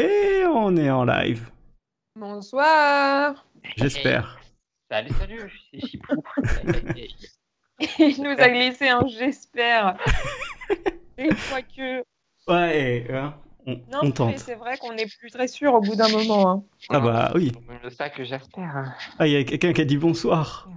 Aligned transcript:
Et 0.00 0.44
on 0.46 0.76
est 0.76 0.90
en 0.90 1.04
live. 1.04 1.50
Bonsoir. 2.14 3.44
J'espère. 3.76 4.38
Salut, 4.90 5.10
salut, 5.18 5.52
c'est 5.72 5.80
Chipou. 5.86 6.22
Il 7.98 8.22
nous 8.22 8.30
a 8.38 8.48
glissé 8.48 8.88
un 8.88 9.04
j'espère. 9.08 9.98
Une 11.18 11.34
fois 11.34 11.62
que. 11.62 12.04
Ouais, 12.46 13.06
hein, 13.12 13.34
on, 13.66 13.72
Non, 13.72 13.98
on 14.02 14.06
mais 14.06 14.12
tente. 14.12 14.38
c'est 14.38 14.54
vrai 14.54 14.78
qu'on 14.78 14.92
n'est 14.94 15.06
plus 15.06 15.30
très 15.30 15.48
sûr 15.48 15.74
au 15.74 15.80
bout 15.80 15.96
d'un 15.96 16.08
moment. 16.08 16.48
hein. 16.48 16.62
Ah 16.90 17.00
bah 17.00 17.32
oui. 17.34 17.52
C'est 17.82 17.90
ça 17.90 18.08
que 18.08 18.22
j'espère. 18.24 18.94
Ah, 19.18 19.26
il 19.26 19.32
y 19.32 19.36
a 19.36 19.42
quelqu'un 19.44 19.72
qui 19.72 19.80
a 19.80 19.84
dit 19.84 19.98
bonsoir. 19.98 20.68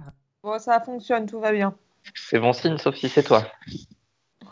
Bon, 0.42 0.58
ça 0.58 0.80
fonctionne, 0.80 1.26
tout 1.26 1.38
va 1.40 1.52
bien. 1.52 1.74
C'est 2.16 2.40
bon 2.40 2.52
signe, 2.52 2.76
sauf 2.76 2.96
si 2.96 3.08
c'est 3.08 3.22
toi. 3.22 3.46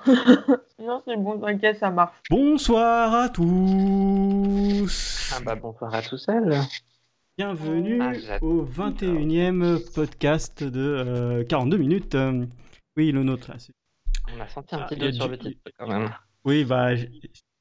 Non, 0.78 1.02
c'est 1.06 1.16
bon, 1.16 1.38
t'inquiète, 1.38 1.78
ça 1.78 1.90
marche. 1.90 2.16
Bonsoir 2.30 3.14
à 3.14 3.28
tous. 3.28 5.30
Ah 5.34 5.40
bah 5.44 5.54
bonsoir 5.54 5.94
à 5.94 6.02
tout 6.02 6.16
seul. 6.16 6.54
Bienvenue 7.36 8.00
Ah, 8.02 8.38
au 8.42 8.64
21e 8.64 9.78
podcast 9.94 10.64
de 10.64 10.80
euh, 10.80 11.44
42 11.44 11.76
minutes. 11.76 12.14
Euh, 12.14 12.46
oui, 12.96 13.12
le 13.12 13.22
nôtre 13.22 13.50
là. 13.50 13.56
On 14.36 14.40
a 14.40 14.48
senti 14.48 14.74
un 14.74 14.78
Ah, 14.80 14.84
petit 14.86 14.94
il 14.96 15.02
y 15.02 15.06
a 15.06 15.10
doute 15.10 15.14
sur 15.16 15.24
du- 15.26 15.30
le 15.32 15.38
titre 15.38 15.70
quand 15.78 15.86
même. 15.88 16.10
Oui, 16.44 16.64
bah, 16.64 16.94
j'ai- 16.96 17.10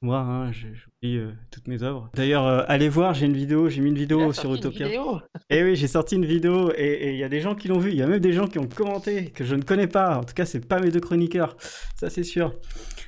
moi, 0.02 0.18
hein, 0.20 0.50
j'ai- 0.52 0.72
j'oublie 0.74 1.18
euh, 1.18 1.32
toutes 1.50 1.68
mes 1.68 1.82
œuvres. 1.82 2.08
D'ailleurs, 2.14 2.46
euh, 2.46 2.62
allez 2.68 2.88
voir, 2.88 3.12
j'ai 3.14 3.26
une 3.26 3.34
vidéo, 3.36 3.68
j'ai 3.68 3.80
mis 3.82 3.90
une 3.90 3.98
vidéo 3.98 4.20
a 4.30 4.32
sur 4.32 4.44
sorti 4.44 4.48
une 4.48 4.58
Utopia. 4.58 4.86
vidéo. 4.86 5.20
Et 5.50 5.62
oui, 5.62 5.76
j'ai 5.76 5.88
sorti 5.88 6.14
une 6.16 6.24
vidéo 6.24 6.72
et 6.76 7.10
il 7.12 7.16
y 7.18 7.24
a 7.24 7.28
des 7.28 7.40
gens 7.40 7.54
qui 7.54 7.68
l'ont 7.68 7.78
vu. 7.78 7.90
Il 7.90 7.96
y 7.96 8.02
a 8.02 8.06
même 8.06 8.18
des 8.20 8.32
gens 8.32 8.46
qui 8.46 8.58
ont 8.58 8.66
commenté 8.66 9.30
que 9.30 9.44
je 9.44 9.54
ne 9.54 9.62
connais 9.62 9.86
pas. 9.88 10.18
En 10.18 10.24
tout 10.24 10.34
cas, 10.34 10.46
c'est 10.46 10.66
pas 10.66 10.80
mes 10.80 10.90
deux 10.90 11.00
chroniqueurs. 11.00 11.56
Ça, 11.96 12.08
c'est 12.08 12.22
sûr. 12.24 12.54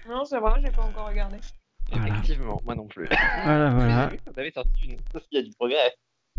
Non, 0.08 0.24
c'est 0.24 0.38
vrai, 0.38 0.60
j'ai 0.64 0.70
pas 0.70 0.82
encore 0.82 1.08
regardé. 1.08 1.36
Voilà. 1.90 2.08
Effectivement, 2.08 2.60
moi 2.64 2.74
non 2.74 2.86
plus. 2.86 3.06
Voilà, 3.44 3.70
voilà. 3.70 4.10
Vous 4.26 4.38
avez 4.40 4.50
sorti 4.50 4.70
une. 4.86 4.96
Il 5.30 5.36
y 5.36 5.38
a 5.38 5.42
du 5.42 5.50
progrès. 5.52 5.76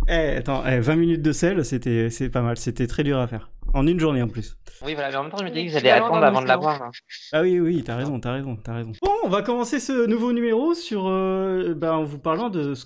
Eh, 0.09 0.35
attends, 0.37 0.63
eh, 0.65 0.79
20 0.79 0.95
minutes 0.95 1.21
de 1.21 1.31
sel, 1.31 1.63
c'était, 1.63 2.09
c'est 2.09 2.29
pas 2.29 2.41
mal. 2.41 2.57
C'était 2.57 2.87
très 2.87 3.03
dur 3.03 3.17
à 3.19 3.27
faire. 3.27 3.49
En 3.73 3.87
une 3.87 3.99
journée 3.99 4.21
en 4.21 4.27
plus. 4.27 4.57
Oui, 4.85 4.93
voilà, 4.93 5.09
mais 5.09 5.15
en 5.15 5.23
même 5.23 5.31
temps, 5.31 5.37
je 5.39 5.45
me 5.45 5.49
dis 5.49 5.65
que 5.65 5.71
j'allais 5.71 5.89
attendre 5.91 6.23
avant 6.23 6.41
de 6.41 6.47
la 6.47 6.57
voir. 6.57 6.81
hein. 6.81 6.91
Ah 7.31 7.41
oui, 7.41 7.59
oui, 7.59 7.83
t'as 7.83 7.95
raison, 7.95 8.19
t'as 8.19 8.33
raison, 8.33 8.55
t'as 8.55 8.75
raison. 8.75 8.91
Bon, 9.01 9.11
on 9.23 9.29
va 9.29 9.41
commencer 9.41 9.79
ce 9.79 10.05
nouveau 10.05 10.33
numéro 10.33 10.73
sur, 10.73 11.07
euh, 11.07 11.73
bah, 11.73 11.95
en 11.97 12.03
vous 12.03 12.19
parlant 12.19 12.49
de, 12.49 12.73
ce- 12.73 12.85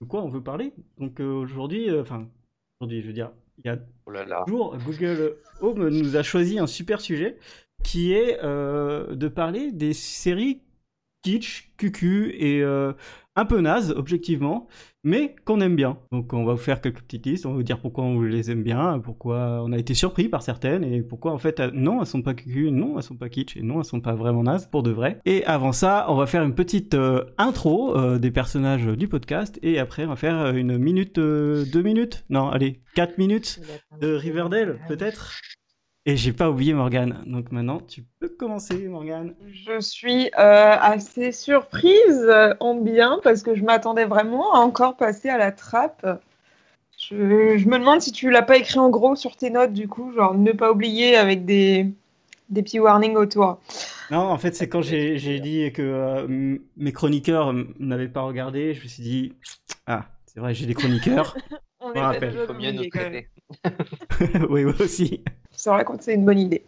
de 0.00 0.06
quoi 0.06 0.22
on 0.22 0.28
veut 0.28 0.42
parler. 0.42 0.72
Donc 0.98 1.20
euh, 1.20 1.24
aujourd'hui, 1.32 1.90
euh, 1.90 2.02
enfin, 2.02 2.28
aujourd'hui, 2.80 3.00
je 3.02 3.06
veux 3.08 3.12
dire, 3.14 3.30
il 3.64 3.66
y 3.66 3.70
a 3.70 3.78
Oh 4.06 4.10
là 4.10 4.24
là. 4.24 4.44
jour, 4.46 4.76
Google 4.84 5.36
Home 5.60 5.88
nous 5.88 6.16
a 6.16 6.22
choisi 6.22 6.58
un 6.58 6.66
super 6.68 7.00
sujet 7.00 7.38
qui 7.82 8.12
est 8.12 8.38
euh, 8.44 9.14
de 9.16 9.26
parler 9.28 9.72
des 9.72 9.94
séries 9.94 10.60
kitsch, 11.24 11.72
cucu 11.78 12.30
et 12.38 12.62
euh, 12.62 12.92
un 13.38 13.44
peu 13.44 13.60
naze, 13.60 13.94
objectivement, 13.96 14.66
mais 15.04 15.36
qu'on 15.44 15.60
aime 15.60 15.76
bien. 15.76 15.98
Donc 16.10 16.32
on 16.32 16.44
va 16.44 16.54
vous 16.54 16.58
faire 16.58 16.80
quelques 16.80 17.02
petites 17.02 17.24
listes, 17.24 17.46
on 17.46 17.50
va 17.50 17.56
vous 17.56 17.62
dire 17.62 17.78
pourquoi 17.78 18.02
on 18.02 18.20
les 18.20 18.50
aime 18.50 18.64
bien, 18.64 18.98
pourquoi 18.98 19.62
on 19.64 19.72
a 19.72 19.78
été 19.78 19.94
surpris 19.94 20.28
par 20.28 20.42
certaines 20.42 20.82
et 20.82 21.02
pourquoi 21.02 21.32
en 21.32 21.38
fait, 21.38 21.60
euh, 21.60 21.70
non, 21.72 22.00
elles 22.00 22.06
sont 22.06 22.20
pas 22.20 22.34
cucu, 22.34 22.72
non, 22.72 22.96
elles 22.96 23.04
sont 23.04 23.16
pas 23.16 23.28
kitsch 23.28 23.56
et 23.56 23.62
non, 23.62 23.78
elles 23.78 23.84
sont 23.84 24.00
pas 24.00 24.14
vraiment 24.14 24.42
nazes 24.42 24.68
pour 24.68 24.82
de 24.82 24.90
vrai. 24.90 25.20
Et 25.24 25.44
avant 25.44 25.70
ça, 25.70 26.06
on 26.08 26.16
va 26.16 26.26
faire 26.26 26.42
une 26.42 26.56
petite 26.56 26.94
euh, 26.94 27.24
intro 27.38 27.96
euh, 27.96 28.18
des 28.18 28.32
personnages 28.32 28.86
du 28.86 29.06
podcast 29.06 29.58
et 29.62 29.78
après 29.78 30.04
on 30.04 30.08
va 30.08 30.16
faire 30.16 30.48
une 30.48 30.76
minute, 30.76 31.18
euh, 31.18 31.64
deux 31.72 31.82
minutes, 31.82 32.24
non, 32.30 32.48
allez, 32.48 32.80
quatre 32.96 33.18
minutes? 33.18 33.60
De 34.00 34.12
Riverdale, 34.14 34.80
peut-être? 34.88 35.40
Et 36.08 36.16
j'ai 36.16 36.32
pas 36.32 36.48
oublié 36.48 36.72
Morgane. 36.72 37.22
Donc 37.26 37.52
maintenant, 37.52 37.80
tu 37.86 38.02
peux 38.18 38.30
commencer, 38.30 38.88
Morgane. 38.88 39.34
Je 39.52 39.78
suis 39.78 40.30
euh, 40.38 40.74
assez 40.80 41.32
surprise 41.32 42.24
euh, 42.30 42.54
en 42.60 42.76
bien 42.76 43.20
parce 43.22 43.42
que 43.42 43.54
je 43.54 43.62
m'attendais 43.62 44.06
vraiment 44.06 44.54
à 44.54 44.60
encore 44.60 44.96
passer 44.96 45.28
à 45.28 45.36
la 45.36 45.52
trappe. 45.52 46.06
Je, 46.98 47.58
je 47.58 47.68
me 47.68 47.78
demande 47.78 48.00
si 48.00 48.10
tu 48.10 48.30
l'as 48.30 48.40
pas 48.40 48.56
écrit 48.56 48.78
en 48.78 48.88
gros 48.88 49.16
sur 49.16 49.36
tes 49.36 49.50
notes, 49.50 49.74
du 49.74 49.86
coup, 49.86 50.10
genre 50.14 50.32
ne 50.34 50.52
pas 50.52 50.72
oublier 50.72 51.14
avec 51.14 51.44
des, 51.44 51.92
des 52.48 52.62
petits 52.62 52.80
warnings 52.80 53.16
autour. 53.16 53.60
Non, 54.10 54.20
en 54.20 54.38
fait, 54.38 54.56
c'est 54.56 54.70
quand 54.70 54.80
j'ai 54.80 55.40
dit 55.40 55.70
que 55.72 55.82
euh, 55.82 56.56
mes 56.78 56.92
chroniqueurs 56.92 57.52
n'avaient 57.78 58.08
pas 58.08 58.22
regardé, 58.22 58.72
je 58.72 58.82
me 58.82 58.88
suis 58.88 59.02
dit, 59.02 59.34
ah, 59.86 60.06
c'est 60.24 60.40
vrai, 60.40 60.54
j'ai 60.54 60.64
des 60.64 60.72
chroniqueurs. 60.72 61.36
On 61.80 61.90
me 61.90 62.00
rappelle, 62.00 62.32
peut-être 62.32 62.44
Il 62.44 62.46
faut 62.46 62.60
mieux 62.60 62.72
nous 62.72 62.88
traiter. 62.88 63.28
Oui, 64.50 64.64
moi 64.64 64.74
aussi. 64.80 65.22
C'est 65.52 65.70
vrai 65.70 65.84
que 65.84 65.92
c'est 66.00 66.14
une 66.14 66.24
bonne 66.24 66.38
idée. 66.38 66.62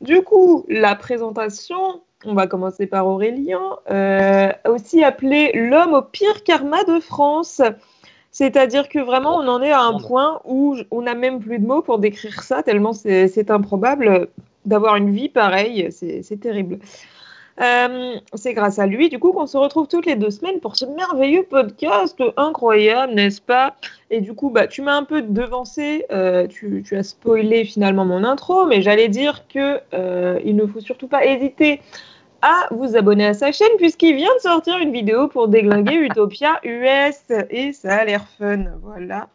Du 0.00 0.22
coup, 0.22 0.64
la 0.68 0.94
présentation, 0.94 2.02
on 2.24 2.34
va 2.34 2.46
commencer 2.46 2.86
par 2.86 3.06
Aurélien, 3.06 3.76
euh, 3.90 4.52
aussi 4.68 5.02
appelé 5.02 5.52
l'homme 5.54 5.94
au 5.94 6.02
pire 6.02 6.44
karma 6.44 6.84
de 6.84 7.00
France. 7.00 7.62
C'est-à-dire 8.30 8.88
que 8.88 8.98
vraiment, 8.98 9.36
on 9.36 9.48
en 9.48 9.62
est 9.62 9.72
à 9.72 9.82
un 9.82 9.98
point 9.98 10.40
où 10.44 10.76
on 10.90 11.02
n'a 11.02 11.14
même 11.14 11.40
plus 11.40 11.58
de 11.58 11.66
mots 11.66 11.82
pour 11.82 11.98
décrire 11.98 12.42
ça, 12.42 12.62
tellement 12.62 12.92
c'est 12.92 13.50
improbable 13.50 14.28
d'avoir 14.66 14.96
une 14.96 15.10
vie 15.10 15.28
pareille. 15.28 15.88
C'est 15.90 16.22
c'est 16.22 16.36
terrible. 16.36 16.78
Euh, 17.60 18.16
c'est 18.34 18.54
grâce 18.54 18.78
à 18.78 18.86
lui, 18.86 19.08
du 19.08 19.18
coup, 19.18 19.32
qu'on 19.32 19.46
se 19.46 19.56
retrouve 19.56 19.88
toutes 19.88 20.06
les 20.06 20.14
deux 20.14 20.30
semaines 20.30 20.60
pour 20.60 20.76
ce 20.76 20.84
merveilleux 20.84 21.42
podcast 21.42 22.22
incroyable, 22.36 23.14
n'est-ce 23.14 23.40
pas? 23.40 23.74
Et 24.10 24.20
du 24.20 24.32
coup, 24.32 24.50
bah, 24.50 24.66
tu 24.66 24.82
m'as 24.82 24.96
un 24.96 25.04
peu 25.04 25.22
devancé, 25.22 26.04
euh, 26.12 26.46
tu, 26.46 26.84
tu 26.86 26.96
as 26.96 27.02
spoilé 27.02 27.64
finalement 27.64 28.04
mon 28.04 28.22
intro, 28.22 28.66
mais 28.66 28.80
j'allais 28.80 29.08
dire 29.08 29.46
que 29.48 29.80
euh, 29.92 30.38
il 30.44 30.54
ne 30.54 30.66
faut 30.66 30.80
surtout 30.80 31.08
pas 31.08 31.24
hésiter 31.24 31.80
à 32.42 32.68
vous 32.70 32.96
abonner 32.96 33.26
à 33.26 33.34
sa 33.34 33.50
chaîne 33.50 33.76
puisqu'il 33.78 34.14
vient 34.14 34.32
de 34.36 34.40
sortir 34.40 34.78
une 34.78 34.92
vidéo 34.92 35.26
pour 35.26 35.48
déglinguer 35.48 35.94
Utopia 36.06 36.60
US 36.62 37.32
et 37.50 37.72
ça 37.72 37.96
a 37.96 38.04
l'air 38.04 38.26
fun. 38.38 38.66
Voilà. 38.82 39.28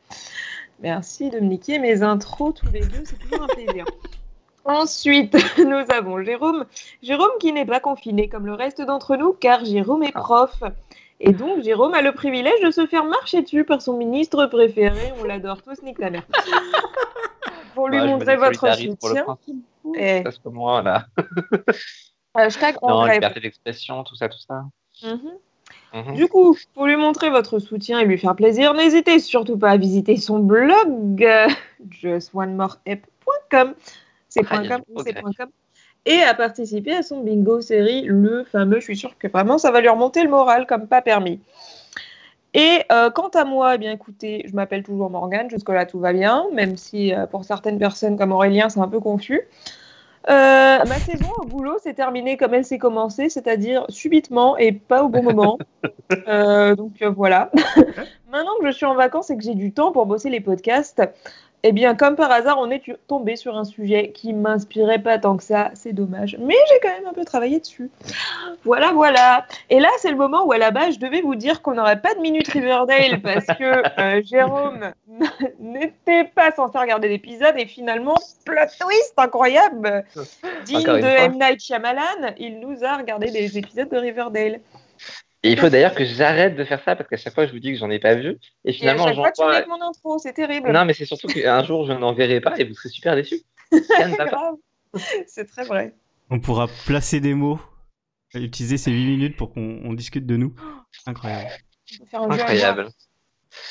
Merci 0.82 1.30
de 1.30 1.40
me 1.40 1.48
niquer 1.48 1.80
mes 1.80 2.02
intros 2.02 2.54
tous 2.54 2.72
les 2.72 2.82
deux, 2.82 3.04
c'est 3.06 3.20
toujours 3.20 3.44
un 3.44 3.48
plaisir. 3.48 3.86
Ensuite, 4.66 5.36
nous 5.58 5.84
avons 5.90 6.24
Jérôme. 6.24 6.66
Jérôme 7.02 7.32
qui 7.40 7.52
n'est 7.52 7.66
pas 7.66 7.80
confiné 7.80 8.30
comme 8.30 8.46
le 8.46 8.54
reste 8.54 8.82
d'entre 8.82 9.16
nous 9.16 9.34
car 9.34 9.66
Jérôme 9.66 10.04
est 10.04 10.12
prof. 10.12 10.64
Et 11.20 11.32
donc, 11.32 11.64
Jérôme 11.64 11.94
a 11.94 12.02
le 12.02 12.12
privilège 12.14 12.62
de 12.64 12.72
se 12.72 12.86
faire 12.86 13.06
marcher 13.06 13.42
dessus 13.42 13.64
par 13.64 13.82
son 13.82 13.98
ministre 13.98 14.46
préféré. 14.48 15.14
On 15.22 15.24
l'adore 15.24 15.62
tous, 15.62 15.82
nique 15.84 16.00
ta 16.00 16.10
mère. 16.10 16.24
Pour 17.76 17.88
lui 17.88 18.00
Ouais, 18.00 18.08
montrer 18.08 18.36
votre 18.36 18.74
soutien. 18.76 19.24
principe. 19.24 19.64
Eh, 19.96 20.22
Parce 20.22 20.38
que 20.40 20.50
moi, 20.50 20.82
là. 20.82 21.06
hashtag 22.34 22.76
en 22.82 23.06
Non, 23.06 23.12
liberté 23.12 23.40
d'expression, 23.40 24.04
tout 24.04 24.16
ça, 24.16 24.28
tout 24.30 24.40
ça. 24.40 24.66
Mhm. 25.04 25.32
Mhm. 25.94 26.16
Du 26.16 26.28
coup, 26.28 26.58
pour 26.74 26.86
lui 26.88 26.96
montrer 26.98 27.30
votre 27.30 27.60
soutien 27.60 28.00
et 28.00 28.06
lui 28.06 28.18
faire 28.18 28.36
plaisir, 28.36 28.74
n'hésitez 28.74 29.20
surtout 29.20 29.58
pas 29.58 29.72
à 29.72 29.78
visiter 29.78 30.18
son 30.18 30.40
blog 30.40 31.24
euh, 31.24 31.48
justonemoreapp.com. 31.90 33.74
Et 36.06 36.22
à 36.22 36.34
participer 36.34 36.94
à 36.94 37.04
son 37.04 37.22
bingo 37.22 37.62
série, 37.62 38.04
le 38.04 38.44
fameux. 38.44 38.80
Je 38.80 38.86
suis 38.86 38.98
sûre 38.98 39.18
que 39.18 39.28
vraiment 39.28 39.58
ça 39.58 39.72
va 39.72 39.80
lui 39.80 39.90
remonter 39.90 40.24
le 40.24 40.30
moral 40.30 40.66
comme 40.68 40.88
pas 40.88 41.02
permis. 41.02 41.40
Et 42.54 42.84
euh, 42.92 43.10
quant 43.10 43.30
à 43.30 43.46
moi, 43.46 43.76
eh 43.76 43.78
bien 43.78 43.92
écoutez, 43.92 44.46
je 44.48 44.54
m'appelle 44.54 44.84
toujours 44.84 45.10
Morgane, 45.10 45.50
jusque-là 45.50 45.86
tout 45.86 46.00
va 46.00 46.14
bien, 46.14 46.46
même 46.54 46.78
si 46.78 47.14
euh, 47.14 47.26
pour 47.26 47.46
certaines 47.46 47.80
personnes 47.80 48.18
comme 48.18 48.32
Aurélien, 48.32 48.70
c'est 48.70 48.80
un 48.80 48.88
peu 48.88 49.00
confus. 49.00 49.42
Euh, 50.30 50.86
ma 50.86 51.00
saison 51.00 51.30
au 51.42 51.46
boulot 51.46 51.80
s'est 51.80 51.96
terminée 51.96 52.38
comme 52.38 52.54
elle 52.54 52.64
s'est 52.64 52.78
commencée, 52.78 53.30
c'est-à-dire 53.30 53.86
subitement 53.90 54.56
et 54.58 54.72
pas 54.72 55.04
au 55.04 55.10
bon 55.10 55.24
moment. 55.24 55.58
Donc 56.78 57.02
voilà. 57.04 57.50
Maintenant 58.32 58.54
que 58.62 58.68
je 58.68 58.72
suis 58.72 58.86
en 58.86 58.96
vacances 58.96 59.32
et 59.32 59.38
que 59.38 59.44
j'ai 59.44 59.56
du 59.56 59.74
temps 59.74 59.92
pour 59.92 60.06
bosser 60.06 60.30
les 60.30 60.40
podcasts, 60.40 61.02
eh 61.64 61.72
bien 61.72 61.96
comme 61.96 62.18
par 62.18 62.30
hasard, 62.30 62.58
on 62.60 62.70
est 62.70 62.84
tombé 63.08 63.38
sur 63.38 63.58
un 63.58 63.64
sujet 63.64 64.12
qui 64.12 64.34
m'inspirait 64.34 65.00
pas 65.00 65.18
tant 65.18 65.38
que 65.38 65.44
ça. 65.44 65.72
C'est 65.76 65.94
dommage, 65.94 66.38
mais 66.40 66.56
j'ai 66.70 66.80
quand 66.82 66.90
même 66.90 67.08
un 67.08 67.14
peu 67.14 67.24
travaillé 67.24 67.62
dessus. 67.62 67.90
Voilà, 68.66 68.92
voilà. 68.92 69.46
Et 69.70 69.80
là, 69.80 69.88
c'est 70.00 70.12
le 70.12 70.18
moment 70.18 70.46
où 70.46 70.52
à 70.52 70.58
la 70.58 70.72
base, 70.72 70.96
je 70.96 71.00
devais 71.00 71.22
vous 71.22 71.36
dire 71.36 71.62
qu'on 71.62 71.76
n'aurait 71.76 72.02
pas 72.02 72.14
de 72.16 72.20
minute 72.20 72.50
Riverdale 72.50 73.22
parce 73.24 73.46
que 73.46 74.02
euh, 74.02 74.22
Jérôme 74.24 74.92
n'était 75.60 76.26
pas 76.26 76.52
censé 76.52 76.78
regarder 76.78 77.08
l'épisode 77.08 77.56
et 77.58 77.66
finalement, 77.66 78.16
plot 78.46 78.56
twist 78.80 79.14
incroyable, 79.16 80.04
digne 80.66 80.84
de 80.84 80.84
fois. 80.84 81.00
M. 81.00 81.38
Night 81.40 81.62
Shyamalan, 81.62 82.34
il 82.38 82.60
nous 82.60 82.84
a 82.84 82.98
regardé 82.98 83.32
des 83.32 83.58
épisodes 83.58 83.90
de 83.90 83.98
Riverdale. 83.98 84.60
Et 85.44 85.52
il 85.52 85.60
faut 85.60 85.70
d'ailleurs 85.70 85.94
que 85.94 86.06
j'arrête 86.06 86.56
de 86.56 86.64
faire 86.64 86.82
ça 86.84 86.96
parce 86.96 87.10
qu'à 87.10 87.18
chaque 87.18 87.34
fois, 87.34 87.46
je 87.46 87.52
vous 87.52 87.60
dis 87.60 87.74
que 87.74 87.78
j'en 87.78 87.90
ai 87.90 88.00
pas 88.00 88.16
vu. 88.16 88.40
Et 88.64 88.74
Et 88.80 88.90
à 88.90 88.96
finalement, 88.96 89.06
chaque 89.06 89.16
j'en 89.16 89.22
fois, 89.24 89.32
tu 89.32 89.44
vois. 89.44 89.60
mets 89.60 89.66
mon 89.68 89.82
intro, 89.82 90.18
c'est 90.18 90.34
terrible. 90.34 90.72
Non, 90.72 90.86
mais 90.86 90.94
c'est 90.94 91.06
surtout 91.06 91.28
qu'un 91.28 91.64
jour, 91.64 91.86
je 91.86 91.94
n'en 91.94 92.14
verrai 92.14 92.40
pas 92.40 92.58
et 92.58 92.64
vous 92.64 92.74
serez 92.74 92.90
super 92.90 93.16
déçus. 93.16 93.42
c'est 95.28 95.46
très 95.46 95.66
vrai. 95.66 95.96
On 96.30 96.40
pourra 96.40 96.68
placer 96.86 97.20
des 97.20 97.34
mots, 97.34 97.60
utiliser 98.34 98.78
ces 98.78 98.92
8 98.92 99.06
minutes 99.06 99.38
pour 99.38 99.54
qu'on 99.54 99.82
on 99.84 99.94
discute 99.94 100.26
de 100.26 100.38
nous. 100.38 100.56
Incroyable. 101.06 101.50
On 101.94 102.04
peut 102.04 102.10
faire 102.10 102.22
un 102.22 102.32
jeu 102.32 102.40
à 102.40 102.44
Incroyable. 102.44 102.90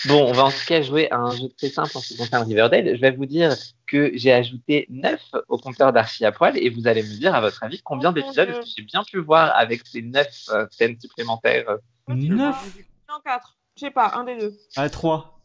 Bon, 0.07 0.29
on 0.29 0.33
va 0.33 0.45
en 0.45 0.51
tout 0.51 0.67
cas 0.67 0.83
jouer 0.83 1.11
à 1.11 1.17
un 1.17 1.31
jeu 1.31 1.49
très 1.57 1.69
simple 1.69 1.91
en 1.95 2.01
ce 2.01 2.09
qui 2.09 2.17
concerne 2.17 2.47
Riverdale. 2.47 2.97
Je 2.97 3.01
vais 3.01 3.11
vous 3.11 3.27
dire 3.27 3.55
que 3.93 4.11
j'ai 4.15 4.33
ajouté 4.33 4.87
9 4.89 5.21
au 5.49 5.59
compteur 5.59 5.93
d'Archie 5.93 6.25
à 6.25 6.33
poil 6.33 6.57
et 6.57 6.71
vous 6.71 6.87
allez 6.87 7.03
me 7.03 7.19
dire, 7.19 7.35
à 7.35 7.41
votre 7.43 7.63
avis, 7.63 7.83
combien 7.83 8.09
Oh 8.11 8.13
d'épisodes 8.13 8.49
est-ce 8.49 8.61
que 8.61 8.67
j'ai 8.79 8.83
bien 8.83 9.05
pu 9.05 9.19
voir 9.19 9.55
avec 9.55 9.87
ces 9.87 10.01
9 10.01 10.27
scènes 10.71 10.99
supplémentaires 10.99 11.77
voir. 12.07 12.17
Neuf 12.19 12.77
Non, 13.09 13.17
4. 13.25 13.57
Je 13.77 13.81
sais 13.87 13.91
pas, 13.91 14.13
un 14.15 14.25
des 14.25 14.39
deux. 14.39 14.55
À 14.77 14.89
3. 14.89 15.39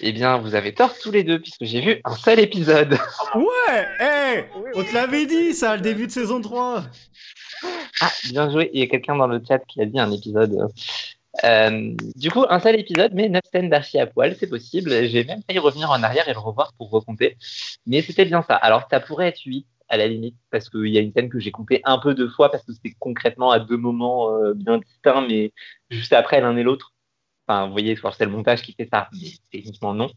Eh 0.00 0.12
bien, 0.12 0.38
vous 0.38 0.54
avez 0.54 0.72
tort 0.74 0.96
tous 0.98 1.10
les 1.10 1.24
deux, 1.24 1.40
puisque 1.40 1.64
j'ai 1.64 1.80
vu 1.80 2.00
un 2.04 2.14
seul 2.14 2.38
épisode. 2.38 2.98
Ouais 3.34 3.88
Eh 4.00 4.44
On 4.74 4.84
te 4.84 4.94
l'avait 4.94 5.26
dit, 5.26 5.54
ça, 5.54 5.76
le 5.76 5.82
début 5.82 6.06
de 6.06 6.12
saison 6.12 6.40
3 6.40 6.84
Ah, 8.00 8.10
bien 8.30 8.50
joué. 8.50 8.70
Il 8.72 8.80
y 8.80 8.82
a 8.84 8.86
quelqu'un 8.86 9.16
dans 9.16 9.26
le 9.26 9.42
chat 9.46 9.58
qui 9.58 9.82
a 9.82 9.86
dit 9.86 9.98
un 9.98 10.10
épisode. 10.12 10.56
Euh, 11.44 11.94
du 12.16 12.30
coup, 12.30 12.44
un 12.48 12.60
seul 12.60 12.78
épisode, 12.78 13.12
mais 13.14 13.28
9 13.28 13.42
scènes 13.52 13.70
d'archi 13.70 13.98
à 13.98 14.06
poil, 14.06 14.36
c'est 14.36 14.48
possible. 14.48 14.90
J'ai 15.06 15.24
même 15.24 15.42
failli 15.46 15.58
revenir 15.58 15.90
en 15.90 16.02
arrière 16.02 16.28
et 16.28 16.32
le 16.32 16.38
revoir 16.38 16.72
pour 16.74 16.90
recompter. 16.90 17.36
Mais 17.86 18.02
c'était 18.02 18.24
bien 18.24 18.42
ça. 18.42 18.54
Alors, 18.56 18.88
ça 18.90 19.00
pourrait 19.00 19.28
être 19.28 19.42
8 19.44 19.66
à 19.88 19.96
la 19.96 20.06
limite, 20.06 20.36
parce 20.50 20.68
qu'il 20.68 20.88
y 20.88 20.98
a 20.98 21.00
une 21.00 21.12
scène 21.12 21.30
que 21.30 21.38
j'ai 21.38 21.50
comptée 21.50 21.80
un 21.84 21.98
peu 21.98 22.14
deux 22.14 22.28
fois, 22.28 22.50
parce 22.50 22.64
que 22.64 22.72
c'était 22.72 22.94
concrètement 22.98 23.50
à 23.50 23.58
deux 23.58 23.76
moments 23.76 24.34
euh, 24.34 24.52
bien 24.54 24.78
distincts, 24.78 25.26
mais 25.26 25.52
juste 25.90 26.12
après 26.12 26.40
l'un 26.40 26.56
et 26.56 26.62
l'autre. 26.62 26.92
Enfin, 27.46 27.66
vous 27.66 27.72
voyez, 27.72 27.96
c'est 27.96 28.24
le 28.26 28.30
montage 28.30 28.62
qui 28.62 28.74
fait 28.74 28.88
ça, 28.92 29.08
mais 29.12 29.28
techniquement 29.50 29.94
non. 29.94 30.10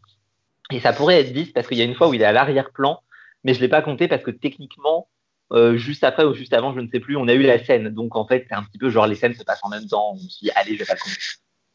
Et 0.70 0.80
ça 0.80 0.92
pourrait 0.92 1.20
être 1.20 1.32
10 1.32 1.52
parce 1.52 1.66
qu'il 1.66 1.78
y 1.78 1.82
a 1.82 1.84
une 1.84 1.94
fois 1.94 2.08
où 2.08 2.14
il 2.14 2.20
est 2.20 2.26
à 2.26 2.32
l'arrière-plan, 2.32 3.00
mais 3.44 3.54
je 3.54 3.58
ne 3.58 3.62
l'ai 3.62 3.68
pas 3.68 3.82
compté 3.82 4.08
parce 4.08 4.22
que 4.22 4.30
techniquement, 4.30 5.08
euh, 5.52 5.76
juste 5.76 6.04
après 6.04 6.24
ou 6.24 6.34
juste 6.34 6.54
avant, 6.54 6.74
je 6.74 6.80
ne 6.80 6.88
sais 6.88 7.00
plus, 7.00 7.16
on 7.16 7.28
a 7.28 7.34
eu 7.34 7.42
la 7.42 7.62
scène. 7.62 7.88
Donc 7.90 8.16
en 8.16 8.26
fait, 8.26 8.46
c'est 8.48 8.54
un 8.54 8.62
petit 8.62 8.78
peu 8.78 8.90
genre 8.90 9.06
les 9.06 9.14
scènes 9.14 9.34
se 9.34 9.44
passent 9.44 9.62
en 9.62 9.68
même 9.68 9.86
temps. 9.86 10.12
On 10.14 10.18
se 10.18 10.38
dit, 10.40 10.50
allez, 10.54 10.74
je 10.74 10.78
vais 10.78 10.84
pas. 10.84 10.94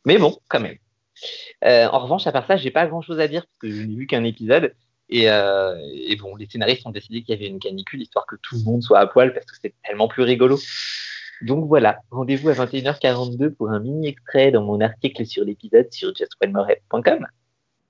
Mais 0.06 0.18
bon, 0.18 0.38
quand 0.50 0.60
même. 0.60 0.78
Euh, 1.64 1.88
en 1.88 2.00
revanche, 2.00 2.28
à 2.28 2.32
part 2.32 2.48
ça, 2.48 2.58
j'ai 2.58 2.72
pas 2.72 2.88
grand 2.88 3.02
chose 3.02 3.20
à 3.20 3.28
dire 3.28 3.46
parce 3.46 3.58
que 3.60 3.72
je 3.72 3.82
n'ai 3.82 3.96
vu 3.96 4.08
qu'un 4.08 4.24
épisode. 4.24 4.74
Et, 5.10 5.30
euh, 5.30 5.78
et, 5.94 6.16
bon, 6.18 6.36
les 6.36 6.48
scénaristes 6.48 6.86
ont 6.86 6.92
décidé 6.92 7.22
qu'il 7.22 7.34
y 7.34 7.38
avait 7.38 7.48
une 7.48 7.60
canicule 7.60 8.02
histoire 8.02 8.26
que 8.26 8.36
tout 8.42 8.56
le 8.56 8.64
monde 8.64 8.84
soit 8.84 9.00
à 9.00 9.08
poil 9.08 9.34
parce 9.34 9.46
que 9.46 9.56
c'est 9.62 9.74
tellement 9.86 10.08
plus 10.08 10.24
rigolo. 10.24 10.60
Donc 11.42 11.68
voilà, 11.68 12.00
rendez-vous 12.10 12.50
à 12.50 12.54
21h42 12.54 13.52
pour 13.52 13.70
un 13.70 13.80
mini 13.80 14.08
extrait 14.08 14.52
dans 14.52 14.64
mon 14.64 14.82
article 14.82 15.26
sur 15.26 15.46
l'épisode 15.46 15.88
sur 15.94 16.14
justonemorehead.com. 16.16 17.28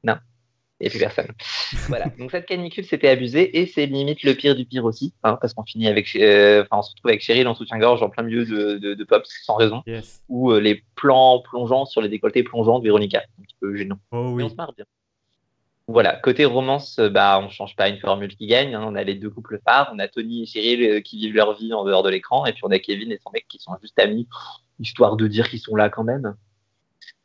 Non, 0.03 0.17
il 0.79 0.83
n'y 0.83 0.87
a 0.87 0.89
plus 0.91 0.99
personne. 0.99 1.27
voilà, 1.87 2.05
donc 2.19 2.31
cette 2.31 2.45
canicule 2.45 2.85
c'était 2.85 3.07
abusé 3.09 3.59
et 3.59 3.65
c'est 3.65 3.85
limite 3.87 4.23
le 4.23 4.33
pire 4.35 4.55
du 4.55 4.65
pire 4.65 4.85
aussi, 4.85 5.13
hein, 5.23 5.37
parce 5.41 5.53
qu'on 5.53 5.63
finit 5.63 5.87
avec, 5.87 6.15
euh, 6.15 6.61
enfin 6.63 6.79
on 6.79 6.81
se 6.83 6.91
retrouve 6.91 7.09
avec 7.09 7.21
Cheryl 7.21 7.47
en 7.47 7.55
soutien-gorge 7.55 8.03
en 8.03 8.09
plein 8.09 8.23
milieu 8.23 8.45
de, 8.45 8.77
de, 8.77 8.93
de 8.93 9.03
Pops 9.03 9.29
sans 9.43 9.55
raison, 9.55 9.81
Yes. 9.87 10.21
ou 10.29 10.51
euh, 10.51 10.59
les 10.59 10.83
plans 10.95 11.39
plongeants 11.39 11.85
sur 11.85 12.01
les 12.01 12.09
décolletés 12.09 12.43
plongeants 12.43 12.79
de 12.79 12.83
Véronica, 12.83 13.23
un 13.39 13.43
petit 13.43 13.55
peu 13.59 13.75
gênant. 13.75 13.97
Oh 14.11 14.33
Mais 14.35 14.43
on 14.43 14.45
oui. 14.47 14.51
se 14.51 14.55
marre 14.55 14.73
bien. 14.73 14.85
Voilà, 15.89 16.17
côté 16.17 16.43
romance, 16.43 16.99
euh, 16.99 17.07
bah, 17.09 17.39
on 17.41 17.47
change 17.49 17.75
pas 17.77 17.87
une 17.87 17.97
formule 17.99 18.35
qui 18.35 18.45
gagne. 18.45 18.75
hein. 18.75 18.83
On 18.85 18.93
a 18.95 19.03
les 19.05 19.15
deux 19.15 19.29
couples 19.29 19.57
phares. 19.65 19.89
On 19.93 19.99
a 19.99 20.09
Tony 20.09 20.43
et 20.53 20.89
euh, 20.89 20.99
qui 20.99 21.17
vivent 21.17 21.35
leur 21.35 21.57
vie 21.57 21.73
en 21.73 21.85
dehors 21.85 22.03
de 22.03 22.09
l'écran. 22.09 22.45
Et 22.45 22.51
puis 22.51 22.61
on 22.65 22.71
a 22.71 22.77
Kevin 22.79 23.09
et 23.09 23.19
son 23.23 23.29
mec 23.31 23.45
qui 23.47 23.57
sont 23.59 23.71
juste 23.81 23.97
amis, 23.97 24.27
histoire 24.81 25.15
de 25.15 25.27
dire 25.27 25.47
qu'ils 25.49 25.61
sont 25.61 25.77
là 25.77 25.87
quand 25.89 26.03
même. 26.03 26.35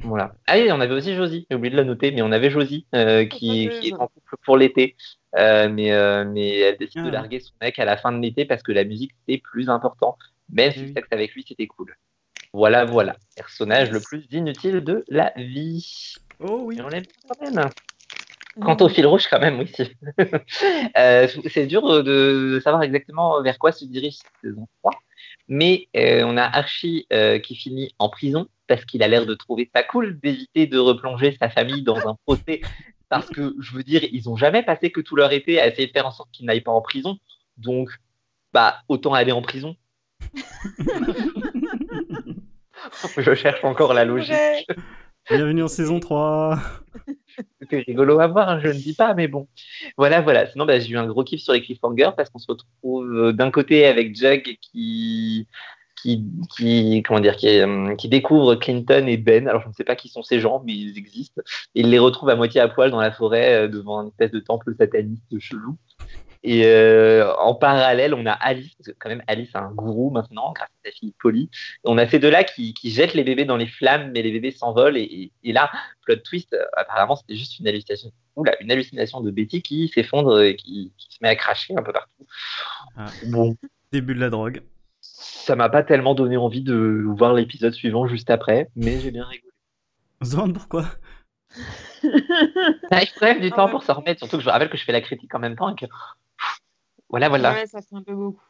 Voilà. 0.04 0.34
Ah 0.46 0.56
oui, 0.58 0.68
on 0.72 0.80
avait 0.80 0.94
aussi 0.94 1.14
Josie. 1.14 1.46
J'ai 1.50 1.56
oublié 1.56 1.70
de 1.70 1.76
la 1.76 1.84
noter, 1.84 2.10
mais 2.10 2.22
on 2.22 2.32
avait 2.32 2.50
Josie 2.50 2.86
euh, 2.94 3.24
qui, 3.24 3.68
qui 3.80 3.88
est 3.88 3.92
en 3.94 4.08
couple 4.08 4.36
pour 4.44 4.56
l'été. 4.56 4.96
Euh, 5.36 5.68
mais, 5.68 5.92
euh, 5.92 6.24
mais 6.24 6.58
elle 6.58 6.76
décide 6.76 7.02
de 7.04 7.08
Ah. 7.08 7.12
larguer 7.12 7.40
son 7.40 7.52
mec 7.60 7.78
à 7.78 7.84
la 7.84 7.96
fin 7.96 8.12
de 8.12 8.18
l'été 8.20 8.44
parce 8.44 8.62
que 8.62 8.72
la 8.72 8.84
musique 8.84 9.12
c'est 9.28 9.38
plus 9.38 9.68
important. 9.70 10.18
Même 10.50 10.72
si 10.72 10.80
Oui. 10.80 10.86
le 10.88 10.92
sexe 10.94 11.08
avec 11.10 11.32
lui 11.34 11.44
c'était 11.46 11.66
cool. 11.66 11.96
Voilà, 12.52 12.84
voilà. 12.84 13.16
Personnage 13.36 13.90
le 13.90 14.00
plus 14.00 14.26
inutile 14.30 14.80
de 14.82 15.04
la 15.08 15.32
vie. 15.36 16.14
Oh 16.40 16.62
oui. 16.64 16.78
Et 16.78 16.82
on 16.82 16.88
l'aime 16.88 17.04
quand 17.28 17.40
même. 17.50 17.68
Quant 18.60 18.76
au 18.82 18.88
fil 18.90 19.06
rouge, 19.06 19.26
quand 19.30 19.40
même, 19.40 19.58
oui. 19.60 19.72
si. 19.74 19.90
Euh, 20.98 21.26
c'est 21.48 21.64
dur 21.66 21.88
de, 21.88 22.52
de 22.54 22.60
savoir 22.60 22.82
exactement 22.82 23.40
vers 23.42 23.58
quoi 23.58 23.72
se 23.72 23.86
dirige 23.86 24.16
cette 24.16 24.26
saison 24.42 24.68
3. 24.82 24.92
Mais 25.48 25.88
euh, 25.96 26.22
on 26.24 26.36
a 26.36 26.44
Archie 26.44 27.06
euh, 27.12 27.38
qui 27.38 27.54
finit 27.56 27.94
en 27.98 28.08
prison 28.08 28.48
parce 28.66 28.84
qu'il 28.84 29.02
a 29.02 29.08
l'air 29.08 29.26
de 29.26 29.34
trouver 29.34 29.70
ça 29.74 29.82
cool 29.82 30.18
d'éviter 30.20 30.66
de 30.66 30.78
replonger 30.78 31.36
sa 31.38 31.50
famille 31.50 31.82
dans 31.82 32.08
un 32.08 32.16
procès. 32.26 32.60
Parce 33.08 33.28
que, 33.28 33.54
je 33.60 33.74
veux 33.74 33.82
dire, 33.82 34.02
ils 34.10 34.30
ont 34.30 34.36
jamais 34.36 34.62
passé 34.62 34.90
que 34.90 35.02
tout 35.02 35.16
leur 35.16 35.32
été 35.32 35.60
à 35.60 35.68
essayer 35.68 35.86
de 35.86 35.92
faire 35.92 36.06
en 36.06 36.12
sorte 36.12 36.30
qu'ils 36.32 36.46
n'aillent 36.46 36.62
pas 36.62 36.72
en 36.72 36.80
prison. 36.80 37.18
Donc, 37.58 37.90
bah, 38.54 38.78
autant 38.88 39.12
aller 39.12 39.32
en 39.32 39.42
prison. 39.42 39.76
je 43.18 43.34
cherche 43.34 43.64
encore 43.64 43.92
la 43.92 44.06
logique. 44.06 44.32
Ouais. 44.32 44.64
Bienvenue 45.28 45.62
en 45.62 45.68
saison 45.68 46.00
3. 46.00 46.58
C'était 47.60 47.78
rigolo 47.86 48.18
à 48.18 48.26
voir, 48.26 48.48
hein, 48.48 48.60
je 48.60 48.68
ne 48.68 48.72
dis 48.72 48.92
pas, 48.92 49.14
mais 49.14 49.28
bon. 49.28 49.46
Voilà, 49.96 50.20
voilà. 50.20 50.46
Sinon, 50.46 50.66
bah, 50.66 50.80
j'ai 50.80 50.90
eu 50.90 50.98
un 50.98 51.06
gros 51.06 51.22
kiff 51.22 51.40
sur 51.40 51.52
les 51.52 51.62
cliffhangers 51.62 52.10
parce 52.16 52.28
qu'on 52.28 52.40
se 52.40 52.50
retrouve 52.50 53.12
euh, 53.12 53.32
d'un 53.32 53.52
côté 53.52 53.86
avec 53.86 54.16
Jug 54.16 54.58
qui, 54.60 55.46
qui, 56.02 57.02
comment 57.06 57.20
dire, 57.20 57.36
euh, 57.44 57.94
qui 57.94 58.08
découvre 58.08 58.56
Clinton 58.56 59.06
et 59.06 59.16
Ben. 59.16 59.46
Alors, 59.46 59.62
je 59.62 59.68
ne 59.68 59.72
sais 59.72 59.84
pas 59.84 59.94
qui 59.94 60.08
sont 60.08 60.24
ces 60.24 60.40
gens, 60.40 60.62
mais 60.66 60.72
ils 60.72 60.98
existent. 60.98 61.40
Et 61.74 61.80
il 61.80 61.90
les 61.90 62.00
retrouve 62.00 62.28
à 62.28 62.36
moitié 62.36 62.60
à 62.60 62.68
poil 62.68 62.90
dans 62.90 63.00
la 63.00 63.12
forêt 63.12 63.64
euh, 63.64 63.68
devant 63.68 64.02
une 64.02 64.08
espèce 64.08 64.32
de 64.32 64.40
temple 64.40 64.74
sataniste 64.76 65.38
chelou. 65.38 65.76
Et 66.44 66.66
euh, 66.66 67.32
en 67.36 67.54
parallèle, 67.54 68.14
on 68.14 68.26
a 68.26 68.32
Alice, 68.32 68.74
parce 68.74 68.88
que 68.88 68.94
quand 68.98 69.08
même 69.08 69.22
Alice 69.28 69.50
a 69.54 69.60
un 69.60 69.72
gourou 69.72 70.10
maintenant, 70.10 70.52
grâce 70.52 70.68
à 70.68 70.88
sa 70.88 70.92
fille 70.92 71.14
Polly. 71.20 71.50
On 71.84 71.98
a 71.98 72.06
ces 72.08 72.18
deux-là 72.18 72.42
qui, 72.44 72.74
qui 72.74 72.90
jettent 72.90 73.14
les 73.14 73.22
bébés 73.24 73.44
dans 73.44 73.56
les 73.56 73.66
flammes, 73.68 74.10
mais 74.12 74.22
les 74.22 74.32
bébés 74.32 74.50
s'envolent. 74.50 74.96
Et, 74.96 75.02
et, 75.02 75.32
et 75.44 75.52
là, 75.52 75.70
plot 76.04 76.16
twist, 76.16 76.52
euh, 76.52 76.64
apparemment 76.76 77.14
c'était 77.16 77.36
juste 77.36 77.58
une 77.60 77.68
hallucination, 77.68 78.10
oula, 78.36 78.60
une 78.60 78.72
hallucination 78.72 79.20
de 79.20 79.30
Betty 79.30 79.62
qui 79.62 79.88
s'effondre 79.88 80.40
et 80.42 80.56
qui, 80.56 80.92
qui 80.98 81.14
se 81.14 81.18
met 81.22 81.28
à 81.28 81.36
cracher 81.36 81.74
un 81.76 81.82
peu 81.82 81.92
partout. 81.92 82.26
Ah. 82.96 83.06
Bon, 83.28 83.56
Début 83.92 84.14
de 84.14 84.20
la 84.20 84.30
drogue. 84.30 84.62
ça 85.00 85.54
m'a 85.54 85.68
pas 85.68 85.82
tellement 85.82 86.14
donné 86.14 86.36
envie 86.36 86.62
de 86.62 87.04
voir 87.16 87.34
l'épisode 87.34 87.72
suivant 87.72 88.06
juste 88.06 88.30
après, 88.30 88.68
mais 88.74 88.98
j'ai 89.00 89.10
bien 89.10 89.24
rigolé. 89.24 89.52
On 90.20 90.24
se 90.24 90.30
demande 90.32 90.54
pourquoi. 90.54 90.86
Ça 92.02 92.08
arrive 92.90 93.12
quand 93.18 93.26
même 93.26 93.40
du 93.40 93.50
Ah 93.52 93.56
temps 93.56 93.68
pour 93.68 93.82
se 93.82 93.92
remettre, 93.92 94.18
surtout 94.18 94.38
que 94.38 94.42
je 94.42 94.48
rappelle 94.48 94.70
que 94.70 94.76
je 94.76 94.84
fais 94.84 94.92
la 94.92 95.00
critique 95.02 95.34
en 95.34 95.38
même 95.38 95.56
temps 95.56 95.68
et 95.68 95.74
que 95.76 95.86
voilà, 97.12 97.28
voilà. 97.28 97.52
Ouais, 97.52 97.66
ça 97.66 97.80
fait 97.80 97.94
un 97.94 98.02
peu 98.02 98.14
beaucoup. 98.14 98.40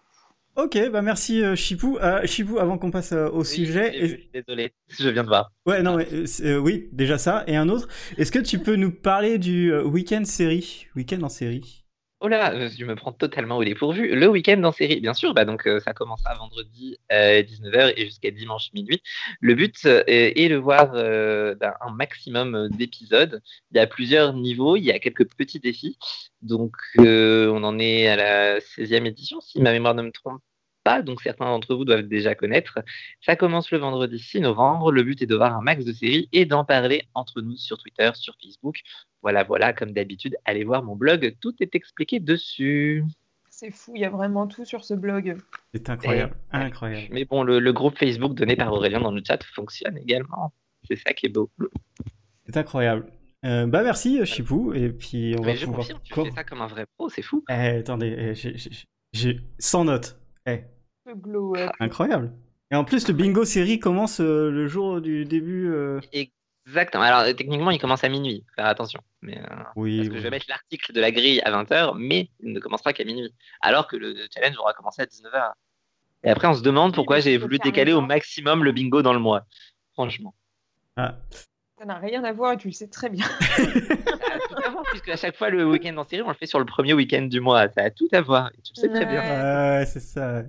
Ok, 0.55 0.79
bah 0.91 1.01
merci 1.01 1.43
euh, 1.43 1.57
Chipou. 1.57 1.99
Euh, 1.99 2.27
Chipou, 2.27 2.59
avant 2.59 2.77
qu'on 2.77 2.91
passe 2.91 3.13
euh, 3.13 3.29
au 3.31 3.41
Oui, 3.41 3.47
sujet. 3.47 3.93
je 3.99 4.07
suis 4.07 4.31
Désolé, 4.35 4.73
je 4.89 5.09
viens 5.09 5.23
de 5.23 5.29
voir. 5.29 5.51
Ouais, 5.67 5.83
non, 5.83 5.97
mais 5.97 6.07
euh, 6.43 6.59
oui, 6.59 6.89
déjà 6.93 7.17
ça. 7.17 7.45
Et 7.47 7.57
un 7.57 7.69
autre. 7.71 7.89
Est-ce 8.19 8.31
que 8.33 8.39
tu 8.39 8.59
peux 8.59 8.77
nous 8.77 8.91
parler 8.93 9.39
du 9.39 9.75
week-end 9.75 10.25
série? 10.25 10.89
Week-end 10.95 11.23
en 11.23 11.31
série? 11.31 11.82
Oh 12.25 12.29
là, 12.29 12.53
euh, 12.55 12.69
je 12.69 12.85
me 12.85 12.95
prends 12.95 13.11
totalement 13.11 13.57
au 13.57 13.65
dépourvu. 13.65 14.15
Le 14.15 14.29
week-end 14.29 14.63
en 14.63 14.71
série, 14.71 15.01
bien 15.01 15.13
sûr, 15.13 15.35
bah 15.35 15.45
donc 15.45 15.67
euh, 15.67 15.81
ça 15.81 15.93
commencera 15.93 16.33
vendredi 16.37 16.97
euh, 17.11 17.43
19h 17.43 17.95
et 17.97 18.05
jusqu'à 18.05 18.31
dimanche 18.31 18.73
minuit. 18.75 19.03
Le 19.41 19.57
but 19.57 19.75
euh, 19.87 20.05
est 20.07 20.49
de 20.49 20.55
voir 20.55 20.93
euh, 20.95 21.57
ben, 21.57 21.75
un 21.81 21.91
maximum 21.91 22.69
d'épisodes. 22.69 23.43
Il 23.73 23.77
y 23.77 23.81
a 23.81 23.89
plusieurs 23.89 24.35
niveaux, 24.35 24.77
il 24.77 24.85
y 24.85 24.93
a 24.93 25.01
quelques 25.01 25.29
petits 25.35 25.59
défis. 25.59 25.99
Donc 26.43 26.77
euh, 27.01 27.51
on 27.51 27.65
en 27.65 27.81
est 27.81 28.07
à 28.07 28.15
la 28.15 28.61
16e 28.61 29.05
édition, 29.05 29.41
si 29.41 29.61
ma 29.61 29.73
mémoire 29.73 29.95
ne 29.95 30.03
me 30.03 30.13
trompe 30.13 30.43
pas, 30.85 31.03
donc 31.03 31.21
certains 31.23 31.47
d'entre 31.47 31.75
vous 31.75 31.85
doivent 31.85 32.03
déjà 32.03 32.35
connaître. 32.35 32.81
Ça 33.21 33.37
commence 33.37 33.71
le 33.71 33.79
vendredi 33.79 34.19
6 34.19 34.41
novembre. 34.41 34.93
Le 34.93 35.03
but 35.03 35.21
est 35.23 35.27
de 35.27 35.35
voir 35.37 35.57
un 35.57 35.61
max 35.63 35.85
de 35.85 35.93
séries 35.93 36.29
et 36.33 36.45
d'en 36.47 36.65
parler 36.65 37.03
entre 37.15 37.41
nous 37.41 37.57
sur 37.57 37.79
Twitter, 37.79 38.11
sur 38.15 38.35
Facebook. 38.43 38.81
Voilà, 39.23 39.45
voilà, 39.45 39.73
comme 39.73 39.93
d'habitude, 39.93 40.37
allez 40.45 40.65
voir 40.65 40.83
mon 40.83 40.97
blog, 40.97 41.37
tout 41.41 41.55
est 41.61 41.75
expliqué 41.75 42.19
dessus. 42.21 43.05
C'est 43.51 43.71
fou, 43.71 43.93
il 43.95 44.01
y 44.01 44.05
a 44.05 44.11
vraiment 44.11 44.47
tout 44.49 44.65
sur 44.65 44.85
ce 44.85 44.95
blog. 44.95 45.37
C'est 45.73 45.89
incroyable. 45.91 46.35
Eh, 46.53 46.57
ouais. 46.57 46.63
Incroyable. 46.65 47.09
Mais 47.13 47.25
bon, 47.25 47.43
le, 47.45 47.61
le 47.61 47.73
groupe 47.73 47.97
Facebook 47.99 48.35
donné 48.35 48.57
par 48.57 48.73
Aurélien 48.73 49.01
dans 49.01 49.13
le 49.13 49.23
chat 49.25 49.43
fonctionne 49.45 49.97
également. 49.99 50.53
C'est 50.89 50.97
ça 50.97 51.13
qui 51.13 51.27
est 51.27 51.29
beau. 51.29 51.49
C'est 52.47 52.57
incroyable. 52.57 53.07
Euh, 53.45 53.67
bah 53.67 53.83
merci 53.83 54.21
euh, 54.21 54.25
Chipou. 54.25 54.73
Et 54.75 54.89
puis 54.91 55.35
on 55.39 55.43
Mais 55.43 55.53
va 55.53 55.55
je 55.57 55.65
pouvoir. 55.67 55.81
confirme, 55.83 56.01
tu 56.03 56.15
com- 56.15 56.25
fais 56.27 56.31
ça 56.35 56.45
comme 56.45 56.63
un 56.63 56.67
vrai 56.67 56.87
pro, 56.97 57.09
c'est 57.09 57.23
fou. 57.23 57.45
Eh, 57.49 57.53
attendez, 57.53 58.35
eh, 58.35 58.69
j'ai 59.13 59.41
100 59.59 59.85
notes. 59.85 60.17
Eh, 60.47 60.63
Le 61.07 61.15
glow 61.15 61.57
up. 61.57 61.71
incroyable. 61.81 62.33
Et 62.71 62.75
en 62.77 62.85
plus, 62.85 63.07
le 63.09 63.15
bingo 63.15 63.45
série 63.45 63.79
commence 63.79 64.21
euh, 64.21 64.51
le 64.51 64.67
jour 64.67 65.01
du 65.01 65.25
début. 65.25 65.69
euh, 65.71 66.01
Exactement. 66.67 67.03
Alors, 67.03 67.25
techniquement, 67.37 67.71
il 67.71 67.79
commence 67.81 68.03
à 68.05 68.09
minuit. 68.09 68.45
Faire 68.57 68.67
attention. 68.67 69.01
Mais, 69.21 69.39
euh, 69.39 69.43
Oui. 69.77 69.99
parce 69.99 70.09
que 70.09 70.13
oui. 70.15 70.19
je 70.19 70.23
vais 70.23 70.31
mettre 70.31 70.47
l'article 70.49 70.93
de 70.93 71.01
la 71.01 71.11
grille 71.11 71.41
à 71.43 71.51
20h, 71.51 71.95
mais 71.99 72.31
il 72.41 72.53
ne 72.53 72.61
commencera 72.61 72.93
qu'à 72.93 73.05
minuit. 73.05 73.33
Alors 73.61 73.89
que 73.89 73.97
le 73.97 74.15
challenge 74.33 74.57
aura 74.59 74.73
commencé 74.73 75.03
à 75.03 75.07
19h. 75.07 75.53
Et 76.25 76.31
après, 76.31 76.47
on 76.49 76.55
se 76.55 76.63
demande 76.63 76.95
pourquoi 76.95 77.19
j'ai 77.21 77.37
voulu 77.37 77.59
décaler 77.59 77.93
au 77.93 77.97
longtemps. 77.97 78.07
maximum 78.09 78.65
le 78.65 78.73
bingo 78.73 79.03
dans 79.03 79.13
le 79.13 79.19
mois. 79.19 79.45
Franchement. 79.95 80.35
Ah. 80.97 81.17
Ça 81.83 81.87
n'a 81.87 81.99
rien 81.99 82.23
à 82.23 82.33
voir 82.33 82.53
et 82.53 82.57
tu 82.57 82.69
le 82.69 82.73
sais 82.73 82.87
très 82.87 83.11
bien. 83.11 83.25
Ça 83.27 83.63
a 83.65 84.39
tout 84.49 84.55
à 84.65 84.71
voir, 84.71 84.85
puisque 84.93 85.09
à 85.09 85.17
chaque 85.17 85.37
fois, 85.37 85.51
le 85.51 85.69
week-end 85.69 85.97
en 85.97 86.05
série, 86.05 86.23
on 86.23 86.29
le 86.29 86.35
fait 86.35 86.47
sur 86.47 86.61
le 86.61 86.65
premier 86.65 86.95
week-end 86.95 87.23
du 87.23 87.41
mois. 87.41 87.69
Ça 87.71 87.83
a 87.83 87.91
tout 87.91 88.07
à 88.13 88.21
voir. 88.21 88.53
Et 88.57 88.63
tu 88.63 88.73
le 88.77 88.81
sais 88.83 88.89
très 88.89 89.05
bien. 89.05 89.21
Ouais. 89.21 89.85
C'est 89.87 89.99
ça. 89.99 90.45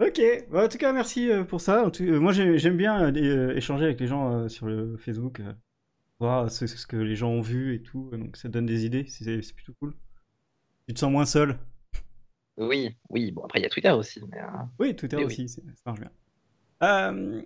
Ok, 0.00 0.20
Bah, 0.50 0.64
en 0.64 0.68
tout 0.68 0.78
cas, 0.78 0.92
merci 0.92 1.30
euh, 1.30 1.44
pour 1.44 1.60
ça. 1.60 1.84
En 1.84 1.90
tout- 1.92 2.02
euh, 2.02 2.18
moi, 2.18 2.32
j'ai- 2.32 2.58
j'aime 2.58 2.76
bien 2.76 3.14
euh, 3.14 3.54
échanger 3.54 3.84
avec 3.84 4.00
les 4.00 4.08
gens 4.08 4.48
sur 4.48 4.66
le 4.66 4.96
Facebook, 4.96 5.40
voir 6.18 6.50
ce, 6.50 6.64
que 6.88 6.96
les 6.96 7.14
gens 7.14 7.30
ont 7.30 7.40
vu 7.40 7.76
et 7.76 7.80
tout. 7.82 8.10
Donc, 8.12 8.36
ça 8.36 8.48
donne 8.48 8.66
des 8.66 8.84
idées, 8.84 9.06
c'est 9.06 9.54
plutôt 9.54 9.74
cool. 9.78 9.94
Tu 10.88 10.94
te 10.94 10.98
sens 10.98 11.12
moins 11.12 11.24
seul. 11.24 11.56
Oui, 12.56 12.96
oui. 13.10 13.30
Bon, 13.30 13.44
après, 13.44 13.60
il 13.60 13.62
y 13.62 13.66
a 13.66 13.68
Twitter 13.68 13.92
aussi. 13.92 14.20
Mais, 14.28 14.38
Oui, 14.80 14.96
Twitter 14.96 15.22
aussi, 15.22 15.48
ça 15.48 15.62
marche 15.86 16.00
bien. 16.00 16.10
Euh, 16.82 17.42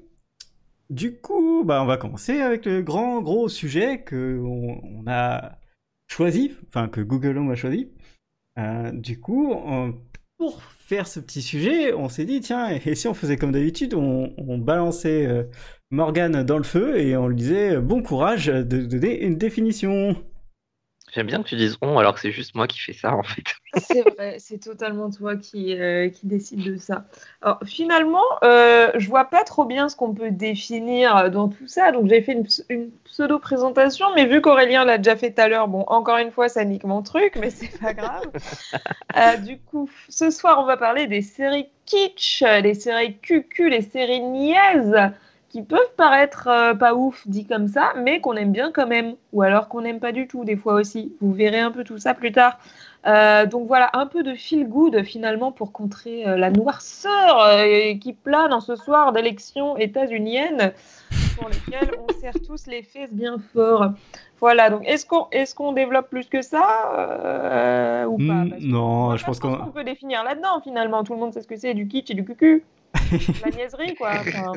du 0.90 1.16
coup, 1.16 1.64
bah, 1.64 1.82
on 1.82 1.86
va 1.86 1.96
commencer 1.96 2.40
avec 2.40 2.66
le 2.66 2.82
grand 2.82 3.20
gros 3.22 3.48
sujet 3.48 4.02
que 4.02 4.40
on, 4.40 5.04
a 5.06 5.58
choisi, 6.08 6.54
enfin 6.68 6.88
que 6.88 7.00
Google 7.00 7.38
Home 7.38 7.50
a 7.50 7.56
choisi. 7.56 7.90
Euh, 8.58 8.90
du 8.92 9.20
coup, 9.20 9.54
pour 10.38 10.62
faire 10.62 11.06
ce 11.08 11.20
petit 11.20 11.42
sujet, 11.42 11.92
on 11.92 12.08
s'est 12.08 12.24
dit 12.24 12.40
tiens, 12.40 12.68
et 12.68 12.94
si 12.94 13.08
on 13.08 13.14
faisait 13.14 13.36
comme 13.36 13.52
d'habitude, 13.52 13.94
on, 13.94 14.32
on 14.38 14.58
balançait 14.58 15.26
euh, 15.26 15.44
Morgane 15.90 16.42
dans 16.42 16.58
le 16.58 16.64
feu 16.64 16.98
et 16.98 17.16
on 17.16 17.28
lui 17.28 17.36
disait 17.36 17.78
bon 17.78 18.02
courage 18.02 18.46
de 18.46 18.86
donner 18.86 19.24
une 19.24 19.36
définition. 19.36 20.16
J'aime 21.16 21.26
bien 21.26 21.42
que 21.42 21.48
tu 21.48 21.56
dises 21.56 21.78
on 21.80 21.98
alors 21.98 22.14
que 22.14 22.20
c'est 22.20 22.30
juste 22.30 22.54
moi 22.54 22.68
qui 22.68 22.78
fais 22.78 22.92
ça 22.92 23.12
en 23.12 23.22
fait. 23.24 23.42
C'est 23.78 24.02
vrai, 24.02 24.38
c'est 24.38 24.58
totalement 24.58 25.10
toi 25.10 25.36
qui, 25.36 25.74
euh, 25.78 26.08
qui 26.08 26.26
décide 26.26 26.62
de 26.62 26.76
ça. 26.78 27.04
Alors 27.42 27.58
finalement, 27.66 28.22
euh, 28.42 28.90
je 28.96 29.06
vois 29.08 29.26
pas 29.26 29.44
trop 29.44 29.66
bien 29.66 29.90
ce 29.90 29.96
qu'on 29.96 30.14
peut 30.14 30.30
définir 30.30 31.30
dans 31.30 31.48
tout 31.50 31.66
ça, 31.66 31.92
donc 31.92 32.08
j'ai 32.08 32.22
fait 32.22 32.32
une, 32.32 32.44
ps- 32.44 32.64
une 32.70 32.90
pseudo-présentation, 33.04 34.06
mais 34.14 34.24
vu 34.24 34.40
qu'Aurélien 34.40 34.86
l'a 34.86 34.96
déjà 34.96 35.14
fait 35.14 35.32
tout 35.34 35.42
à 35.42 35.48
l'heure, 35.48 35.68
bon, 35.68 35.82
encore 35.88 36.16
une 36.16 36.30
fois, 36.30 36.48
ça 36.48 36.64
nique 36.64 36.84
mon 36.84 37.02
truc, 37.02 37.34
mais 37.36 37.50
c'est 37.50 37.68
pas 37.78 37.92
grave. 37.92 38.32
Euh, 39.16 39.36
du 39.38 39.58
coup, 39.58 39.88
ce 40.08 40.30
soir, 40.30 40.58
on 40.60 40.64
va 40.66 40.76
parler 40.76 41.06
des 41.06 41.22
séries 41.22 41.68
kitsch, 41.86 42.42
les 42.42 42.74
séries 42.74 43.18
cucu, 43.18 43.70
les 43.70 43.82
séries 43.82 44.20
niaises, 44.20 44.96
qui 45.56 45.62
peuvent 45.62 45.94
paraître 45.96 46.48
euh, 46.48 46.74
pas 46.74 46.94
ouf 46.94 47.26
dit 47.26 47.46
comme 47.46 47.66
ça, 47.66 47.94
mais 47.96 48.20
qu'on 48.20 48.34
aime 48.34 48.52
bien 48.52 48.72
quand 48.72 48.86
même, 48.86 49.14
ou 49.32 49.40
alors 49.40 49.68
qu'on 49.68 49.80
n'aime 49.80 50.00
pas 50.00 50.12
du 50.12 50.28
tout 50.28 50.44
des 50.44 50.54
fois 50.54 50.74
aussi. 50.74 51.16
Vous 51.22 51.32
verrez 51.32 51.60
un 51.60 51.70
peu 51.70 51.82
tout 51.82 51.96
ça 51.96 52.12
plus 52.12 52.30
tard. 52.30 52.58
Euh, 53.06 53.46
donc 53.46 53.66
voilà, 53.66 53.88
un 53.94 54.04
peu 54.04 54.22
de 54.22 54.34
feel 54.34 54.68
good 54.68 55.02
finalement 55.02 55.52
pour 55.52 55.72
contrer 55.72 56.28
euh, 56.28 56.36
la 56.36 56.50
noirceur 56.50 57.38
qui 58.02 58.12
plane 58.12 58.52
en 58.52 58.60
ce 58.60 58.76
soir 58.76 59.14
d'élections 59.14 59.78
états-uniennes 59.78 60.74
pour 61.36 61.48
lesquelles 61.48 61.90
on 62.08 62.12
serre 62.20 62.34
tous 62.46 62.66
les 62.66 62.82
fesses 62.82 63.12
bien 63.12 63.36
fort. 63.52 63.92
Voilà, 64.40 64.70
donc 64.70 64.82
est-ce 64.86 65.06
qu'on 65.06 65.28
est 65.30 65.54
qu'on 65.54 65.72
développe 65.72 66.08
plus 66.10 66.26
que 66.28 66.42
ça 66.42 66.92
euh, 66.98 68.04
ou 68.06 68.18
pas? 68.18 68.44
Hmm, 68.44 68.50
Parce 68.50 68.62
non, 68.62 69.16
je 69.16 69.24
pense 69.24 69.40
qu'on- 69.40 69.70
peut 69.70 69.84
définir 69.84 70.24
là-dedans 70.24 70.60
finalement. 70.62 71.04
Tout 71.04 71.14
le 71.14 71.20
monde 71.20 71.32
sait 71.32 71.42
ce 71.42 71.46
que 71.48 71.56
c'est 71.56 71.74
du 71.74 71.86
kitsch 71.88 72.10
et 72.10 72.14
du 72.14 72.24
cucu. 72.24 72.64
la 73.44 73.50
niaiserie 73.50 73.94
quoi. 73.96 74.10
Enfin, 74.20 74.52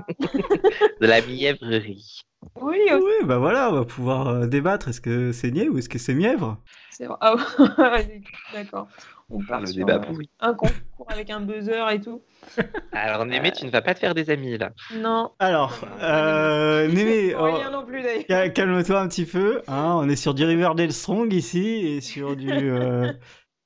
De 1.02 1.06
la 1.08 1.22
mièvrerie. 1.22 2.22
oui, 2.62 2.78
aussi, 2.92 3.04
Oui, 3.04 3.26
bah 3.26 3.38
voilà, 3.38 3.70
on 3.70 3.74
va 3.74 3.86
pouvoir 3.86 4.28
euh, 4.28 4.48
débattre. 4.48 4.88
Est-ce 4.90 5.02
que 5.02 5.32
c'est 5.32 5.52
niais 5.52 5.68
ou 5.70 5.78
est-ce 5.78 5.90
que 5.90 6.00
c'est 6.00 6.14
mièvre? 6.14 6.58
C'est 6.92 7.06
vrai. 7.06 7.18
Ah, 7.22 7.36
D'accord. 8.54 8.88
On 9.32 9.44
part 9.44 9.62
Le 9.62 9.68
sur 9.68 9.76
débat 9.86 9.96
euh, 9.98 10.00
pourri. 10.00 10.30
un 10.40 10.54
concours 10.56 11.06
avec 11.10 11.30
un 11.30 11.40
buzzer 11.42 11.88
et 11.92 12.02
tout. 12.02 12.24
Alors 12.92 13.26
Némé, 13.26 13.52
tu 13.52 13.66
ne 13.66 13.70
vas 13.72 13.82
pas 13.82 13.94
te 13.94 14.00
faire 14.00 14.16
des 14.16 14.30
amis 14.32 14.58
là. 14.58 14.72
Non. 14.96 15.32
Alors, 15.40 15.80
euh, 16.02 16.88
Némé, 16.88 17.36
oh, 17.36 17.40
Aurélien 17.42 17.70
non 17.72 17.86
plus 17.86 18.02
d'ailleurs. 18.02 18.26
cal- 18.28 18.54
calme-toi 18.54 19.00
un 19.00 19.08
petit 19.08 19.26
peu. 19.26 19.62
Hein, 19.68 19.94
on 19.98 20.10
est 20.10 20.16
sur 20.16 20.34
du 20.34 20.44
Riverdale 20.46 20.92
Strong 20.92 21.32
ici 21.34 21.62
et 21.86 22.02
sur 22.02 22.36
du, 22.36 22.50
euh, 22.52 23.14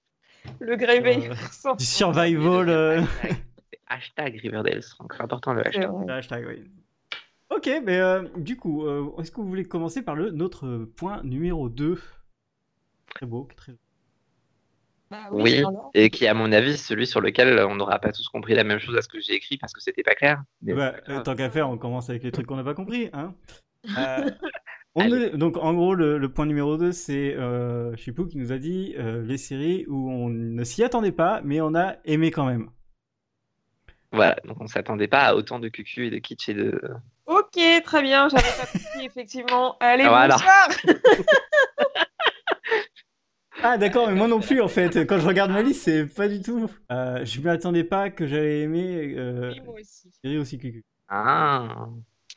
Le 0.59 0.75
grévé. 0.75 1.29
Euh, 1.29 1.73
du 1.77 1.85
survival. 1.85 2.67
euh, 2.69 3.01
hashtag 3.87 4.39
Riverdale 4.41 4.83
Strong, 4.83 5.11
c'est 5.15 5.23
important 5.23 5.53
le 5.53 5.65
hashtag. 5.65 6.09
hashtag, 6.09 6.45
oui. 6.47 6.63
Ok, 7.55 7.69
mais 7.85 7.99
euh, 7.99 8.23
du 8.35 8.57
coup, 8.57 8.85
euh, 8.85 9.05
est-ce 9.19 9.31
que 9.31 9.37
vous 9.39 9.47
voulez 9.47 9.63
commencer 9.65 10.01
par 10.01 10.15
le 10.15 10.31
notre 10.31 10.79
point 10.97 11.21
numéro 11.23 11.69
2 11.69 11.99
Très 13.15 13.25
beau, 13.27 13.47
très 13.55 13.73
Bah 15.13 15.27
Oui, 15.31 15.61
et 15.93 16.09
qui 16.09 16.25
à 16.25 16.33
mon 16.33 16.51
avis 16.51 16.75
celui 16.75 17.05
sur 17.05 17.21
lequel 17.21 17.59
on 17.69 17.75
n'aura 17.75 17.99
pas 17.99 18.11
tous 18.11 18.27
compris 18.29 18.55
la 18.55 18.63
même 18.63 18.79
chose 18.79 18.95
à 18.97 19.01
ce 19.03 19.07
que 19.07 19.19
j'ai 19.19 19.33
écrit 19.33 19.57
parce 19.57 19.71
que 19.71 19.79
c'était 19.79 20.01
pas 20.01 20.15
clair. 20.15 20.41
Mais 20.63 20.73
Bah, 20.73 20.95
euh, 21.07 21.21
tant 21.21 21.35
qu'à 21.35 21.51
faire, 21.51 21.69
on 21.69 21.77
commence 21.77 22.09
avec 22.09 22.23
les 22.23 22.31
trucs 22.31 22.47
qu'on 22.47 22.55
n'a 22.55 22.63
pas 22.63 22.73
compris. 22.73 23.09
Hein 23.13 23.35
Euh, 23.97 24.31
on 24.95 25.13
est- 25.13 25.37
donc, 25.37 25.57
en 25.57 25.73
gros, 25.73 25.93
le, 25.93 26.17
le 26.17 26.29
point 26.31 26.45
numéro 26.45 26.77
2, 26.77 26.91
c'est 26.93 27.35
euh, 27.35 27.95
Chipou 27.97 28.25
qui 28.27 28.37
nous 28.37 28.51
a 28.51 28.57
dit 28.57 28.95
euh, 28.97 29.21
les 29.23 29.37
séries 29.37 29.85
où 29.87 30.09
on 30.09 30.29
ne 30.29 30.63
s'y 30.63 30.83
attendait 30.83 31.11
pas, 31.11 31.41
mais 31.43 31.59
on 31.61 31.75
a 31.75 31.97
aimé 32.05 32.31
quand 32.31 32.45
même. 32.45 32.69
Voilà, 34.13 34.37
donc 34.45 34.61
on 34.61 34.67
s'attendait 34.67 35.07
pas 35.09 35.21
à 35.25 35.35
autant 35.35 35.59
de 35.59 35.67
cucu 35.67 36.07
et 36.07 36.09
de 36.11 36.17
kitsch 36.17 36.47
et 36.49 36.53
de. 36.53 36.79
Ok, 37.25 37.59
très 37.83 38.01
bien, 38.03 38.29
j'avais 38.29 38.43
pas 38.57 38.67
compris 38.71 39.05
effectivement. 39.05 39.75
Allez, 39.79 40.07
Voilà. 40.07 40.35
bonsoir. 40.37 40.69
Ah, 43.63 43.77
d'accord, 43.77 44.07
mais 44.09 44.15
moi 44.15 44.27
non 44.27 44.39
plus, 44.41 44.61
en 44.61 44.67
fait. 44.67 45.05
Quand 45.07 45.17
je 45.19 45.25
regarde 45.27 45.51
ma 45.51 45.61
liste, 45.61 45.83
c'est 45.83 46.05
pas 46.05 46.27
du 46.27 46.41
tout. 46.41 46.69
Euh, 46.91 47.23
je 47.25 47.39
m'y 47.39 47.49
attendais 47.49 47.83
pas 47.83 48.09
que 48.09 48.27
j'allais 48.27 48.61
aimer 48.61 49.13
euh, 49.17 49.51
Oui, 49.53 49.61
moi 49.65 49.75
aussi. 49.79 50.11
série 50.21 50.37
aussi 50.37 50.57
cucu. 50.57 50.83
Ah. 51.07 51.87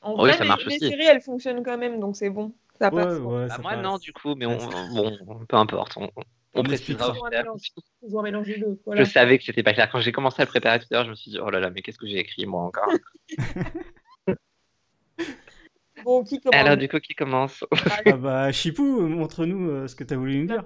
En 0.02 0.12
Oui, 0.12 0.18
vrai, 0.20 0.32
ça 0.34 0.42
les, 0.44 0.48
marche 0.48 0.64
les 0.66 0.76
aussi. 0.76 0.88
séries, 0.88 1.04
elles 1.06 1.20
fonctionnent 1.20 1.62
quand 1.64 1.78
même, 1.78 1.98
donc 2.00 2.16
c'est 2.16 2.30
bon. 2.30 2.54
Ça 2.78 2.92
Ouais, 2.94 3.02
passe. 3.02 3.18
ouais, 3.18 3.46
Bah, 3.48 3.56
ça 3.56 3.62
moi 3.62 3.72
passe. 3.72 3.82
non 3.82 3.98
du 3.98 4.12
coup, 4.12 4.34
mais 4.36 4.46
on, 4.46 4.56
bon, 4.94 5.44
peu 5.48 5.56
importe, 5.56 5.96
on, 5.96 6.04
on 6.16 6.22
On 6.54 6.62
précisera. 6.62 7.12
Toujours 8.00 8.22
mélanger 8.22 8.58
deux. 8.58 8.78
Je 8.94 9.04
savais 9.04 9.38
que 9.38 9.44
c'était 9.44 9.62
pas 9.62 9.72
clair. 9.72 9.90
Quand 9.90 10.00
j'ai 10.00 10.12
commencé 10.12 10.40
à 10.42 10.44
le 10.44 10.50
préparer 10.50 10.78
tout 10.78 10.86
à 10.90 10.94
l'heure, 10.94 11.04
je 11.06 11.10
me 11.10 11.14
suis 11.16 11.30
dit 11.32 11.38
oh 11.40 11.50
là 11.50 11.58
là, 11.60 11.70
mais 11.70 11.82
qu'est-ce 11.82 11.98
que 11.98 12.06
j'ai 12.06 12.18
écrit 12.18 12.46
moi 12.46 12.62
encore? 12.62 12.88
Bon, 16.04 16.22
qui 16.22 16.40
commence? 16.40 16.60
Alors 16.60 16.76
du 16.76 16.88
coup, 16.88 17.00
qui 17.00 17.14
commence? 17.14 17.64
Ah 18.04 18.16
bah, 18.16 18.52
Chipou, 18.52 19.00
montre-nous 19.08 19.70
euh, 19.70 19.88
ce 19.88 19.96
que 19.96 20.04
t'as 20.04 20.16
voulu 20.16 20.38
nous 20.40 20.46
dire. 20.46 20.64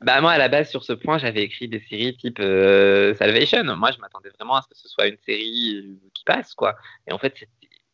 Bah 0.00 0.20
moi 0.20 0.30
à 0.32 0.38
la 0.38 0.48
base 0.48 0.70
sur 0.70 0.84
ce 0.84 0.92
point 0.92 1.18
j'avais 1.18 1.42
écrit 1.42 1.66
des 1.68 1.80
séries 1.80 2.16
type 2.16 2.38
euh, 2.40 3.14
Salvation. 3.14 3.64
Moi 3.76 3.90
je 3.90 3.98
m'attendais 3.98 4.30
vraiment 4.30 4.56
à 4.56 4.62
ce 4.62 4.68
que 4.68 4.76
ce 4.76 4.88
soit 4.88 5.06
une 5.08 5.18
série 5.18 5.74
euh, 5.76 6.10
qui 6.14 6.22
passe 6.24 6.54
quoi. 6.54 6.76
Et 7.08 7.12
en 7.12 7.18
fait 7.18 7.34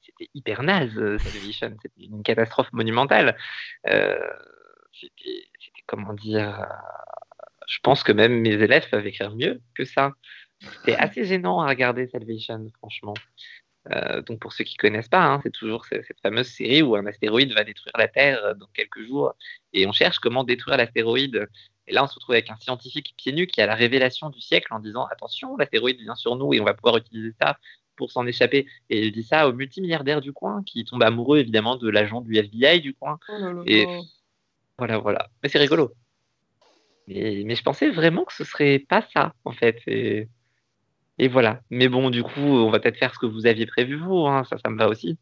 c'était 0.02 0.30
hyper 0.34 0.62
naze 0.62 0.96
euh, 0.98 1.18
Salvation. 1.18 1.74
C'était 1.80 2.04
une 2.04 2.22
catastrophe 2.22 2.70
monumentale. 2.72 3.36
C'était 4.92 5.48
comment 5.86 6.12
dire. 6.12 6.66
je 7.66 7.78
pense 7.82 8.02
que 8.02 8.12
même 8.12 8.40
mes 8.40 8.52
élèves 8.54 8.88
peuvent 8.90 9.06
écrire 9.06 9.34
mieux 9.34 9.60
que 9.74 9.84
ça. 9.84 10.12
C'était 10.60 10.96
assez 10.96 11.24
gênant 11.24 11.60
à 11.60 11.68
regarder 11.68 12.06
Salvation 12.08 12.66
franchement. 12.78 13.14
Donc 14.26 14.40
pour 14.40 14.52
ceux 14.54 14.64
qui 14.64 14.76
connaissent 14.76 15.08
pas, 15.08 15.22
hein, 15.24 15.40
c'est 15.42 15.50
toujours 15.52 15.84
ce- 15.84 16.02
cette 16.02 16.20
fameuse 16.20 16.48
série 16.48 16.80
où 16.82 16.96
un 16.96 17.04
astéroïde 17.06 17.52
va 17.52 17.64
détruire 17.64 17.92
la 17.98 18.08
Terre 18.08 18.54
dans 18.56 18.66
quelques 18.68 19.02
jours 19.06 19.34
et 19.74 19.86
on 19.86 19.92
cherche 19.92 20.18
comment 20.20 20.42
détruire 20.44 20.76
l'astéroïde. 20.78 21.46
Et 21.86 21.92
là, 21.92 22.02
on 22.04 22.06
se 22.06 22.14
retrouve 22.14 22.34
avec 22.34 22.50
un 22.50 22.56
scientifique 22.56 23.14
pieds 23.16 23.32
nus 23.32 23.46
qui 23.46 23.60
a 23.60 23.66
la 23.66 23.74
révélation 23.74 24.30
du 24.30 24.40
siècle 24.40 24.72
en 24.72 24.78
disant 24.78 25.04
attention, 25.06 25.56
l'astéroïde 25.56 26.00
vient 26.00 26.14
sur 26.14 26.36
nous 26.36 26.54
et 26.54 26.60
on 26.60 26.64
va 26.64 26.74
pouvoir 26.74 26.96
utiliser 26.96 27.34
ça 27.40 27.58
pour 27.96 28.10
s'en 28.10 28.26
échapper. 28.26 28.66
Et 28.90 29.06
il 29.06 29.12
dit 29.12 29.22
ça 29.22 29.48
au 29.48 29.52
multimilliardaire 29.52 30.20
du 30.20 30.32
coin 30.32 30.62
qui 30.64 30.84
tombe 30.84 31.02
amoureux 31.02 31.38
évidemment 31.38 31.76
de 31.76 31.88
l'agent 31.88 32.20
du 32.22 32.36
FBI 32.36 32.80
du 32.80 32.94
coin. 32.94 33.18
Oh 33.28 33.38
là 33.38 33.52
là. 33.52 33.62
Et 33.66 33.86
voilà, 34.78 34.98
voilà. 34.98 35.28
Mais 35.42 35.48
c'est 35.48 35.58
rigolo. 35.58 35.92
Mais, 37.06 37.42
mais 37.44 37.54
je 37.54 37.62
pensais 37.62 37.90
vraiment 37.90 38.24
que 38.24 38.32
ce 38.32 38.44
serait 38.44 38.78
pas 38.78 39.06
ça 39.12 39.34
en 39.44 39.52
fait. 39.52 39.80
Et, 39.86 40.28
et 41.18 41.28
voilà. 41.28 41.60
Mais 41.70 41.88
bon, 41.88 42.10
du 42.10 42.22
coup, 42.22 42.40
on 42.40 42.70
va 42.70 42.80
peut-être 42.80 42.98
faire 42.98 43.14
ce 43.14 43.18
que 43.18 43.26
vous 43.26 43.46
aviez 43.46 43.66
prévu 43.66 43.96
vous. 43.96 44.26
hein. 44.26 44.44
Ça, 44.44 44.56
ça 44.58 44.70
me 44.70 44.78
va 44.78 44.88
aussi. 44.88 45.18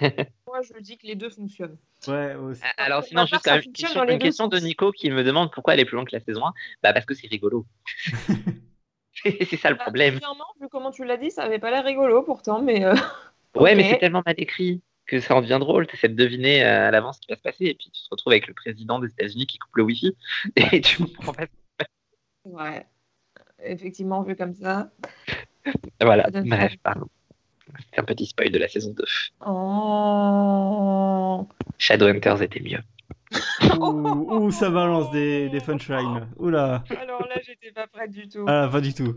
Moi, 0.46 0.60
je 0.62 0.80
dis 0.80 0.96
que 0.98 1.06
les 1.06 1.14
deux 1.14 1.30
fonctionnent. 1.30 1.76
Ouais, 2.06 2.34
aussi. 2.34 2.62
Alors 2.76 3.02
sinon, 3.04 3.22
part, 3.22 3.26
juste 3.28 3.44
ça 3.44 3.50
quand 3.50 3.56
même, 3.56 3.64
une 3.66 3.72
question, 3.72 4.04
une 4.08 4.18
question 4.18 4.48
de. 4.48 4.58
Nico 4.58 4.92
qui 4.92 5.10
me 5.10 5.22
demande 5.24 5.50
pourquoi 5.52 5.74
elle 5.74 5.80
est 5.80 5.84
plus 5.84 5.96
longue 5.96 6.08
que 6.08 6.16
la 6.16 6.20
saison 6.22 6.46
1. 6.46 6.52
Bah 6.82 6.92
parce 6.92 7.06
que 7.06 7.14
c'est 7.14 7.26
rigolo. 7.28 7.66
c'est 9.14 9.56
ça 9.56 9.70
le 9.70 9.76
Bah, 9.76 9.84
problème. 9.84 10.18
Clairement, 10.18 10.44
vu 10.60 10.68
comment 10.68 10.90
tu 10.90 11.04
l'as 11.04 11.16
dit, 11.16 11.30
ça 11.30 11.44
avait 11.44 11.58
pas 11.58 11.70
l'air 11.70 11.84
rigolo 11.84 12.22
pourtant, 12.22 12.60
mais. 12.60 12.84
euh, 12.84 12.94
Ouais, 13.56 13.74
mais 13.76 13.88
c'est 13.88 13.98
tellement 13.98 14.22
mal 14.26 14.34
écrit 14.38 14.82
que 15.06 15.20
ça 15.20 15.36
en 15.36 15.40
devient 15.40 15.58
drôle. 15.60 15.86
Tu 15.86 15.94
essaies 15.94 16.08
de 16.08 16.14
deviner 16.16 16.64
euh, 16.64 16.88
à 16.88 16.90
l'avance 16.90 17.16
ce 17.16 17.20
qui 17.20 17.28
va 17.30 17.36
se 17.36 17.42
passer 17.42 17.66
et 17.66 17.74
puis 17.74 17.88
tu 17.92 18.02
te 18.02 18.08
retrouves 18.10 18.32
avec 18.32 18.48
le 18.48 18.54
président 18.54 18.98
des 18.98 19.08
États-Unis 19.08 19.46
qui 19.46 19.58
coupe 19.58 19.76
le 19.76 19.84
Wi-Fi 19.84 20.16
et 20.56 20.80
tu 20.80 21.04
comprends 21.04 21.32
pas. 21.34 21.46
Ouais. 22.44 22.84
Effectivement, 23.62 24.22
vu 24.22 24.34
comme 24.34 24.54
ça. 24.54 24.90
Voilà, 26.00 26.28
bref, 26.30 26.74
pardon. 26.82 27.06
C'est 27.92 27.98
un 28.00 28.04
petit 28.04 28.26
spoil 28.26 28.50
de 28.50 28.58
la 28.58 28.68
saison 28.68 28.92
2. 28.96 29.04
Oh. 29.46 31.48
Shadowhunters 31.78 32.42
était 32.42 32.60
mieux. 32.60 32.80
Ouh, 33.78 34.34
ouh, 34.36 34.50
ça 34.50 34.70
balance 34.70 35.10
des, 35.10 35.48
des 35.48 35.60
punchlines. 35.60 36.28
Oula, 36.36 36.84
Alors 37.00 37.26
là, 37.26 37.36
j'étais 37.44 37.72
pas 37.72 37.86
prête 37.86 38.10
du 38.10 38.28
tout. 38.28 38.44
ah, 38.46 38.68
pas 38.70 38.80
du 38.80 38.94
tout. 38.94 39.16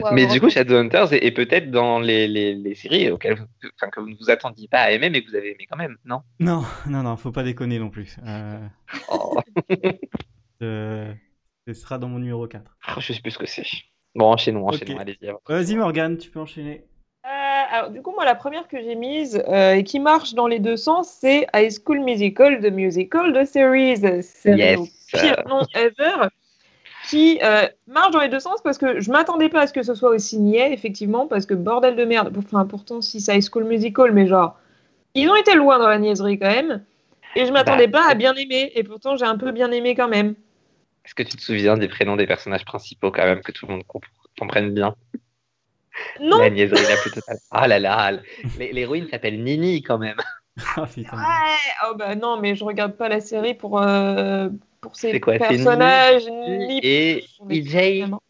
Wow, 0.00 0.12
mais 0.12 0.26
du 0.26 0.40
coup. 0.40 0.50
Shadowhunters 0.50 1.12
est, 1.14 1.24
est 1.24 1.30
peut-être 1.32 1.70
dans 1.70 1.98
les, 2.00 2.28
les, 2.28 2.54
les 2.54 2.74
séries 2.74 3.10
auxquelles 3.10 3.38
vous, 3.38 3.46
enfin, 3.76 3.90
que 3.90 4.00
vous 4.00 4.08
ne 4.10 4.16
vous 4.16 4.30
attendiez 4.30 4.68
pas 4.68 4.80
à 4.80 4.90
aimer, 4.90 5.08
mais 5.10 5.22
que 5.22 5.30
vous 5.30 5.36
avez 5.36 5.52
aimé 5.52 5.66
quand 5.70 5.76
même, 5.78 5.96
non? 6.04 6.22
Non, 6.40 6.62
non, 6.86 7.02
non, 7.02 7.16
faut 7.16 7.32
pas 7.32 7.42
déconner 7.42 7.78
non 7.78 7.90
plus. 7.90 8.16
Euh, 8.26 8.66
oh, 9.10 9.38
euh, 10.62 11.12
ce 11.66 11.72
sera 11.74 11.98
dans 11.98 12.08
mon 12.08 12.18
numéro 12.18 12.46
4. 12.46 12.76
Je 12.98 13.12
sais 13.12 13.20
plus 13.20 13.30
ce 13.32 13.38
que 13.38 13.46
c'est. 13.46 13.66
Bon, 14.14 14.26
enchaînons, 14.26 14.66
enchaînons, 14.66 14.98
allez-y. 14.98 15.30
Vas-y. 15.48 15.76
Morgane, 15.76 16.18
tu 16.18 16.30
peux 16.30 16.40
enchaîner. 16.40 16.84
Euh, 17.24 17.28
alors, 17.72 17.90
du 17.90 18.00
coup, 18.02 18.12
moi, 18.12 18.24
la 18.24 18.34
première 18.34 18.68
que 18.68 18.80
j'ai 18.80 18.94
mise 18.94 19.42
euh, 19.48 19.74
et 19.74 19.84
qui 19.84 20.00
marche 20.00 20.34
dans 20.34 20.46
les 20.46 20.58
deux 20.60 20.76
sens, 20.76 21.08
c'est 21.20 21.46
High 21.54 21.70
School 21.70 22.00
Musical, 22.00 22.60
The 22.60 22.72
Musical, 22.72 23.32
The 23.32 23.44
Series. 23.44 24.22
C'est 24.22 24.56
Yes. 24.56 24.78
le 24.80 24.84
pire 25.12 25.36
nom 25.48 25.62
ever. 25.74 26.28
qui 27.08 27.38
euh, 27.42 27.66
marche 27.86 28.10
dans 28.12 28.20
les 28.20 28.28
deux 28.28 28.40
sens 28.40 28.60
parce 28.62 28.78
que 28.78 29.00
je 29.00 29.10
m'attendais 29.10 29.48
pas 29.48 29.62
à 29.62 29.66
ce 29.66 29.72
que 29.72 29.82
ce 29.82 29.94
soit 29.94 30.10
aussi 30.10 30.38
niais, 30.38 30.72
effectivement, 30.72 31.26
parce 31.26 31.46
que 31.46 31.54
bordel 31.54 31.96
de 31.96 32.04
merde. 32.04 32.32
Enfin, 32.36 32.66
pourtant, 32.66 33.00
si 33.00 33.20
ça 33.20 33.34
High 33.36 33.42
School 33.48 33.64
Musical, 33.64 34.12
mais 34.12 34.26
genre, 34.26 34.58
ils 35.14 35.28
ont 35.30 35.36
été 35.36 35.54
loin 35.54 35.78
dans 35.78 35.88
la 35.88 35.98
niaiserie 35.98 36.38
quand 36.38 36.48
même. 36.50 36.84
Et 37.36 37.46
je 37.46 37.52
m'attendais 37.52 37.86
Bah, 37.88 38.00
pas 38.04 38.10
à 38.10 38.14
bien 38.14 38.34
aimer. 38.34 38.72
Et 38.74 38.84
pourtant, 38.84 39.16
j'ai 39.16 39.24
un 39.26 39.38
peu 39.38 39.52
bien 39.52 39.70
aimé 39.72 39.94
quand 39.94 40.08
même. 40.08 40.34
Est-ce 41.08 41.14
que 41.16 41.22
tu 41.24 41.36
te 41.38 41.42
souviens 41.42 41.78
des 41.78 41.88
prénoms 41.88 42.16
des 42.16 42.26
personnages 42.28 42.66
principaux 42.66 43.10
quand 43.10 43.24
même 43.24 43.40
que 43.40 43.50
tout 43.50 43.66
le 43.66 43.72
monde 43.72 43.84
comp- 43.86 44.04
comprenne 44.38 44.74
bien? 44.74 44.94
Non, 46.20 46.36
La 46.38 46.50
niaiserie 46.50 46.86
la 46.86 46.96
plus 46.98 47.10
totale. 47.10 47.38
Ah 47.50 47.66
là 47.66 47.78
là, 47.78 48.12
l'héroïne 48.58 49.08
s'appelle 49.08 49.42
Nini 49.42 49.82
quand 49.82 49.98
même. 49.98 50.16
Ah, 50.76 50.86
putain. 50.94 51.16
ouais, 51.16 51.72
oh 51.90 51.94
bah 51.96 52.14
non, 52.14 52.40
mais 52.40 52.54
je 52.54 52.64
regarde 52.64 52.96
pas 52.96 53.08
la 53.08 53.20
série 53.20 53.54
pour, 53.54 53.80
euh, 53.80 54.48
pour 54.80 54.96
ces 54.96 55.12
C'est 55.12 55.20
quoi, 55.20 55.38
personnages. 55.38 56.26
ni 56.46 56.80
Et 56.82 57.24
EJ. 57.48 58.00
vraiment. 58.02 58.22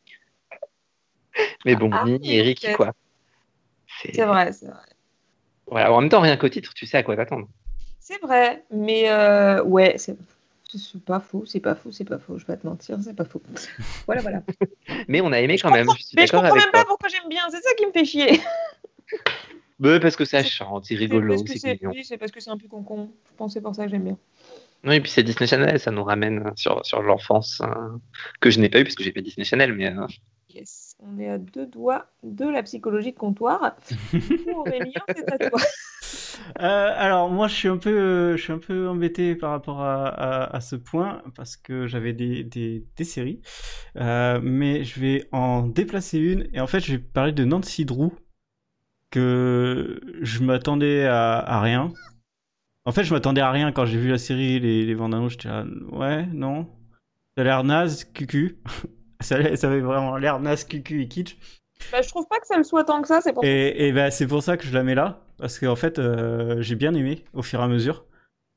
Mais 1.65 1.77
bon, 1.77 1.91
Ah, 1.93 2.05
Nini 2.05 2.37
et 2.37 2.43
Ricky 2.43 2.73
quoi. 2.73 2.93
C'est 4.13 4.25
vrai, 4.25 4.53
c'est 4.53 4.67
vrai. 4.67 4.83
Voilà, 5.67 5.93
en 5.93 6.01
même 6.01 6.11
temps, 6.11 6.21
rien 6.21 6.37
qu'au 6.37 6.49
titre, 6.49 6.75
tu 6.75 6.85
sais 6.87 6.97
à 6.97 7.03
quoi 7.05 7.15
t'attendre. 7.17 7.49
C'est 8.01 8.21
vrai, 8.23 8.65
mais 8.71 9.09
euh, 9.11 9.63
ouais, 9.63 9.99
c'est 9.99 10.17
c'est 10.77 11.03
pas 11.05 11.21
faux, 11.21 11.45
c'est 11.47 11.61
pas 11.61 11.75
faux, 11.75 11.91
c'est 11.93 12.05
pas 12.05 12.19
faux. 12.19 12.37
Je 12.39 12.45
vais 12.47 12.55
pas 12.55 12.57
te 12.59 12.67
mentir, 12.67 12.99
c'est 13.03 13.15
pas 13.17 13.25
faux. 13.25 13.41
Voilà, 14.07 14.21
voilà. 14.23 14.43
Mais 15.09 15.21
on 15.21 15.33
a 15.33 15.41
aimé 15.41 15.57
quand 15.59 15.69
Je 15.69 15.75
même. 15.75 15.87
comprends- 15.87 15.99
Je 15.99 16.05
suis 16.07 16.17
mais 16.17 16.27
je 16.27 16.33
comprends 16.33 16.47
avec 16.51 16.63
même 16.63 16.71
pas 16.73 16.81
toi. 16.81 16.89
pourquoi 16.89 17.09
j'aime 17.09 17.29
bien. 17.31 17.43
C'est 17.51 17.63
ça 17.63 17.75
qui 17.77 17.87
me 17.87 17.93
fait 17.93 18.05
chier. 18.05 18.41
Mais 19.81 20.01
parce 20.01 20.17
que 20.17 20.25
ça 20.25 20.43
C'est- 20.43 20.49
chante, 20.49 20.87
c'est 20.87 20.97
rigolo, 20.97 21.37
c'est 21.47 21.65
mignon. 21.81 21.93
parce 22.19 22.33
que 22.33 22.41
c'est 22.41 22.51
un 22.51 22.59
peu 22.59 22.67
concon. 22.67 23.13
Je 23.31 23.37
pense 23.37 23.51
que 23.51 23.55
c'est 23.55 23.63
pour 23.63 23.75
ça 23.75 23.85
que 23.85 23.91
j'aime 23.93 24.03
bien. 24.05 24.19
Oui, 24.85 24.97
et 24.97 25.01
puis 25.01 25.11
c'est 25.11 25.23
Disney 25.23 25.47
Channel, 25.47 25.79
ça 25.79 25.91
nous 25.93 26.03
ramène 26.05 26.53
sur, 26.57 26.85
sur 26.85 27.01
l'enfance 27.03 27.61
hein, 27.65 28.01
que 28.41 28.51
je 28.51 28.59
n'ai 28.61 28.69
pas 28.69 28.81
eu 28.81 28.85
parce 28.85 28.97
que 28.97 29.05
j'ai 29.05 29.13
fait 29.13 29.23
Disney 29.23 29.45
Channel, 29.45 29.73
mais 29.73 29.87
euh, 29.97 30.07
Yes, 30.51 30.97
on 31.01 31.19
est 31.19 31.29
à 31.29 31.39
deux 31.39 31.67
doigts 31.67 32.07
de 32.25 32.45
la 32.49 32.63
psychologie 32.65 33.13
de 33.13 33.19
comptoir. 33.19 33.77
Aurélien, 34.57 35.01
c'est 35.17 35.33
à 35.33 35.39
toi. 35.51 35.61
Euh, 36.61 36.92
alors 36.97 37.30
moi 37.30 37.49
je 37.49 37.54
suis 37.54 37.68
un 37.68 37.76
peu, 37.78 38.37
je 38.37 38.42
suis 38.42 38.52
un 38.52 38.59
peu 38.59 38.88
embêté 38.88 39.35
par 39.37 39.50
rapport 39.50 39.80
à, 39.83 40.07
à, 40.09 40.57
à 40.57 40.61
ce 40.61 40.76
point 40.76 41.23
parce 41.37 41.57
que 41.57 41.87
j'avais 41.87 42.12
des, 42.12 42.45
des, 42.45 42.87
des 42.97 43.04
séries, 43.04 43.40
Euh, 43.97 44.40
mais 44.42 44.85
je 44.85 45.00
vais 45.00 45.28
en 45.33 45.62
déplacer 45.62 46.18
une 46.18 46.49
et 46.52 46.61
en 46.61 46.66
fait 46.66 46.80
je 46.80 46.92
vais 46.92 46.99
parler 46.99 47.33
de 47.33 47.45
Nancy 47.45 47.85
Drew 47.85 48.11
que 49.11 50.00
je 50.21 50.42
m'attendais 50.42 51.07
à, 51.07 51.38
à 51.38 51.61
rien. 51.61 51.92
En 52.85 52.92
fait 52.92 53.04
je 53.04 53.12
m'attendais 53.14 53.40
à 53.40 53.50
rien 53.50 53.73
quand 53.73 53.87
j'ai 53.87 53.99
vu 53.99 54.09
la 54.11 54.18
série, 54.18 54.61
les, 54.61 54.85
les 54.85 54.95
bandes 54.95 55.28
j'étais 55.28 55.49
là, 55.49 55.64
ouais 55.92 56.26
non, 56.26 56.66
ça 57.37 57.42
a 57.42 57.45
l'air 57.45 57.64
naze, 57.64 58.04
cucu, 58.04 58.59
ça, 59.21 59.37
avait 59.37 59.80
vraiment 59.80 60.16
l'air 60.16 60.40
naze, 60.40 60.64
cucu 60.64 61.02
et 61.02 61.09
kitsch. 61.09 61.37
Bah, 61.92 62.02
je 62.02 62.09
trouve 62.09 62.26
pas 62.28 62.40
que 62.40 62.47
ça 62.47 62.57
le 62.57 62.64
soit 62.64 62.85
tant 62.85 63.00
que 63.02 63.09
ça, 63.09 63.21
c'est 63.21 63.33
pour. 63.33 63.45
Et, 63.45 63.88
et 63.88 63.92
ben, 63.92 64.11
c'est 64.11 64.26
pour 64.26 64.42
ça 64.42 64.57
que 64.57 64.64
je 64.64 64.73
la 64.75 64.83
mets 64.83 64.97
là, 64.97 65.28
parce 65.38 65.59
qu'en 65.59 65.76
fait, 65.76 65.99
euh, 65.99 66.61
j'ai 66.61 66.76
bien 66.76 66.95
aimé 66.95 67.25
au 67.33 67.42
fur 67.42 67.61
et 67.61 67.62
à 67.62 67.68
mesure. 67.68 68.04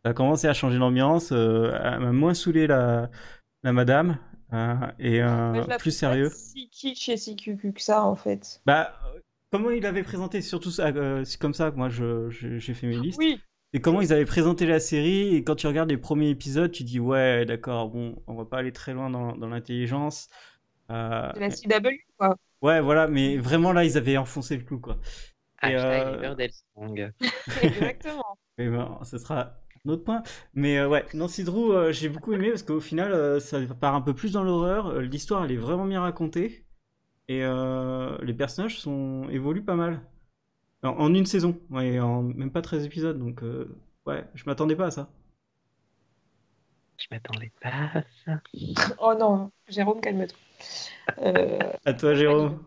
Ça 0.03 0.11
a 0.11 0.13
commencé 0.13 0.47
à 0.47 0.53
changer 0.53 0.77
l'ambiance, 0.77 1.31
euh, 1.31 1.71
m'a 1.99 2.11
moins 2.11 2.33
saoulé 2.33 2.65
la, 2.67 3.09
la 3.63 3.71
madame, 3.71 4.17
euh, 4.53 4.75
et 4.99 5.21
plus 5.77 5.91
sérieux. 5.91 6.31
Si 6.33 6.69
kitsch 6.69 7.09
et 7.09 7.17
si 7.17 7.35
cucu 7.35 7.71
que 7.71 7.81
ça, 7.81 8.03
en 8.03 8.15
fait? 8.15 8.61
Bah, 8.65 8.99
comment 9.51 9.69
il 9.69 9.85
avait 9.85 10.03
présenté, 10.03 10.41
surtout 10.41 10.71
ça, 10.71 10.91
c'est 11.23 11.39
comme 11.39 11.53
ça 11.53 11.71
que 11.71 11.75
moi 11.75 11.89
j'ai 11.89 12.59
fait 12.73 12.87
mes 12.87 12.97
listes. 12.97 13.19
Oui, 13.19 13.39
Et 13.73 13.79
comment 13.79 14.01
ils 14.01 14.11
avaient 14.11 14.25
présenté 14.25 14.65
la 14.65 14.79
série, 14.79 15.35
et 15.35 15.43
quand 15.43 15.55
tu 15.55 15.67
regardes 15.67 15.89
les 15.89 15.97
premiers 15.97 16.29
épisodes, 16.29 16.71
tu 16.71 16.83
dis 16.83 16.99
ouais, 16.99 17.45
d'accord, 17.45 17.89
bon, 17.89 18.15
on 18.27 18.33
va 18.33 18.45
pas 18.45 18.57
aller 18.57 18.71
très 18.73 18.93
loin 18.93 19.09
dans, 19.09 19.35
dans 19.35 19.47
l'intelligence. 19.47 20.29
C'est 20.89 21.39
la 21.39 21.49
CW, 21.51 21.99
quoi. 22.17 22.35
ouais, 22.61 22.81
voilà, 22.81 23.07
mais 23.07 23.37
vraiment 23.37 23.71
là, 23.71 23.83
ils 23.85 23.97
avaient 23.97 24.17
enfoncé 24.17 24.57
le 24.57 24.63
clou, 24.63 24.79
quoi. 24.79 24.99
Et, 25.63 25.75
hashtag 25.75 26.07
euh. 26.23 26.35
Exactement. 27.61 28.37
Mais 28.57 28.69
ben, 28.69 28.99
ce 29.03 29.17
sera 29.17 29.57
un 29.85 29.89
autre 29.89 30.03
point. 30.03 30.23
Mais 30.53 30.77
euh, 30.79 30.87
ouais, 30.89 31.05
Nancy 31.13 31.43
Drew, 31.43 31.71
euh, 31.73 31.91
j'ai 31.91 32.09
beaucoup 32.09 32.33
aimé 32.33 32.49
parce 32.49 32.63
qu'au 32.63 32.79
final, 32.79 33.11
euh, 33.13 33.39
ça 33.39 33.59
part 33.79 33.95
un 33.95 34.01
peu 34.01 34.13
plus 34.13 34.33
dans 34.33 34.43
l'horreur. 34.43 34.99
L'histoire, 35.01 35.43
elle 35.45 35.51
est 35.51 35.57
vraiment 35.57 35.85
bien 35.85 36.01
racontée. 36.01 36.65
Et 37.29 37.43
euh, 37.43 38.17
les 38.23 38.33
personnages 38.33 38.79
sont 38.79 39.27
évoluent 39.29 39.65
pas 39.65 39.75
mal. 39.75 40.01
En, 40.83 40.89
en 40.91 41.13
une 41.15 41.25
saison, 41.27 41.59
ouais, 41.71 41.99
en 41.99 42.23
même 42.23 42.51
pas 42.51 42.61
13 42.61 42.85
épisodes. 42.85 43.19
Donc, 43.19 43.43
euh, 43.43 43.77
ouais, 44.07 44.25
je 44.35 44.45
m'attendais 44.45 44.75
pas 44.75 44.87
à 44.87 44.91
ça. 44.91 45.09
Je 46.97 47.07
m'attendais 47.11 47.51
pas 47.61 47.69
à 47.93 48.03
ça. 48.25 48.41
Oh 48.99 49.13
non, 49.19 49.51
Jérôme, 49.67 50.01
calme-toi. 50.01 50.37
Euh, 51.19 51.59
À 51.85 51.93
toi, 51.93 52.15
Jérôme. 52.15 52.63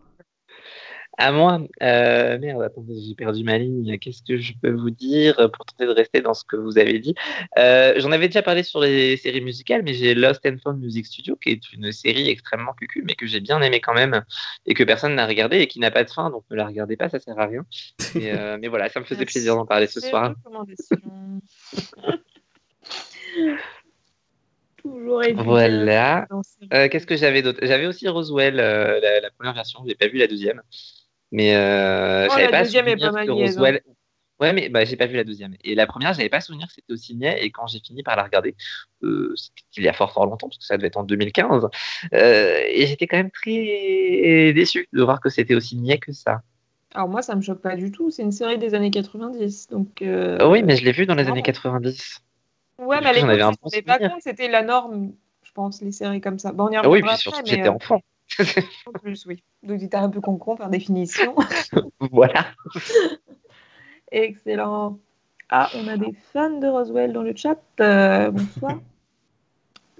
À 1.17 1.31
moi, 1.31 1.61
euh, 1.81 2.37
merde, 2.39 2.61
attendez, 2.61 2.93
j'ai 3.07 3.15
perdu 3.15 3.43
ma 3.43 3.57
ligne. 3.57 3.97
Qu'est-ce 3.99 4.21
que 4.21 4.37
je 4.37 4.53
peux 4.61 4.71
vous 4.71 4.89
dire 4.89 5.35
pour 5.53 5.65
tenter 5.65 5.85
de 5.85 5.91
rester 5.91 6.19
dans 6.21 6.33
ce 6.33 6.43
que 6.43 6.57
vous 6.57 6.77
avez 6.77 6.99
dit? 6.99 7.15
Euh, 7.57 7.93
J'en 7.97 8.11
avais 8.11 8.27
déjà 8.27 8.41
parlé 8.41 8.63
sur 8.63 8.81
les 8.81 9.15
séries 9.15 9.41
musicales, 9.41 9.81
mais 9.83 9.93
j'ai 9.93 10.13
Lost 10.13 10.45
and 10.45 10.57
Found 10.63 10.81
Music 10.81 11.05
Studio, 11.05 11.35
qui 11.37 11.49
est 11.51 11.71
une 11.73 11.91
série 11.93 12.29
extrêmement 12.29 12.73
cucu, 12.73 13.03
mais 13.07 13.15
que 13.15 13.25
j'ai 13.27 13.39
bien 13.39 13.61
aimé 13.61 13.79
quand 13.79 13.93
même, 13.93 14.23
et 14.65 14.73
que 14.73 14.83
personne 14.83 15.15
n'a 15.15 15.25
regardé 15.25 15.59
et 15.59 15.67
qui 15.67 15.79
n'a 15.79 15.89
pas 15.91 16.03
de 16.03 16.09
fin, 16.09 16.29
donc 16.29 16.43
ne 16.51 16.55
la 16.57 16.65
regardez 16.65 16.97
pas, 16.97 17.07
ça 17.07 17.19
sert 17.19 17.39
à 17.39 17.45
rien. 17.45 17.65
Mais, 18.15 18.31
euh, 18.37 18.57
mais 18.59 18.67
voilà, 18.67 18.89
ça 18.89 18.99
me 18.99 19.05
faisait 19.05 19.19
Merci. 19.21 19.33
plaisir 19.33 19.55
d'en 19.55 19.65
parler 19.65 19.87
ce 19.87 19.99
soir. 19.99 20.33
recommandations. 20.43 20.97
Toujours 24.81 25.23
évident. 25.23 25.43
Voilà. 25.43 26.27
Euh, 26.73 26.87
Qu'est-ce 26.89 27.07
que 27.07 27.15
j'avais 27.15 27.41
d'autre? 27.41 27.59
J'avais 27.63 27.87
aussi 27.87 28.07
Roswell, 28.07 28.59
euh, 28.59 28.99
la, 29.01 29.19
la 29.21 29.31
première 29.31 29.53
version, 29.53 29.79
j'ai 29.87 29.95
pas 29.95 30.07
vu 30.07 30.17
la 30.17 30.27
deuxième. 30.27 30.61
Mais 31.31 31.55
euh, 31.55 32.27
Oh, 32.31 32.37
la 32.37 32.49
pas 32.49 32.63
deuxième 32.63 32.87
est 32.87 32.97
pas 32.97 33.11
mal 33.11 33.29
hein. 33.29 33.33
Roswell. 33.33 33.81
Ouais, 34.39 34.51
mais 34.51 34.67
bah, 34.67 34.83
j'ai 34.83 34.97
pas 34.97 35.05
vu 35.05 35.15
la 35.15 35.23
deuxième. 35.23 35.55
Et 35.63 35.75
la 35.75 35.87
première, 35.87 36.13
j'avais 36.13 36.29
pas 36.29 36.41
souvenir 36.41 36.67
que 36.67 36.73
c'était 36.73 36.91
aussi 36.91 37.15
niais. 37.15 37.45
Et 37.45 37.51
quand 37.51 37.67
j'ai 37.67 37.79
fini 37.79 38.03
par 38.03 38.17
la 38.17 38.23
regarder, 38.23 38.55
euh, 39.03 39.33
c'était 39.35 39.61
il 39.77 39.83
y 39.83 39.87
a 39.87 39.93
fort 39.93 40.11
fort 40.11 40.25
longtemps, 40.25 40.49
parce 40.49 40.57
que 40.57 40.65
ça 40.65 40.75
devait 40.75 40.87
être 40.87 40.97
en 40.97 41.03
2015. 41.03 41.69
euh, 42.13 42.61
et 42.67 42.85
j'étais 42.85 43.07
quand 43.07 43.17
même 43.17 43.31
très 43.31 44.51
déçu 44.53 44.89
de 44.91 45.03
voir 45.03 45.21
que 45.21 45.29
c'était 45.29 45.55
aussi 45.55 45.77
niais 45.77 45.99
que 45.99 46.11
ça. 46.11 46.41
Alors 46.93 47.09
moi, 47.09 47.21
ça 47.21 47.35
me 47.35 47.41
choque 47.41 47.61
pas 47.61 47.75
du 47.75 47.91
tout. 47.91 48.09
C'est 48.11 48.23
une 48.23 48.31
série 48.31 48.57
des 48.57 48.73
années 48.73 48.91
90. 48.91 49.67
Donc, 49.69 50.01
euh, 50.01 50.37
oui, 50.49 50.63
mais 50.63 50.75
je 50.75 50.83
l'ai 50.83 50.91
vu 50.91 51.05
dans 51.05 51.15
les 51.15 51.23
vraiment. 51.23 51.35
années 51.35 51.43
90. 51.43 52.21
Ouais, 52.79 52.99
mais 53.01 53.07
à 53.07 53.13
l'époque, 53.13 53.31
je 53.71 53.77
ne 53.77 53.81
pas 53.83 53.99
compte. 53.99 54.21
C'était 54.21 54.49
la 54.49 54.63
norme, 54.63 55.13
je 55.43 55.51
pense, 55.53 55.81
les 55.81 55.91
séries 55.91 56.21
comme 56.21 56.39
ça. 56.39 56.51
Bon, 56.51 56.67
on 56.67 56.71
y 56.71 56.77
Ah 56.77 56.89
oui, 56.89 57.01
puis 57.01 57.17
surtout 57.17 57.37
après, 57.39 57.51
mais, 57.51 57.57
j'étais 57.57 57.69
enfant. 57.69 58.01
En 58.87 58.91
plus, 58.93 59.25
oui. 59.25 59.43
Donc, 59.63 59.79
j'étais 59.79 59.97
un 59.97 60.09
peu 60.09 60.21
con-con 60.21 60.55
par 60.55 60.69
définition. 60.69 61.35
voilà. 62.11 62.45
Excellent. 64.11 64.99
Ah, 65.49 65.69
on 65.75 65.87
a 65.87 65.97
des 65.97 66.13
fans 66.33 66.57
de 66.59 66.67
Roswell 66.67 67.13
dans 67.13 67.21
le 67.23 67.35
chat. 67.35 67.59
Euh, 67.79 68.31
bonsoir. 68.31 68.79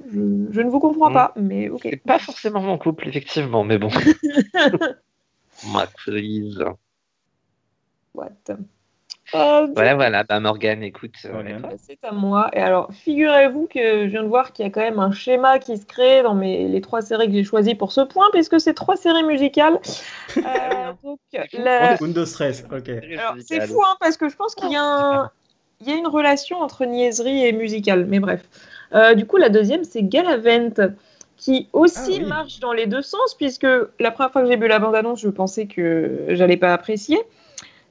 Je, 0.07 0.47
je 0.51 0.61
ne 0.61 0.69
vous 0.69 0.79
comprends 0.79 1.09
Mm. 1.09 1.13
pas, 1.13 1.33
mais 1.35 1.69
ok. 1.69 1.81
C'est 1.83 2.03
pas 2.03 2.19
forcément 2.19 2.61
mon 2.61 2.77
couple, 2.77 3.07
effectivement, 3.07 3.63
mais 3.63 3.77
bon. 3.77 3.89
Ma 5.73 5.87
prise. 5.87 6.63
What? 8.13 8.29
Euh, 9.33 9.67
Voilà, 9.73 9.95
voilà. 9.95 10.23
Bah, 10.23 10.39
Morgane, 10.39 10.83
écoute. 10.83 11.15
euh, 11.25 11.59
toi 11.59 11.69
C'est 11.83 11.97
à 12.03 12.11
moi. 12.11 12.49
Et 12.53 12.59
alors, 12.59 12.91
figurez-vous 12.93 13.67
que 13.67 14.03
je 14.05 14.11
viens 14.11 14.23
de 14.23 14.27
voir 14.27 14.53
qu'il 14.53 14.65
y 14.65 14.67
a 14.67 14.71
quand 14.71 14.81
même 14.81 14.99
un 14.99 15.11
schéma 15.11 15.59
qui 15.59 15.77
se 15.77 15.85
crée 15.85 16.21
dans 16.23 16.35
mes, 16.35 16.67
les 16.67 16.81
trois 16.81 17.01
séries 17.01 17.27
que 17.27 17.33
j'ai 17.33 17.43
choisies 17.43 17.75
pour 17.75 17.91
ce 17.91 18.01
point, 18.01 18.27
puisque 18.31 18.59
c'est 18.59 18.73
trois 18.73 18.95
séries 18.95 19.23
musicales. 19.23 19.79
Euh, 20.45 20.91
donc, 21.03 21.19
la- 21.53 21.97
Windows 21.99 22.25
Stress, 22.25 22.63
ok. 22.71 22.89
alors, 23.17 23.35
c'est 23.43 23.61
fou, 23.61 23.81
hein, 23.83 23.95
parce 23.99 24.15
que 24.15 24.29
je 24.29 24.35
pense 24.35 24.53
qu'il 24.53 24.71
y, 24.71 24.75
un- 24.75 25.29
il 25.81 25.89
y 25.89 25.91
a 25.91 25.95
une 25.95 26.07
relation 26.07 26.59
entre 26.59 26.85
niaiserie 26.85 27.45
et 27.45 27.51
musical, 27.51 28.05
mais 28.05 28.19
bref. 28.19 28.41
Euh, 28.93 29.15
du 29.15 29.25
coup, 29.25 29.37
la 29.37 29.49
deuxième, 29.49 29.83
c'est 29.83 30.03
Galavent, 30.03 30.93
qui 31.37 31.67
aussi 31.73 32.13
Ah 32.19 32.23
oui. 32.23 32.29
marche 32.29 32.59
dans 32.59 32.73
les 32.73 32.85
deux 32.85 33.01
sens, 33.01 33.33
puisque 33.35 33.67
la 33.99 34.11
première 34.11 34.31
fois 34.31 34.43
que 34.43 34.47
j'ai 34.47 34.55
vu 34.57 34.67
la 34.67 34.79
bande-annonce, 34.79 35.19
je 35.19 35.29
pensais 35.29 35.65
que 35.65 36.27
j'allais 36.29 36.57
pas 36.57 36.73
apprécier. 36.73 37.19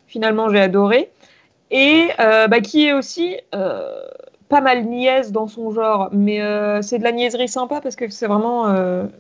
Finalement, 0.07 0.49
j'ai 0.49 0.61
adoré. 0.61 1.11
Et 1.71 2.09
euh, 2.21 2.47
bah, 2.49 2.61
qui 2.61 2.87
est 2.87 2.93
aussi 2.93 3.37
euh, 3.55 4.07
pas 4.49 4.61
mal 4.61 4.85
niaise 4.85 5.33
dans 5.33 5.47
son 5.49 5.71
genre, 5.73 6.09
mais 6.13 6.41
euh, 6.43 6.83
c'est 6.83 6.99
de 6.99 7.05
la 7.05 7.13
niaiserie 7.13 7.49
sympa 7.49 7.81
parce 7.81 7.97
que 7.97 8.09
c'est 8.11 8.27
vraiment 8.27 8.67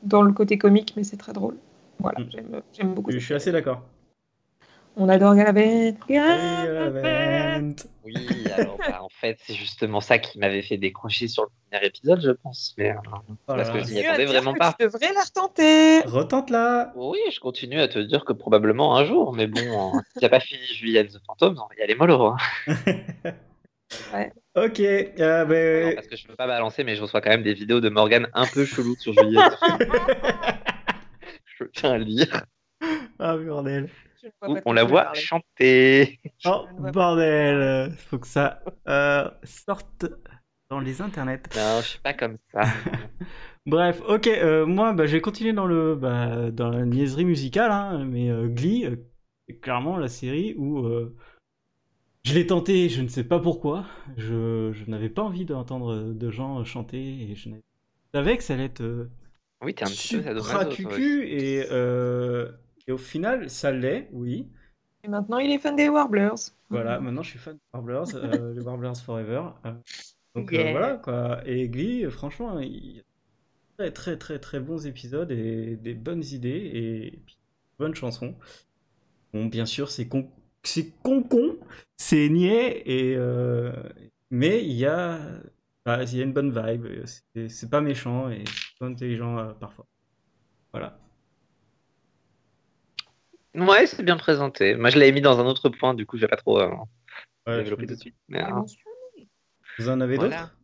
dans 0.02 0.22
le 0.22 0.32
côté 0.32 0.58
comique, 0.58 0.94
mais 0.96 1.04
c'est 1.04 1.16
très 1.16 1.32
drôle. 1.32 1.56
Voilà, 2.00 2.20
Mm. 2.20 2.60
j'aime 2.72 2.94
beaucoup. 2.94 3.10
Je 3.10 3.18
suis 3.18 3.34
assez 3.34 3.52
d'accord. 3.52 3.82
On 4.96 5.08
adore 5.08 5.34
Galavent. 5.34 5.58
Hey, 5.58 5.96
Oui, 8.04 8.16
alors 8.54 8.76
bah, 8.78 9.02
en 9.02 9.08
fait, 9.08 9.38
c'est 9.44 9.54
justement 9.54 10.00
ça 10.00 10.18
qui 10.18 10.38
m'avait 10.38 10.62
fait 10.62 10.76
décrocher 10.76 11.28
sur 11.28 11.44
le 11.44 11.48
premier 11.70 11.86
épisode, 11.86 12.20
je 12.22 12.30
pense. 12.30 12.74
Mais, 12.78 12.90
euh, 12.90 12.94
Oh 13.06 13.28
parce 13.46 13.70
que 13.70 13.92
Mieux 13.92 14.04
à 14.04 14.08
attendais 14.08 14.24
vraiment 14.26 14.54
pas. 14.54 14.74
Tu 14.78 14.84
devrais 14.86 15.12
la 15.12 15.22
retenter. 15.22 16.00
Retente-la 16.00 16.92
Oui, 16.96 17.18
je 17.32 17.40
continue 17.40 17.80
à 17.80 17.88
te 17.88 17.98
dire 17.98 18.24
que 18.24 18.32
probablement 18.32 18.96
un 18.96 19.04
jour, 19.04 19.32
mais 19.34 19.46
bon, 19.46 19.60
euh, 19.96 19.98
si 20.14 20.20
t'as 20.20 20.28
pas 20.28 20.40
fini 20.40 20.64
Juliette 20.66 21.12
the 21.12 21.20
Phantom, 21.26 21.54
on 21.58 21.66
va 21.68 21.74
y 21.78 21.82
aller 21.82 21.94
mollo. 21.94 22.26
hein. 22.26 22.36
Ouais. 24.12 24.32
Ok, 24.56 24.80
euh, 24.80 25.44
ben, 25.44 25.88
Non, 25.90 25.94
parce 25.94 26.06
que 26.08 26.16
je 26.16 26.26
peux 26.26 26.34
pas 26.34 26.48
balancer, 26.48 26.82
mais 26.82 26.96
je 26.96 27.02
reçois 27.02 27.20
quand 27.20 27.30
même 27.30 27.42
des 27.44 27.54
vidéos 27.54 27.80
de 27.80 27.88
Morgane 27.88 28.28
un 28.34 28.46
peu 28.46 28.64
chelou 28.64 28.96
sur 28.98 29.12
Juliette. 29.12 29.52
je 31.58 31.64
tiens 31.72 31.92
à 31.92 31.98
le 31.98 32.04
dire. 32.04 32.44
ah 33.20 33.36
bordel. 33.36 33.88
Je 34.24 34.48
Où 34.48 34.56
on 34.64 34.72
la 34.72 34.84
voit 34.84 35.04
parler. 35.04 35.20
chanter. 35.20 36.20
Oh 36.46 36.64
Je 36.78 36.90
bordel, 36.90 37.92
faut 37.96 38.18
que 38.18 38.26
ça 38.26 38.62
euh, 38.88 39.30
sorte 39.42 40.06
dans 40.70 40.80
les 40.80 41.00
internets. 41.02 41.42
Non, 41.56 41.80
je 41.82 41.86
suis 41.88 41.98
pas 42.00 42.14
comme 42.14 42.38
ça. 42.52 42.62
Bref, 43.66 44.02
ok, 44.08 44.26
euh, 44.26 44.66
moi 44.66 44.92
bah, 44.92 45.06
j'ai 45.06 45.20
continué 45.20 45.52
dans 45.52 45.66
le 45.66 45.94
bah, 45.94 46.50
dans 46.50 46.68
la 46.70 46.84
niaiserie 46.84 47.24
musicale, 47.24 47.70
hein, 47.70 48.04
mais 48.04 48.30
euh, 48.30 48.46
Glee, 48.48 48.84
euh, 48.86 48.96
c'est 49.48 49.56
clairement 49.58 49.96
la 49.96 50.08
série 50.08 50.54
où 50.56 50.78
euh, 50.86 51.16
je 52.24 52.34
l'ai 52.34 52.46
tenté, 52.46 52.88
je 52.88 53.02
ne 53.02 53.08
sais 53.08 53.24
pas 53.24 53.38
pourquoi, 53.38 53.86
je, 54.16 54.72
je 54.72 54.90
n'avais 54.90 55.08
pas 55.10 55.22
envie 55.22 55.44
d'entendre 55.44 56.12
de 56.12 56.30
gens 56.30 56.64
chanter 56.64 56.98
et 57.30 57.34
je 57.36 57.48
n'avais- 57.50 57.62
je 58.12 58.18
savais 58.18 58.36
que 58.36 58.42
ça 58.42 58.54
allait 58.54 58.64
être 58.66 58.80
euh, 58.82 59.10
Oui, 59.62 59.74
t'es 59.74 59.84
un 59.84 59.88
petit 59.88 60.16
peu 60.20 60.64
cucu 60.70 61.26
et, 61.28 61.66
euh, 61.70 62.50
et 62.86 62.92
au 62.92 62.98
final 62.98 63.50
ça 63.50 63.70
l'est, 63.70 64.08
oui. 64.12 64.48
Et 65.04 65.08
maintenant, 65.08 65.38
il 65.38 65.50
est 65.50 65.58
fan 65.58 65.76
des 65.76 65.90
Warblers. 65.90 66.34
Voilà, 66.70 66.98
maintenant 66.98 67.22
je 67.22 67.30
suis 67.30 67.38
fan 67.38 67.54
de 67.54 67.60
Warblers, 67.74 68.14
euh, 68.14 68.54
les 68.54 68.60
Warblers 68.60 68.96
Forever. 69.04 69.42
euh, 69.66 69.72
donc 70.34 70.52
euh, 70.52 70.70
voilà 70.70 70.96
quoi. 70.96 71.46
Et 71.46 71.68
Glee, 71.68 72.10
franchement, 72.10 72.58
il 72.58 72.96
y 72.96 73.00
a 73.00 73.02
très 73.76 73.92
très 73.92 74.16
très 74.16 74.38
très 74.38 74.60
bons 74.60 74.86
épisodes 74.86 75.30
et 75.30 75.76
des 75.76 75.94
bonnes 75.94 76.24
idées 76.24 76.70
et 76.74 77.20
puis 77.26 77.36
de 77.36 77.84
bonnes 77.84 77.94
chansons. 77.94 78.34
Bon, 79.34 79.44
bien 79.46 79.66
sûr, 79.66 79.90
c'est 79.90 80.08
con, 80.08 80.30
c'est 80.62 80.90
con 81.02 81.24
c'est 81.98 82.28
niais 82.30 82.82
et 82.86 83.14
euh, 83.16 83.72
mais 84.30 84.64
il 84.64 84.72
y 84.72 84.86
a, 84.86 85.20
bah, 85.84 86.02
il 86.04 86.16
y 86.16 86.20
a 86.20 86.24
une 86.24 86.32
bonne 86.32 86.50
vibe. 86.50 86.86
C'est 87.48 87.70
pas 87.70 87.82
méchant 87.82 88.30
et 88.30 88.44
c'est 88.46 88.78
pas 88.78 88.86
intelligent 88.86 89.54
parfois. 89.60 89.86
Voilà. 90.72 90.98
Ouais, 93.54 93.86
c'est 93.86 94.02
bien 94.02 94.16
présenté. 94.16 94.74
Moi, 94.74 94.90
je 94.90 94.98
l'avais 94.98 95.12
mis 95.12 95.20
dans 95.20 95.38
un 95.40 95.46
autre 95.46 95.68
point, 95.68 95.94
du 95.94 96.06
coup, 96.06 96.16
je 96.16 96.22
vais 96.22 96.28
pas 96.28 96.36
trop 96.36 96.58
euh, 96.60 96.70
Ouais, 97.46 97.62
développer 97.62 97.86
tout 97.86 97.94
de 97.94 98.00
suite. 98.00 98.16
Mais, 98.28 98.42
euh, 98.42 98.50
bon, 98.50 98.66
Vous 99.78 99.88
en 99.88 100.00
avez 100.00 100.16
Voilà. 100.16 100.36
d'autres? 100.42 100.58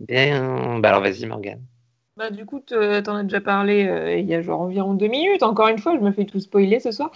Bien. 0.00 0.80
Bah 0.80 0.88
alors, 0.88 1.02
vas-y, 1.02 1.26
Morgane. 1.26 1.62
Bah, 2.16 2.30
du 2.30 2.44
coup, 2.44 2.60
te- 2.60 3.00
t'en 3.00 3.16
as 3.16 3.22
déjà 3.22 3.40
parlé 3.40 3.86
euh, 3.86 4.16
il 4.18 4.26
y 4.26 4.34
a 4.34 4.42
genre 4.42 4.60
environ 4.60 4.92
deux 4.92 5.06
minutes. 5.06 5.42
Encore 5.42 5.68
une 5.68 5.78
fois, 5.78 5.94
je 5.96 6.00
me 6.00 6.12
fais 6.12 6.26
tout 6.26 6.40
spoiler 6.40 6.78
ce 6.78 6.90
soir. 6.90 7.10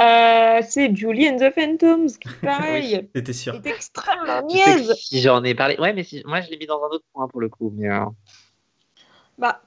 Euh, 0.00 0.60
c'est 0.66 0.94
Julie 0.94 1.28
and 1.28 1.36
the 1.36 1.52
Phantoms 1.52 2.18
qui, 2.18 2.28
pareil, 2.42 3.08
C'était 3.14 3.32
sûr. 3.34 3.54
est 3.54 3.66
extrêmement 3.66 4.46
niaise. 4.46 4.94
si 4.94 5.20
j'en 5.20 5.44
ai 5.44 5.54
parlé. 5.54 5.76
Ouais, 5.78 5.92
mais 5.92 6.02
si... 6.02 6.22
moi, 6.24 6.40
je 6.40 6.48
l'ai 6.50 6.56
mis 6.56 6.66
dans 6.66 6.82
un 6.82 6.88
autre 6.88 7.04
point 7.12 7.28
pour 7.28 7.40
le 7.40 7.50
coup. 7.50 7.72
Mais, 7.76 7.90
euh, 7.90 8.04
Bah, 9.38 9.60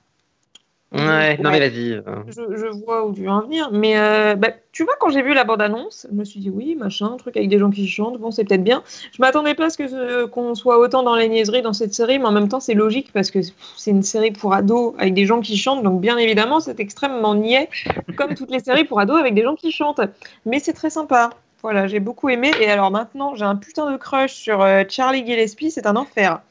Ouais, 0.94 1.38
non, 1.38 1.52
mais 1.52 1.60
vas-y. 1.60 1.94
euh. 1.94 2.02
je, 2.28 2.42
je 2.58 2.66
vois 2.86 3.06
où 3.06 3.14
tu 3.14 3.22
veux 3.22 3.30
en 3.30 3.42
venir. 3.44 3.70
Mais 3.72 3.98
euh, 3.98 4.36
bah, 4.36 4.50
tu 4.74 4.84
vois, 4.84 4.94
quand 5.00 5.10
j'ai 5.10 5.22
vu 5.22 5.34
la 5.34 5.46
bande-annonce, 5.46 6.06
je 6.12 6.16
me 6.16 6.26
suis 6.26 6.42
dit 6.42 6.50
oui, 6.50 6.76
machin, 6.76 7.16
truc 7.18 7.38
avec 7.38 7.48
des 7.48 7.58
gens 7.60 7.70
qui 7.70 7.88
chantent, 7.88 8.20
bon, 8.20 8.30
c'est 8.32 8.44
peut-être 8.44 8.64
bien. 8.64 8.84
Je 9.14 9.22
m'attendais 9.22 9.54
pas 9.56 9.68
à 9.68 9.70
ce 9.70 9.78
que 9.78 9.88
ce- 9.88 10.26
qu'on 10.26 10.54
soit 10.54 10.80
autant 10.80 11.02
dans 11.04 11.16
les 11.16 11.30
niaiseries 11.30 11.62
dans 11.62 11.72
cette 11.72 11.94
série, 11.94 12.20
mais 12.20 12.26
en 12.26 12.32
même 12.34 12.50
temps, 12.50 12.60
c'est 12.60 12.74
logique 12.74 13.12
parce 13.14 13.32
que 13.32 13.40
c'est 13.78 13.92
une 13.92 14.04
série 14.04 14.32
pour 14.32 14.54
ados 14.54 14.94
avec 14.98 15.14
des 15.14 15.26
gens 15.26 15.40
qui 15.40 15.56
chantent, 15.56 15.84
donc 15.84 16.02
bien 16.02 16.18
évidemment, 16.18 16.60
c'est 16.60 16.80
extrêmement 16.82 17.36
niais, 17.36 17.70
comme 18.18 18.34
toutes 18.36 18.52
les 18.52 18.60
séries 18.60 18.84
pour 18.84 19.00
ados 19.00 19.18
avec 19.18 19.34
des 19.34 19.44
gens 19.44 19.56
qui 19.56 19.72
chantent. 19.72 20.02
Mais 20.46 20.60
c'est 20.60 20.74
très 20.74 20.90
sympa. 20.90 21.30
Voilà, 21.62 21.88
j'ai 21.88 22.00
beaucoup 22.02 22.28
aimé. 22.28 22.52
Et 22.60 22.66
alors 22.70 22.92
maintenant, 22.92 23.36
j'ai 23.36 23.46
un 23.46 23.56
putain 23.56 23.90
de 23.92 23.96
crush 23.96 24.34
sur 24.34 24.62
euh, 24.62 24.84
Charlie 24.90 25.26
Gillespie, 25.26 25.72
c'est 25.72 25.86
un 25.86 25.96
enfer. 25.96 26.42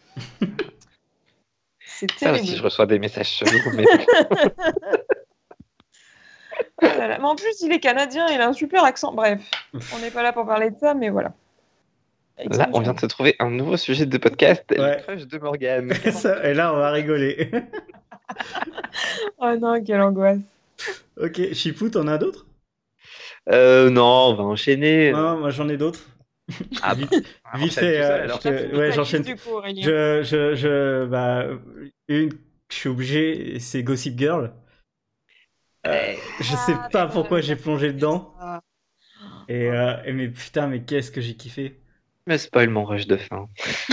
C'est 2.01 2.11
Ça 2.13 2.27
terrible. 2.27 2.45
aussi, 2.45 2.57
je 2.57 2.63
reçois 2.63 2.87
des 2.87 2.99
messages 2.99 3.29
chelous. 3.31 3.71
Mais... 3.75 3.85
Oh 6.83 6.87
là 6.87 7.09
là. 7.09 7.19
Mais 7.19 7.25
en 7.25 7.37
plus, 7.37 7.61
il 7.63 7.73
est 7.73 7.81
canadien, 7.81 8.27
il 8.29 8.41
a 8.41 8.49
un 8.49 8.53
super 8.53 8.85
accent. 8.85 9.13
Bref, 9.13 9.41
on 9.95 9.99
n'est 9.99 10.11
pas 10.11 10.23
là 10.23 10.33
pour 10.33 10.47
parler 10.47 10.71
de 10.71 10.79
ça, 10.79 10.95
mais 10.95 11.11
voilà. 11.11 11.33
Là, 12.39 12.69
on 12.73 12.81
vient 12.81 12.95
de 12.95 13.01
se 13.01 13.07
trouver 13.07 13.37
un 13.39 13.51
nouveau 13.51 13.77
sujet 13.77 14.07
de 14.07 14.17
podcast, 14.19 14.65
Ouais. 14.71 14.97
le 14.97 15.03
crush 15.03 15.27
de 15.27 15.39
Morgane. 15.39 15.93
Ça- 16.13 16.43
et 16.49 16.55
là, 16.55 16.73
on 16.73 16.77
va 16.77 16.91
rigoler. 16.91 17.51
Oh 19.39 19.55
non, 19.61 19.83
quelle 19.85 20.01
angoisse. 20.01 20.39
ok, 21.21 21.53
Chipou, 21.53 21.91
t'en 21.91 22.07
as 22.09 22.17
d'autres? 22.19 22.47
Euh, 23.53 23.91
non, 23.91 24.29
on 24.31 24.35
va 24.35 24.45
enchaîner. 24.45 25.13
Non, 25.13 25.39
moi 25.39 25.51
j'en 25.51 25.69
ai 25.69 25.77
d'autres. 25.77 26.01
Ah, 26.83 26.95
vite, 26.95 27.11
bah, 27.45 27.59
vite 27.59 27.75
fait, 27.75 28.01
euh, 28.01 28.29
je 28.29 28.39
te- 28.39 28.77
ouais, 28.77 28.93
j'enchaîne. 28.93 29.25
Je, 29.81 30.23
je, 30.23 30.55
je, 30.55 31.07
bah, 31.07 31.47
une 32.09 32.31
que 32.33 32.39
je 32.71 32.77
suis 32.77 32.89
obligé, 32.89 33.59
c'est 33.61 33.83
Gossip 33.83 34.19
Girl. 34.19 34.53
Euh, 35.87 36.17
je 36.39 36.57
sais 36.57 36.77
Ah, 36.77 36.89
pas 36.91 37.07
pourquoi 37.07 37.41
j'ai 37.41 37.57
plongé 37.57 37.93
dedans. 37.93 38.35
Et, 39.49 39.69
euh, 39.69 40.03
et 40.05 40.13
mais 40.13 40.29
putain, 40.29 40.67
mais 40.69 40.85
qu'est-ce 40.85 41.11
que 41.11 41.21
j'ai 41.21 41.37
kiffé. 41.37 41.81
Me 42.27 42.37
spoil 42.39 42.71
mon 42.71 42.85
rush 42.85 43.07
de 43.07 43.17
fin. 43.19 43.49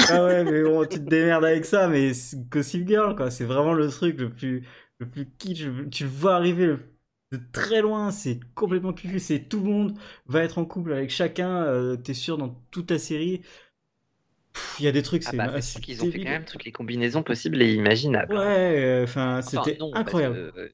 Ah 0.05 0.23
ouais, 0.25 0.43
mais 0.45 0.63
bon, 0.63 0.85
tu 0.85 0.99
te 0.99 1.03
démerdes 1.09 1.43
avec 1.45 1.65
ça, 1.65 1.87
mais 1.87 2.11
Gossip 2.49 2.87
Girl, 2.87 3.15
quoi, 3.15 3.29
c'est 3.31 3.43
vraiment 3.45 3.73
le 3.73 3.89
truc 3.89 4.17
le 4.19 4.29
plus, 4.29 4.65
le 4.99 5.09
plus 5.09 5.25
kitsch. 5.37 5.63
Tu 5.91 6.03
le 6.03 6.09
vois 6.09 6.35
arriver 6.35 6.65
le- 6.67 6.79
de 7.31 7.39
très 7.51 7.81
loin, 7.81 8.11
c'est 8.11 8.39
complètement 8.55 8.93
cucu, 8.93 9.19
c'est 9.19 9.49
tout 9.49 9.59
le 9.59 9.65
monde 9.69 9.97
va 10.27 10.43
être 10.43 10.57
en 10.59 10.65
couple 10.65 10.93
avec 10.93 11.09
chacun, 11.09 11.63
euh, 11.63 11.97
t'es 11.97 12.13
sûr 12.13 12.37
dans 12.37 12.49
toute 12.71 12.87
ta 12.87 12.99
série. 12.99 13.41
Il 14.79 14.85
y 14.85 14.87
a 14.87 14.91
des 14.91 15.01
trucs, 15.03 15.23
Ah 15.25 15.31
c'est 15.31 15.37
bah, 15.37 15.51
c'est 15.55 15.61
sûr 15.61 15.81
qu'ils 15.81 16.01
ont 16.03 16.07
fait 16.07 16.19
quand 16.19 16.29
même 16.29 16.45
toutes 16.45 16.63
les 16.63 16.71
combinaisons 16.71 17.21
possibles 17.23 17.61
et 17.61 17.73
imaginables. 17.73 18.33
Ouais, 18.35 18.83
euh, 18.83 19.03
enfin, 19.03 19.41
c'était 19.41 19.77
incroyable. 19.93 20.35
que, 20.35 20.59
euh, 20.59 20.69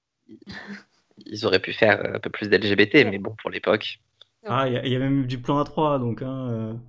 ils- 1.26 1.46
auraient 1.46 1.60
pu 1.62 1.74
faire 1.74 2.16
un 2.16 2.20
peu 2.20 2.30
plus 2.30 2.50
d'LGBT, 2.50 3.04
mais 3.06 3.18
bon, 3.18 3.36
pour 3.42 3.50
l'époque. 3.50 4.00
Ah, 4.46 4.68
il 4.68 4.74
y, 4.74 4.78
a- 4.78 4.86
il 4.86 4.92
y 4.92 4.96
a 4.96 5.00
même 5.00 5.22
eu 5.22 5.26
du 5.28 5.40
plan 5.42 5.60
A3, 5.60 6.00
donc, 6.00 6.22
hein. 6.22 6.80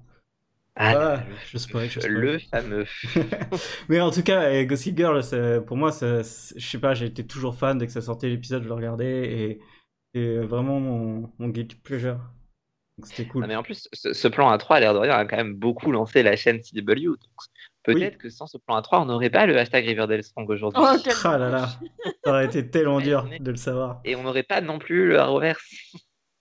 Ah, 0.76 1.22
le- 1.28 1.34
je 1.52 1.58
spoil, 1.58 1.88
je 1.88 2.00
spoil. 2.00 2.12
le 2.14 2.38
fameux. 2.38 2.84
Mais 3.88 4.00
en 4.00 4.10
tout 4.10 4.22
cas, 4.22 4.42
euh, 4.50 4.64
Gossip 4.64 4.96
Girl, 4.96 5.20
pour 5.66 5.76
moi, 5.76 5.92
ça, 5.92 6.22
je 6.22 6.66
sais 6.66 6.78
pas, 6.78 6.94
j'ai 6.94 7.06
été 7.06 7.24
toujours 7.26 7.54
fan 7.54 7.78
dès 7.78 7.86
que 7.86 7.92
ça 7.92 8.00
sortait 8.02 8.28
l'épisode, 8.28 8.62
je 8.64 8.68
le 8.68 8.74
regardais 8.74 9.32
et 9.32 9.60
c'est 10.14 10.38
vraiment 10.38 10.80
mon, 10.80 11.30
mon 11.38 11.48
guilty 11.48 11.76
pleasure. 11.76 12.18
Donc 12.98 13.06
c'était 13.08 13.26
cool. 13.26 13.44
Ah, 13.44 13.46
mais 13.48 13.56
en 13.56 13.62
plus, 13.62 13.88
ce, 13.92 14.12
ce 14.12 14.28
plan 14.28 14.50
A3, 14.56 14.76
à 14.76 14.80
l'air 14.80 14.94
de 14.94 14.98
rien, 14.98 15.14
a 15.14 15.24
quand 15.24 15.36
même 15.36 15.54
beaucoup 15.54 15.90
lancé 15.92 16.22
la 16.22 16.36
chaîne 16.36 16.60
CW. 16.60 17.06
Donc 17.06 17.18
peut-être 17.84 18.18
que 18.18 18.28
sans 18.28 18.46
ce 18.46 18.56
plan 18.58 18.80
A3, 18.80 19.02
on 19.02 19.04
n'aurait 19.06 19.30
pas 19.30 19.46
le 19.46 19.56
hashtag 19.58 19.84
Riverdale 19.84 20.22
Song 20.24 20.44
aujourd'hui. 20.48 20.82
Oh, 20.84 20.96
quel 21.02 21.12
Ah 21.24 21.38
là 21.38 21.50
là, 21.50 21.68
ça 22.24 22.30
aurait 22.30 22.46
été 22.46 22.68
tellement 22.68 23.00
dur 23.00 23.28
est- 23.32 23.40
de 23.40 23.50
le 23.50 23.56
savoir. 23.56 24.00
Et 24.04 24.14
on 24.16 24.22
n'aurait 24.22 24.42
pas 24.44 24.60
non 24.60 24.78
plus 24.78 25.08
le 25.08 25.18
Arrowverse. 25.18 25.62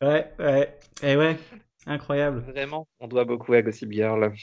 Ouais, 0.02 0.32
ouais, 0.40 0.78
et 1.02 1.16
ouais, 1.16 1.38
incroyable. 1.86 2.46
Vraiment, 2.46 2.88
on 3.00 3.08
doit 3.08 3.26
beaucoup 3.26 3.54
à 3.54 3.62
Gossip 3.62 3.92
Girl. 3.92 4.34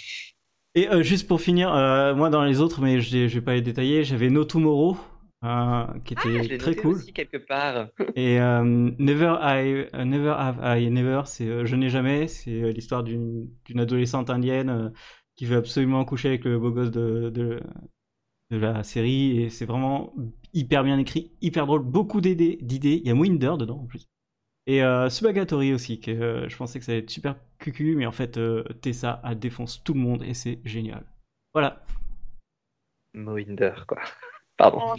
Et 0.75 0.89
euh, 0.89 1.03
juste 1.03 1.27
pour 1.27 1.41
finir, 1.41 1.75
euh, 1.75 2.15
moi 2.15 2.31
dans 2.31 2.45
les 2.45 2.61
autres, 2.61 2.81
mais 2.81 3.01
je 3.01 3.27
je 3.29 3.35
vais 3.35 3.45
pas 3.45 3.55
les 3.55 3.63
détailler, 3.63 4.05
j'avais 4.05 4.31
No 4.31 4.45
Tomorrow, 4.45 4.97
euh, 5.45 5.87
qui 6.05 6.15
Ah, 6.15 6.23
je 6.43 6.45
était 6.45 6.59
très 6.59 6.71
noté 6.71 6.83
cool. 6.83 6.95
aussi 6.97 7.13
quelque 7.13 7.39
part. 7.39 7.89
Et 8.15 8.39
Never, 8.39 9.37
I, 9.41 9.87
uh, 9.93 10.05
Never 10.05 10.35
Have 10.39 10.61
I 10.79 10.91
Never, 10.91 11.23
c'est 11.27 11.67
Je 11.67 11.77
n'ai 11.77 11.89
jamais, 11.91 12.29
c'est 12.29 12.73
l'histoire 12.73 13.03
d'une 13.05 13.51
adolescente 13.77 14.31
indienne 14.31 14.93
qui 15.37 15.47
veut 15.47 15.57
absolument 15.57 16.05
coucher 16.05 16.29
avec 16.29 16.45
le 16.45 16.59
beau 16.59 16.71
gosse 16.71 16.91
de, 16.91 17.31
de, 17.31 17.61
de 18.51 18.57
la 18.59 18.83
série, 18.85 19.41
et 19.43 19.51
c'est 19.51 19.67
vraiment 19.67 20.13
hyper 20.53 20.85
bien 20.85 20.99
écrit, 20.99 21.33
hyper 21.41 21.67
drôle, 21.67 21.83
beaucoup 21.85 22.21
d'idées, 22.21 22.59
d'idées. 22.63 23.01
il 23.03 23.09
y 23.09 23.11
a 23.11 23.15
Winder 23.15 23.55
dedans 23.59 23.81
en 23.83 23.87
plus. 23.87 24.09
Et 24.71 24.85
euh, 24.85 25.11
Subagatori 25.11 25.73
aussi, 25.75 25.99
que 26.01 26.13
euh, 26.13 26.49
je 26.49 26.57
pensais 26.57 26.79
que 26.79 26.85
ça 26.85 26.93
allait 26.93 27.01
être 27.01 27.11
super 27.11 27.35
cucu, 27.59 27.97
mais 27.97 28.07
en 28.07 28.13
fait 28.13 28.37
euh, 28.37 28.63
Tessa 28.81 29.21
elle 29.25 29.39
défonce 29.39 29.83
tout 29.83 29.95
le 29.95 30.01
monde 30.01 30.23
et 30.23 30.33
c'est 30.33 30.61
génial. 30.65 31.05
Voilà. 31.53 31.83
Mohinder, 33.15 33.73
quoi. 33.89 33.99
Pardon. 34.57 34.79
Oh. 34.83 34.95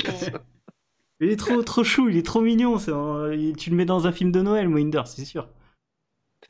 Il 1.22 1.30
est 1.30 1.38
trop 1.38 1.62
trop 1.64 1.86
chou, 1.86 2.10
il 2.10 2.18
est 2.18 2.26
trop 2.26 2.42
mignon, 2.42 2.76
un- 2.90 3.32
il- 3.32 3.56
tu 3.56 3.70
le 3.70 3.78
mets 3.78 3.86
dans 3.86 4.08
un 4.08 4.12
film 4.12 4.32
de 4.34 4.42
Noël, 4.42 4.68
Winder, 4.68 5.04
c'est 5.06 5.24
sûr. 5.24 5.48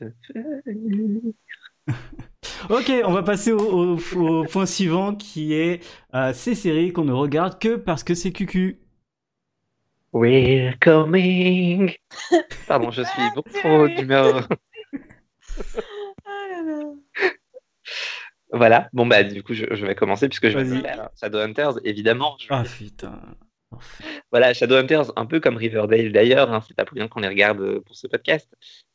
Ok, 2.70 2.90
on 3.04 3.12
va 3.12 3.22
passer 3.22 3.52
au, 3.52 3.96
au- 3.96 4.40
au 4.40 4.44
point 4.44 4.66
suivant 4.66 5.14
qui 5.14 5.52
est 5.54 5.80
euh, 6.14 6.32
ces 6.32 6.54
séries 6.54 6.92
qu'on 6.92 7.04
ne 7.04 7.12
regarde 7.12 7.58
que 7.58 7.76
parce 7.76 8.04
que 8.04 8.14
c'est 8.14 8.32
cucu. 8.32 8.81
We're 10.12 10.78
coming. 10.80 11.94
Pardon, 12.68 12.90
je 12.90 13.02
suis 13.02 13.22
beaucoup 13.34 13.48
trop 13.50 13.88
d'humeur. 13.88 14.46
Là 16.26 16.62
là. 16.64 16.92
Voilà. 18.52 18.88
Bon 18.92 19.06
bah 19.06 19.22
du 19.24 19.42
coup, 19.42 19.54
je, 19.54 19.64
je 19.70 19.86
vais 19.86 19.94
commencer 19.94 20.28
puisque 20.28 20.48
je 20.50 20.58
vais. 20.58 20.82
Shadowhunters, 21.18 21.78
évidemment. 21.84 22.36
je- 22.38 22.46
Ah 22.50 22.62
putain. 22.64 23.18
Voilà, 24.30 24.52
Shadowhunters, 24.52 25.12
un 25.16 25.24
peu 25.24 25.40
comme 25.40 25.56
Riverdale 25.56 26.12
d'ailleurs. 26.12 26.52
hein, 26.52 26.60
c'est 26.66 26.74
pas 26.76 26.84
pour 26.84 26.96
rien 26.96 27.08
qu'on 27.08 27.20
les 27.20 27.28
regarde 27.28 27.60
euh, 27.62 27.80
pour 27.80 27.96
ce 27.96 28.06
podcast. 28.06 28.54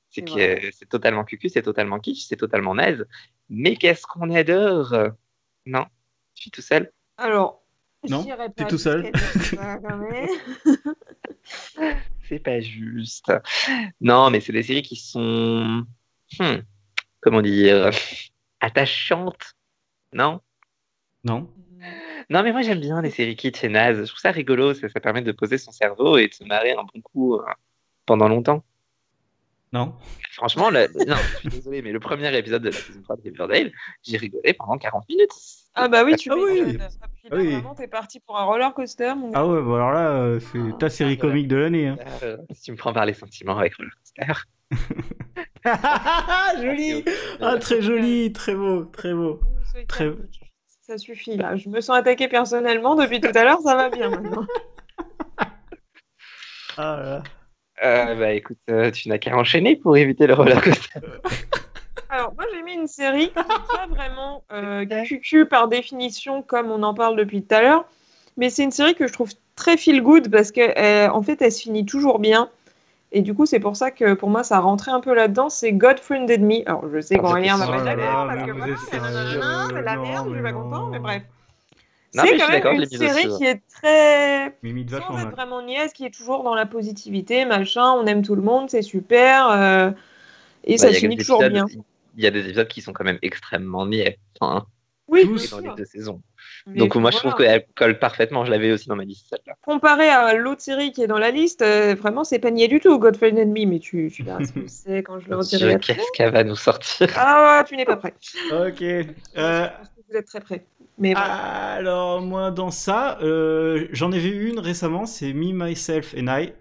C'est 0.10 0.22
que 0.24 0.72
c'est 0.72 0.88
totalement 0.88 1.24
cucu, 1.24 1.50
c'est 1.50 1.62
totalement 1.64 2.00
kitsch, 2.00 2.28
c'est 2.28 2.38
totalement 2.38 2.76
naze. 2.76 3.06
Mais 3.50 3.76
qu'est-ce 3.76 4.06
qu'on 4.08 4.34
adore? 4.34 4.96
Non? 5.66 5.86
Je 6.36 6.42
suis 6.44 6.52
tout 6.52 6.62
seul? 6.62 6.92
Alors, 7.18 7.64
Non, 8.10 8.26
t'es 8.56 8.66
tout 8.68 8.78
seul? 8.78 9.02
même. 9.54 10.28
C'est 12.28 12.40
pas 12.40 12.60
juste. 12.60 13.32
Non, 14.02 14.30
mais 14.30 14.40
c'est 14.42 14.52
des 14.54 14.64
séries 14.64 14.82
qui 14.82 14.96
sont. 14.96 15.86
hmm, 16.40 16.56
comment 17.22 17.42
dire 17.42 17.90
Attachantes. 18.60 19.54
Non? 20.14 20.42
Non 21.24 21.50
Non, 22.30 22.44
mais 22.44 22.52
moi 22.52 22.62
j'aime 22.62 22.80
bien 22.80 23.02
les 23.02 23.12
séries 23.12 23.36
kitsch 23.36 23.64
et 23.64 23.70
nazes. 23.70 24.00
Je 24.02 24.08
trouve 24.10 24.20
ça 24.20 24.32
rigolo. 24.32 24.74
Ça, 24.74 24.90
ça 24.90 25.00
permet 25.00 25.22
de 25.22 25.32
poser 25.32 25.58
son 25.58 25.72
cerveau 25.72 26.18
et 26.18 26.28
de 26.28 26.34
se 26.34 26.44
marrer 26.44 26.72
un 26.74 26.84
bon 26.84 27.02
coup 27.02 27.36
euh, 27.36 27.46
pendant 28.06 28.28
longtemps. 28.28 28.64
Non 29.74 29.96
Franchement, 30.32 30.70
le- 30.70 30.88
non, 31.08 31.16
je 31.18 31.40
suis 31.40 31.50
désolé, 31.50 31.82
mais 31.82 31.92
le 31.92 32.00
premier 32.00 32.36
épisode 32.38 32.62
de 32.62 32.70
la 32.70 32.78
saison 32.78 33.02
3 33.02 33.18
de 33.18 33.22
Riverdale, 33.24 33.72
j'ai 34.04 34.18
rigolé 34.18 34.54
pendant 34.54 34.78
40 34.78 35.08
minutes. 35.10 35.32
Ah 35.74 35.88
bah 35.88 36.04
oui, 36.06 36.16
tu 36.16 36.32
Ah 36.32 36.36
oui. 36.38 36.78
Ah, 36.80 37.07
puis 37.30 37.38
là, 37.38 37.44
Ah 37.44 37.46
oui. 37.46 37.54
Vraiment, 37.54 37.76
t'es 37.76 37.88
parti 37.88 38.20
pour 38.20 38.38
un 38.38 38.44
roller 38.44 38.74
coaster, 38.74 39.14
mon 39.16 39.30
gars. 39.30 39.40
Ah 39.40 39.48
ouais, 39.48 39.62
bah 39.62 39.76
alors 39.76 39.92
là, 39.92 40.10
euh, 40.12 40.40
c'est 40.40 40.78
ta 40.80 40.90
série 40.90 41.18
comique 41.18 41.48
de 41.48 41.56
l'année. 41.56 41.88
Hein. 41.88 41.98
Euh, 42.24 42.38
si 42.54 42.64
tu 42.64 42.72
me 42.72 42.78
prends 42.78 42.94
par 42.94 43.06
les 43.06 43.14
sentiments 43.14 43.58
avec 43.58 43.76
Roller 43.76 43.92
Coaster. 43.96 44.34
joli 46.62 47.06
Ah, 47.42 47.58
très 47.58 47.82
joli, 47.82 48.34
très 48.34 48.56
beau, 48.56 48.86
très 48.86 49.14
beau. 49.14 49.40
Très-. 49.88 50.12
Ça 50.82 50.98
suffit 50.98 51.36
là. 51.38 51.56
Je 51.58 51.70
me 51.70 51.82
sens 51.82 51.98
attaquée 51.98 52.28
personnellement 52.28 52.96
depuis 52.96 53.20
tout 53.20 53.32
à 53.36 53.44
l'heure, 53.44 53.60
ça 53.62 53.76
va 53.76 53.90
bien 53.90 54.10
maintenant. 54.10 54.46
Ah 56.80 56.96
là 56.98 57.04
là. 57.10 57.24
Euh, 57.84 58.16
bah 58.16 58.34
écoute, 58.34 58.60
euh, 58.70 58.92
tu 58.92 59.10
n'as 59.10 59.18
qu'à 59.18 59.36
enchaîner 59.36 59.76
pour 59.76 59.98
éviter 59.98 60.28
le 60.28 60.36
roller 60.36 60.62
coaster. 60.62 61.00
Alors, 62.10 62.34
moi 62.36 62.46
j'ai 62.54 62.62
mis 62.64 62.74
une 62.74 62.88
série 62.88 63.30
qui 63.30 63.36
n'est 63.36 63.44
pas 63.44 63.88
vraiment 63.96 64.44
euh, 64.52 64.86
cucu 65.06 65.46
par 65.46 65.68
définition, 65.68 66.42
comme 66.42 66.72
on 66.72 66.84
en 66.84 66.94
parle 66.94 67.18
depuis 67.18 67.44
tout 67.44 67.54
à 67.56 67.62
l'heure, 67.62 67.86
mais 68.38 68.50
c'est 68.50 68.64
une 68.64 68.72
série 68.72 68.96
que 68.96 69.08
je 69.08 69.14
trouve 69.14 69.32
très 69.56 69.78
feel 69.78 70.02
good 70.02 70.30
parce 70.32 70.52
qu'en 70.52 71.16
en 71.16 71.22
fait 71.22 71.42
elle 71.42 71.52
se 71.52 71.62
finit 71.64 71.86
toujours 71.86 72.20
bien. 72.20 72.50
Et 73.14 73.22
du 73.22 73.34
coup, 73.34 73.46
c'est 73.46 73.62
pour 73.62 73.78
ça 73.78 73.90
que 73.90 74.14
pour 74.14 74.30
moi 74.30 74.44
ça 74.44 74.60
rentrait 74.60 74.92
un 74.92 75.00
peu 75.00 75.14
là-dedans. 75.14 75.50
C'est 75.50 75.72
God 75.72 76.00
Friended 76.00 76.42
Me. 76.42 76.68
Alors, 76.68 76.84
je 76.94 77.00
sais 77.00 77.16
Ah, 77.16 77.20
qu'Aurélien 77.22 77.58
va 77.58 77.66
c'est 77.66 77.72
pas 77.72 77.78
être 77.78 77.84
ça. 77.86 77.96
d'accord 77.96 78.28
Ah, 78.30 78.34
parce 78.34 78.46
que 78.46 78.52
voilà, 78.52 78.76
c'est 78.78 79.82
la 79.82 79.98
merde, 79.98 80.28
je 80.30 80.34
suis 80.34 80.44
pas 80.44 80.54
content, 80.54 80.90
mais 80.92 81.00
bref. 81.00 81.24
C'est 82.12 82.38
quand 82.38 82.50
même 82.50 82.82
une 82.82 82.86
série 82.86 83.28
qui 83.38 83.46
est 83.46 83.62
très 83.70 84.54
sans 84.90 85.20
être 85.20 85.32
vraiment 85.32 85.62
niaise, 85.62 85.94
qui 85.94 86.06
est 86.06 86.14
toujours 86.14 86.44
dans 86.44 86.56
la 86.56 86.66
positivité, 86.66 87.46
machin, 87.46 87.92
on 87.92 88.06
aime 88.08 88.24
tout 88.24 88.36
le 88.36 88.42
monde, 88.42 88.70
c'est 88.70 88.82
super, 88.82 89.50
euh, 89.52 89.92
et 90.64 90.78
Bah, 90.78 90.84
ça 90.84 90.88
a 90.88 90.94
finit 90.94 91.18
toujours 91.18 91.44
bien. 91.44 91.66
Il 92.18 92.24
y 92.24 92.28
a 92.28 92.32
des 92.32 92.46
épisodes 92.46 92.68
qui 92.68 92.82
sont 92.82 92.94
quand 92.94 93.04
même 93.06 93.20
extrêmement 93.22 93.86
niais 93.86 94.20
hein, 94.42 94.66
Oui, 95.08 95.24
dans 95.52 95.60
les 95.60 95.70
deux 95.78 95.86
saisons. 95.86 96.22
Mais 96.66 96.80
Donc 96.80 96.96
moi 96.96 97.12
je 97.12 97.18
trouve 97.18 97.36
qu'elle 97.36 97.66
colle 97.76 98.00
parfaitement. 98.00 98.44
Je 98.44 98.52
l'avais 98.52 98.72
aussi 98.72 98.90
dans 98.90 98.96
ma 98.96 99.06
liste 99.06 99.28
celle-là. 99.30 99.54
Comparé 99.62 100.10
à 100.10 100.34
l'autre 100.34 100.62
série 100.62 100.92
qui 100.92 101.04
est 101.04 101.08
dans 101.08 101.20
la 101.20 101.32
liste, 101.32 101.62
euh, 101.62 101.96
vraiment, 101.96 102.24
c'est 102.24 102.40
pas 102.40 102.52
niais 102.52 102.68
du 102.68 102.80
tout, 102.80 103.00
Godfrey 103.00 103.32
Enemy, 103.32 103.66
mais 103.66 103.80
tu, 103.80 104.12
tu 104.14 104.24
verras 104.24 104.44
ce 104.44 104.52
que 104.52 104.60
c'est 104.68 105.04
quand 105.04 105.20
je 105.20 105.30
le 105.30 105.36
après. 105.38 105.96
Qu'est-ce 105.96 106.12
qu'elle 106.14 106.34
va 106.34 106.44
nous 106.44 106.56
sortir? 106.56 107.08
Ah, 107.16 107.64
tu 107.68 107.78
n'es 107.78 107.86
pas 107.86 107.98
prêt. 107.98 108.14
Ok. 108.52 108.82
Euh, 108.82 109.06
Je 109.36 109.78
pense 109.78 109.88
que 109.88 110.02
vous 110.12 110.18
êtes 110.18 110.26
très 110.28 110.42
prêt. 110.42 110.66
Mais 111.00 111.14
voilà. 111.14 111.36
alors, 111.74 112.22
moi, 112.22 112.50
dans 112.50 112.72
ça, 112.72 113.20
euh, 113.22 113.88
j'en 113.92 114.12
ai 114.12 114.20
vu 114.20 114.50
une 114.50 114.60
récemment, 114.60 115.06
c'est 115.06 115.32
Me, 115.34 115.52
Myself 115.54 116.16
and 116.18 116.28
I. 116.28 116.48
Euh, 116.48 116.54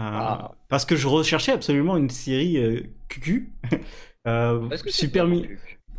Ah. 0.00 0.52
Parce 0.68 0.84
que 0.84 0.94
je 0.96 1.06
recherchais 1.08 1.52
absolument 1.52 1.96
une 1.96 2.10
série 2.10 2.56
euh, 2.58 2.82
QQ. 3.08 3.52
Euh, 4.28 4.68
Est-ce 4.70 4.82
que 4.82 4.90
c'est 4.90 5.08
super 5.08 5.26
mi- 5.26 5.48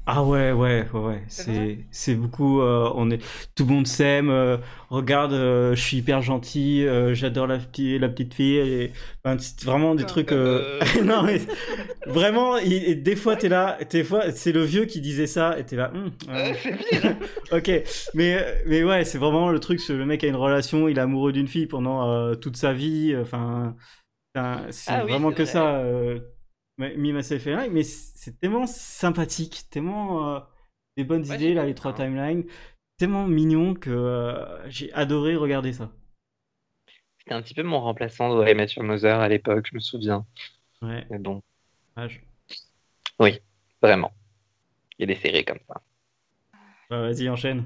Ah 0.05 0.23
ouais, 0.23 0.51
ouais, 0.51 0.87
ouais, 0.93 0.99
ouais. 0.99 1.23
C'est 1.29 1.85
C'est, 1.91 2.15
beaucoup. 2.15 2.61
euh, 2.61 2.91
on 2.95 3.11
est, 3.11 3.19
tout 3.55 3.65
le 3.65 3.73
monde 3.73 3.87
s'aime. 3.87 4.29
euh, 4.31 4.57
regarde, 4.89 5.33
euh, 5.33 5.75
je 5.75 5.81
suis 5.81 5.97
hyper 5.97 6.21
gentil. 6.23 6.83
euh, 6.87 7.13
j'adore 7.13 7.47
la 7.47 7.59
petite, 7.59 8.01
la 8.01 8.09
petite 8.09 8.33
fille. 8.33 8.57
Et, 8.57 8.93
enfin, 9.23 9.37
c'est 9.39 9.63
vraiment 9.65 9.95
des 9.95 10.05
Euh, 10.05 10.07
trucs. 10.07 10.31
euh, 10.31 10.79
non 11.05 11.23
mais 11.23 11.41
vraiment. 12.07 12.57
Et 12.57 12.95
des 12.95 13.15
fois 13.15 13.35
t'es 13.35 13.49
là. 13.49 13.77
Des 13.91 14.03
fois 14.03 14.31
c'est 14.31 14.51
le 14.51 14.63
vieux 14.63 14.85
qui 14.85 15.01
disait 15.01 15.27
ça. 15.27 15.59
Et 15.59 15.65
t'es 15.65 15.75
là. 15.75 15.91
hum, 15.93 16.11
Euh, 16.29 16.53
c'est 16.61 16.75
pire. 16.77 17.03
ok. 17.51 17.71
Mais 18.15 18.63
mais 18.65 18.83
ouais, 18.83 19.05
c'est 19.05 19.17
vraiment 19.17 19.49
le 19.51 19.59
truc. 19.59 19.79
c'est 19.79 19.93
Le 19.93 20.05
mec 20.05 20.23
a 20.23 20.27
une 20.27 20.35
relation. 20.35 20.87
Il 20.87 20.97
est 20.97 21.01
amoureux 21.01 21.31
d'une 21.33 21.47
fille 21.47 21.67
pendant 21.67 22.09
euh, 22.09 22.35
toute 22.35 22.57
sa 22.57 22.73
vie. 22.73 23.15
Enfin, 23.17 23.75
c'est 24.71 24.93
Ah 24.93 25.05
oui, 25.05 25.17
vraiment 25.17 25.31
c'est 25.31 25.33
que 25.33 25.45
vrai. 25.45 25.45
ça. 25.45 25.77
Euh, 25.79 26.19
And 27.47 27.61
I, 27.65 27.69
mais 27.69 27.83
c'est 27.83 28.39
tellement 28.39 28.65
sympathique, 28.67 29.65
tellement 29.69 30.35
euh, 30.35 30.39
des 30.97 31.03
bonnes 31.03 31.25
Ouais, 31.29 31.39
idées 31.39 31.53
là, 31.53 31.65
les 31.65 31.75
trois 31.75 31.93
hein. 31.93 31.93
timelines, 31.93 32.45
tellement 32.97 33.27
mignon 33.27 33.73
que 33.75 33.89
euh, 33.89 34.69
j'ai 34.69 34.91
adoré 34.93 35.35
regarder 35.35 35.73
ça. 35.73 35.91
C'était 37.19 37.33
un 37.33 37.41
petit 37.41 37.53
peu 37.53 37.63
mon 37.63 37.79
remplaçant 37.79 38.29
de 38.29 38.35
Mathieu 38.53 38.81
Mother 38.83 39.19
à 39.21 39.29
l'époque, 39.29 39.67
je 39.69 39.75
me 39.75 39.79
souviens. 39.79 40.25
Ouais, 40.81 41.09
Mais 41.09 41.19
bon, 41.19 41.43
ah, 41.95 42.07
je- 42.07 42.19
vraiment. 43.81 44.11
Il 44.99 45.03
y 45.09 45.11
a 45.11 45.15
des 45.15 45.21
séries 45.21 45.45
comme 45.45 45.59
ça. 45.67 45.81
bah, 46.89 47.01
vas-y 47.01 47.29
enchaîne. 47.29 47.65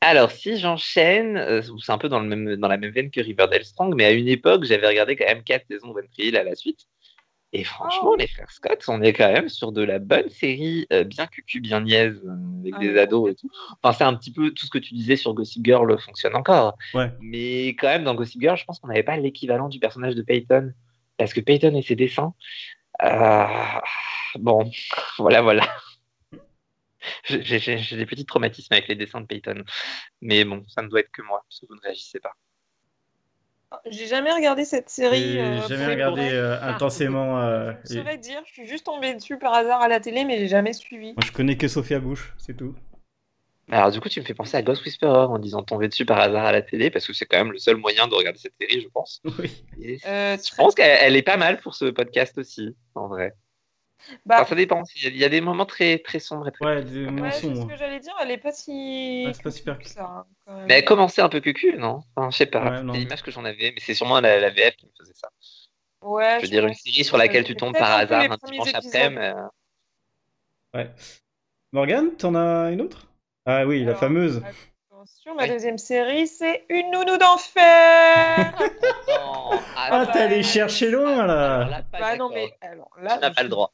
Alors, 0.00 0.30
si 0.30 0.58
j'enchaîne, 0.58 1.36
euh, 1.36 1.62
c'est 1.78 1.92
un 1.92 1.98
peu 1.98 2.08
dans, 2.08 2.20
le 2.20 2.26
même, 2.28 2.56
dans 2.56 2.68
la 2.68 2.76
même 2.78 2.90
veine 2.92 3.10
que 3.10 3.20
Riverdale 3.20 3.64
Strong, 3.64 3.94
mais 3.96 4.04
à 4.06 4.10
une 4.12 4.28
époque, 4.28 4.64
j'avais 4.64 4.86
regardé 4.88 5.16
quand 5.16 5.26
même 5.26 5.42
quatre 5.44 5.66
saisons 5.68 5.92
de 5.92 6.36
à 6.36 6.42
la 6.44 6.54
suite. 6.54 6.86
Et 7.52 7.64
franchement, 7.64 8.10
Oh. 8.12 8.16
les 8.16 8.28
frères 8.28 8.50
Scott, 8.50 8.84
on 8.86 9.02
est 9.02 9.12
quand 9.12 9.32
même 9.32 9.48
sur 9.48 9.72
de 9.72 9.82
la 9.82 9.98
bonne 9.98 10.28
série, 10.28 10.86
euh, 10.92 11.02
bien 11.02 11.26
cucu, 11.26 11.60
bien 11.60 11.80
niaise, 11.80 12.20
euh, 12.24 12.60
avec 12.60 12.74
Ah, 12.76 12.78
des 12.78 12.96
ados 12.98 13.32
et 13.32 13.34
tout. 13.34 13.50
Enfin, 13.82 13.92
c'est 13.92 14.04
un 14.04 14.14
petit 14.14 14.32
peu 14.32 14.52
tout 14.52 14.66
ce 14.66 14.70
que 14.70 14.78
tu 14.78 14.94
disais 14.94 15.16
sur 15.16 15.34
Gossip 15.34 15.64
Girl 15.64 15.98
fonctionne 16.00 16.36
encore. 16.36 16.76
Ouais. 16.94 17.10
Mais 17.20 17.68
quand 17.70 17.88
même, 17.88 18.04
dans 18.04 18.14
Gossip 18.14 18.40
Girl, 18.40 18.56
je 18.56 18.64
pense 18.64 18.78
qu'on 18.78 18.86
n'avait 18.88 19.02
pas 19.02 19.16
l'équivalent 19.16 19.68
du 19.68 19.80
personnage 19.80 20.14
de 20.14 20.22
Peyton. 20.22 20.72
Parce 21.16 21.34
que 21.34 21.40
Peyton 21.40 21.74
et 21.74 21.82
ses 21.82 21.96
dessins. 21.96 22.34
euh, 23.02 23.44
Bon, 24.38 24.70
voilà, 25.18 25.42
voilà. 25.42 25.68
J'ai 27.24 27.96
des 27.96 28.06
petits 28.06 28.26
traumatismes 28.26 28.72
avec 28.74 28.86
les 28.88 28.94
dessins 28.94 29.20
de 29.22 29.26
Peyton. 29.26 29.64
Mais 30.20 30.44
bon, 30.44 30.62
ça 30.68 30.82
ne 30.82 30.88
doit 30.88 31.00
être 31.00 31.10
que 31.10 31.22
moi, 31.22 31.42
puisque 31.48 31.64
vous 31.68 31.74
ne 31.74 31.80
réagissez 31.80 32.20
pas. 32.20 32.34
J'ai 33.86 34.06
jamais 34.06 34.32
regardé 34.32 34.64
cette 34.64 34.88
série. 34.90 35.32
J'ai 35.32 35.40
euh, 35.40 35.68
jamais 35.68 35.86
regardé 35.86 36.28
euh, 36.32 36.60
intensément. 36.62 37.38
euh, 37.40 37.72
Je 37.88 37.94
et- 37.94 37.98
saurais 37.98 38.18
dire, 38.18 38.42
je 38.46 38.52
suis 38.52 38.66
juste 38.66 38.84
tombée 38.86 39.14
dessus 39.14 39.38
par 39.38 39.54
hasard 39.54 39.80
à 39.80 39.88
la 39.88 40.00
télé, 40.00 40.24
mais 40.24 40.38
j'ai 40.38 40.48
jamais 40.48 40.72
suivi. 40.72 41.12
Moi 41.12 41.22
je 41.24 41.32
connais 41.32 41.56
que 41.56 41.68
Sophia 41.68 42.00
Bush, 42.00 42.32
c'est 42.38 42.56
tout. 42.56 42.74
Alors, 43.72 43.92
du 43.92 44.00
coup, 44.00 44.08
tu 44.08 44.18
me 44.20 44.24
fais 44.24 44.34
penser 44.34 44.56
à 44.56 44.62
Ghost 44.62 44.84
Whisperer 44.84 45.26
en 45.26 45.38
disant 45.38 45.62
tomber 45.62 45.86
dessus 45.86 46.04
par 46.04 46.18
hasard 46.18 46.44
à 46.44 46.50
la 46.50 46.60
télé, 46.60 46.90
parce 46.90 47.06
que 47.06 47.12
c'est 47.12 47.24
quand 47.26 47.36
même 47.38 47.52
le 47.52 47.58
seul 47.58 47.76
moyen 47.76 48.08
de 48.08 48.14
regarder 48.16 48.40
cette 48.40 48.54
série, 48.60 48.80
je 48.82 48.88
pense. 48.88 49.22
Oui. 49.38 49.64
Et 49.80 49.98
Euh, 50.08 50.36
je 50.36 50.42
très- 50.50 50.56
pense 50.56 50.74
qu'elle 50.74 50.98
elle 51.00 51.14
est 51.14 51.22
pas 51.22 51.36
mal 51.36 51.60
pour 51.60 51.76
ce 51.76 51.84
podcast 51.84 52.36
aussi, 52.38 52.74
en 52.96 53.06
vrai. 53.06 53.34
Bah, 54.26 54.36
Enfin, 54.38 54.44
ça 54.50 54.54
dépend. 54.54 54.82
Il 54.96 55.02
y, 55.04 55.06
a, 55.06 55.10
il 55.10 55.16
y 55.16 55.24
a 55.24 55.28
des 55.28 55.40
moments 55.40 55.66
très, 55.66 55.98
très 55.98 56.18
sombres 56.18 56.48
et 56.48 56.52
très. 56.52 56.64
Ouais, 56.64 56.82
des 56.82 57.04
ouais, 57.04 57.10
moments 57.10 57.30
c'est 57.30 57.54
ce 57.54 57.66
que 57.66 57.76
j'allais 57.76 58.00
dire, 58.00 58.14
elle 58.20 58.30
est 58.30 58.38
pas 58.38 58.52
si. 58.52 59.24
Ouais, 59.26 59.32
c'est 59.34 59.42
pas 59.42 59.50
super 59.50 59.78
que 59.78 59.88
ça. 59.88 60.26
hein. 60.46 60.64
Mais 60.66 60.74
elle 60.78 60.84
commençait 60.84 61.22
un 61.22 61.28
peu 61.28 61.40
cucu, 61.40 61.76
non? 61.76 62.02
Enfin, 62.16 62.30
je 62.30 62.36
sais 62.36 62.46
pas. 62.46 62.82
Ouais, 62.82 62.92
c'est 62.92 62.98
l'image 62.98 63.22
que 63.22 63.30
j'en 63.30 63.44
avais, 63.44 63.72
mais 63.72 63.80
c'est 63.80 63.94
sûrement 63.94 64.20
la, 64.20 64.40
la 64.40 64.50
VF 64.50 64.76
qui 64.76 64.86
me 64.86 64.92
faisait 64.98 65.14
ça. 65.14 65.28
Ouais, 66.02 66.38
Je 66.40 66.46
veux 66.46 66.50
dire, 66.50 66.66
une 66.66 66.74
série 66.74 67.04
sur 67.04 67.16
laquelle 67.18 67.44
tu 67.44 67.54
tombes 67.56 67.74
par 67.76 67.92
hasard 67.92 68.22
un 68.32 68.36
dimanche 68.50 68.74
après, 68.74 69.10
mais. 69.10 69.32
Ouais. 70.74 70.90
Morgane, 71.72 72.16
t'en 72.16 72.34
as 72.34 72.70
une 72.70 72.80
autre? 72.80 73.06
Ah 73.46 73.66
oui, 73.66 73.84
la 73.84 73.94
fameuse. 73.94 74.42
Attention, 74.90 75.34
ma 75.34 75.44
Oui. 75.44 75.48
deuxième 75.48 75.78
série, 75.78 76.26
c'est 76.26 76.64
Une 76.68 76.90
nounou 76.90 77.16
d'enfer 77.16 78.54
Ah, 79.76 80.06
t'es 80.12 80.18
allé 80.20 80.42
chercher 80.42 80.90
loin 80.90 81.26
là 81.26 81.82
Bah 81.92 82.16
non, 82.16 82.28
d'accord. 82.28 82.30
mais 82.34 82.56
alors 82.60 82.90
là. 83.00 83.14
Tu 83.14 83.20
n'as 83.20 83.30
pas 83.30 83.42
le 83.42 83.48
droit. 83.48 83.72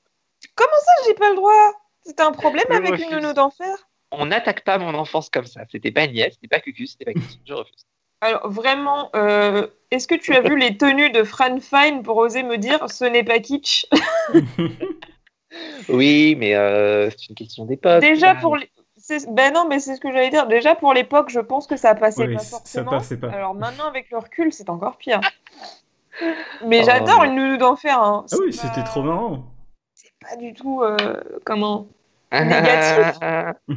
Comment 0.55 0.71
ça, 0.85 0.93
j'ai 1.07 1.15
pas 1.15 1.31
le 1.31 1.37
droit? 1.37 1.73
C'est 2.05 2.21
un 2.21 2.33
problème 2.33 2.65
Je 2.71 2.77
avec 2.77 2.91
refuse. 2.93 3.07
Une 3.11 3.17
nounou 3.21 3.33
d'enfer? 3.33 3.75
On 4.13 4.27
n'attaque 4.27 4.63
pas 4.65 4.79
mon 4.79 4.95
enfance 4.95 5.29
comme 5.31 5.47
ça. 5.47 5.63
C'était 5.71 5.91
pas 5.91 6.07
niais, 6.07 6.31
c'était 6.33 6.49
pas 6.49 6.61
cucu, 6.61 6.87
c'était 6.87 7.05
pas 7.05 7.13
cucu. 7.13 7.39
Je 7.45 7.53
refuse. 7.55 7.85
Alors, 8.23 8.49
vraiment, 8.49 9.11
euh, 9.15 9.67
est-ce 9.91 10.09
que 10.09 10.15
tu 10.15 10.35
as 10.35 10.41
vu 10.41 10.57
les 10.57 10.77
tenues 10.79 11.11
de 11.11 11.23
Fran 11.25 11.59
Fine 11.61 12.03
pour 12.03 12.17
oser 12.17 12.43
me 12.45 12.57
dire 12.57 12.89
ce 12.91 13.05
n'est 13.05 13.25
pas 13.25 13.41
kitsch? 13.41 13.87
Oui, 15.89 16.35
mais 16.39 16.55
euh, 16.55 17.09
c'est 17.11 17.29
une 17.31 17.35
question 17.35 17.65
d'époque. 17.65 18.01
Déjà 18.01 18.35
là. 18.35 18.41
pour 18.41 18.57
les. 18.57 18.71
Ben 19.29 19.53
non, 19.55 19.67
mais 19.69 19.79
c'est 19.79 19.95
ce 19.95 20.01
que 20.01 20.11
j'allais 20.13 20.31
dire. 20.31 20.47
Déjà 20.49 20.75
pour 20.75 20.93
l'époque, 20.93 21.31
je 21.31 21.39
pense 21.41 21.67
que 21.67 21.77
ça 21.77 21.95
passait 21.95 22.27
Oui, 22.27 22.35
pas 22.35 22.41
ça 22.41 22.59
forcément. 22.59 22.91
passait 22.91 23.17
pas. 23.17 23.29
Alors 23.31 23.55
maintenant, 23.55 23.87
avec 23.87 24.11
le 24.11 24.19
recul, 24.19 24.53
c'est 24.53 24.69
encore 24.69 24.97
pire. 24.99 25.21
Mais 26.67 26.81
Oh, 26.83 26.87
j'adore 26.87 27.23
mais- 27.23 27.29
une 27.29 27.37
nounou 27.37 27.57
d'enfer. 27.57 28.03
Hein. 28.03 28.27
Ah 28.33 28.37
oui, 28.45 28.53
c'était 28.53 28.83
trop 28.83 29.03
marrant. 29.03 29.45
C'est 30.29 30.37
pas 30.37 30.43
du 30.43 30.55
tout 30.55 30.83
euh, 30.83 30.97
comment. 31.45 31.87
négatif. 32.33 33.19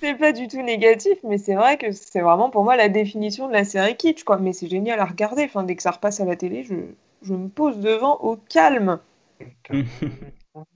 C'est 0.00 0.14
pas 0.14 0.32
du 0.32 0.48
tout 0.48 0.62
négatif, 0.62 1.18
mais 1.24 1.38
c'est 1.38 1.54
vrai 1.54 1.76
que 1.76 1.90
c'est 1.92 2.20
vraiment 2.20 2.50
pour 2.50 2.62
moi 2.64 2.76
la 2.76 2.88
définition 2.88 3.48
de 3.48 3.52
la 3.52 3.64
série 3.64 3.96
kitsch, 3.96 4.22
quoi. 4.22 4.38
Mais 4.38 4.52
c'est 4.52 4.68
génial 4.68 5.00
à 5.00 5.04
regarder. 5.04 5.44
Enfin, 5.44 5.64
dès 5.64 5.76
que 5.76 5.82
ça 5.82 5.90
repasse 5.90 6.20
à 6.20 6.24
la 6.24 6.36
télé, 6.36 6.62
je, 6.62 6.74
je 7.22 7.34
me 7.34 7.48
pose 7.48 7.78
devant 7.78 8.16
au 8.20 8.36
calme. 8.36 9.00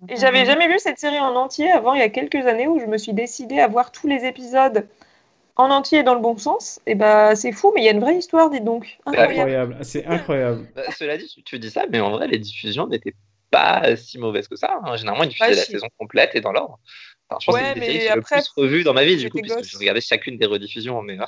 Et 0.09 0.17
j'avais 0.17 0.45
jamais 0.45 0.69
vu 0.69 0.79
cette 0.79 0.99
série 0.99 1.21
en 1.21 1.35
entier 1.37 1.71
avant, 1.71 1.95
il 1.95 2.01
y 2.01 2.03
a 2.03 2.09
quelques 2.09 2.47
années, 2.47 2.67
où 2.67 2.79
je 2.79 2.87
me 2.87 2.99
suis 2.99 3.13
décidée 3.13 3.61
à 3.61 3.69
voir 3.69 3.93
tous 3.93 4.09
les 4.09 4.25
épisodes 4.25 4.89
en 5.57 5.71
entier 5.71 6.03
dans 6.03 6.15
le 6.15 6.21
bon 6.21 6.37
sens. 6.37 6.81
Et 6.87 6.95
bah, 6.95 7.37
c'est 7.37 7.53
fou, 7.53 7.73
mais 7.75 7.83
il 7.83 7.85
y 7.85 7.89
a 7.89 7.93
une 7.93 8.01
vraie 8.01 8.17
histoire, 8.17 8.51
dites 8.51 8.65
donc. 8.65 8.99
Incroyable. 9.07 9.77
C'est 9.83 10.07
incroyable. 10.07 10.67
Bah, 10.75 10.83
cela 10.97 11.17
dit, 11.17 11.29
tu, 11.29 11.43
tu 11.43 11.59
dis 11.59 11.71
ça, 11.71 11.85
mais 11.91 12.01
en 12.01 12.11
vrai, 12.11 12.29
les 12.29 12.39
diffusions 12.39 12.87
n'étaient 12.87 13.15
pas 13.51 13.97
si 13.97 14.19
mauvaises 14.19 14.49
que 14.49 14.57
ça. 14.57 14.79
hein. 14.85 14.97
Généralement, 14.97 15.25
ils 15.25 15.29
diffusaient 15.31 15.51
la 15.55 15.63
si. 15.63 15.73
saison 15.73 15.89
complète 15.99 16.35
et 16.35 16.41
dans 16.41 16.53
l'ordre. 16.53 16.79
Enfin, 17.29 17.39
je 17.41 17.47
pense 17.47 17.55
Ouais, 17.55 17.61
que 17.63 17.67
c'est 17.75 17.81
mais 17.81 17.87
des 17.87 17.93
séries 17.93 17.99
que 17.99 18.05
j'ai 18.05 18.19
après, 18.19 18.37
le 18.37 18.43
plus 18.43 18.63
revues 18.63 18.85
dans 18.85 18.95
ma 18.95 19.05
vie, 19.05 19.17
du 19.17 19.31
coup, 19.31 19.41
puisque 19.41 19.57
gosse. 19.59 19.69
je 19.69 19.79
regardais 19.79 20.01
chacune 20.01 20.39
des 20.39 20.47
rediffusions. 20.47 21.03
Mais... 21.03 21.19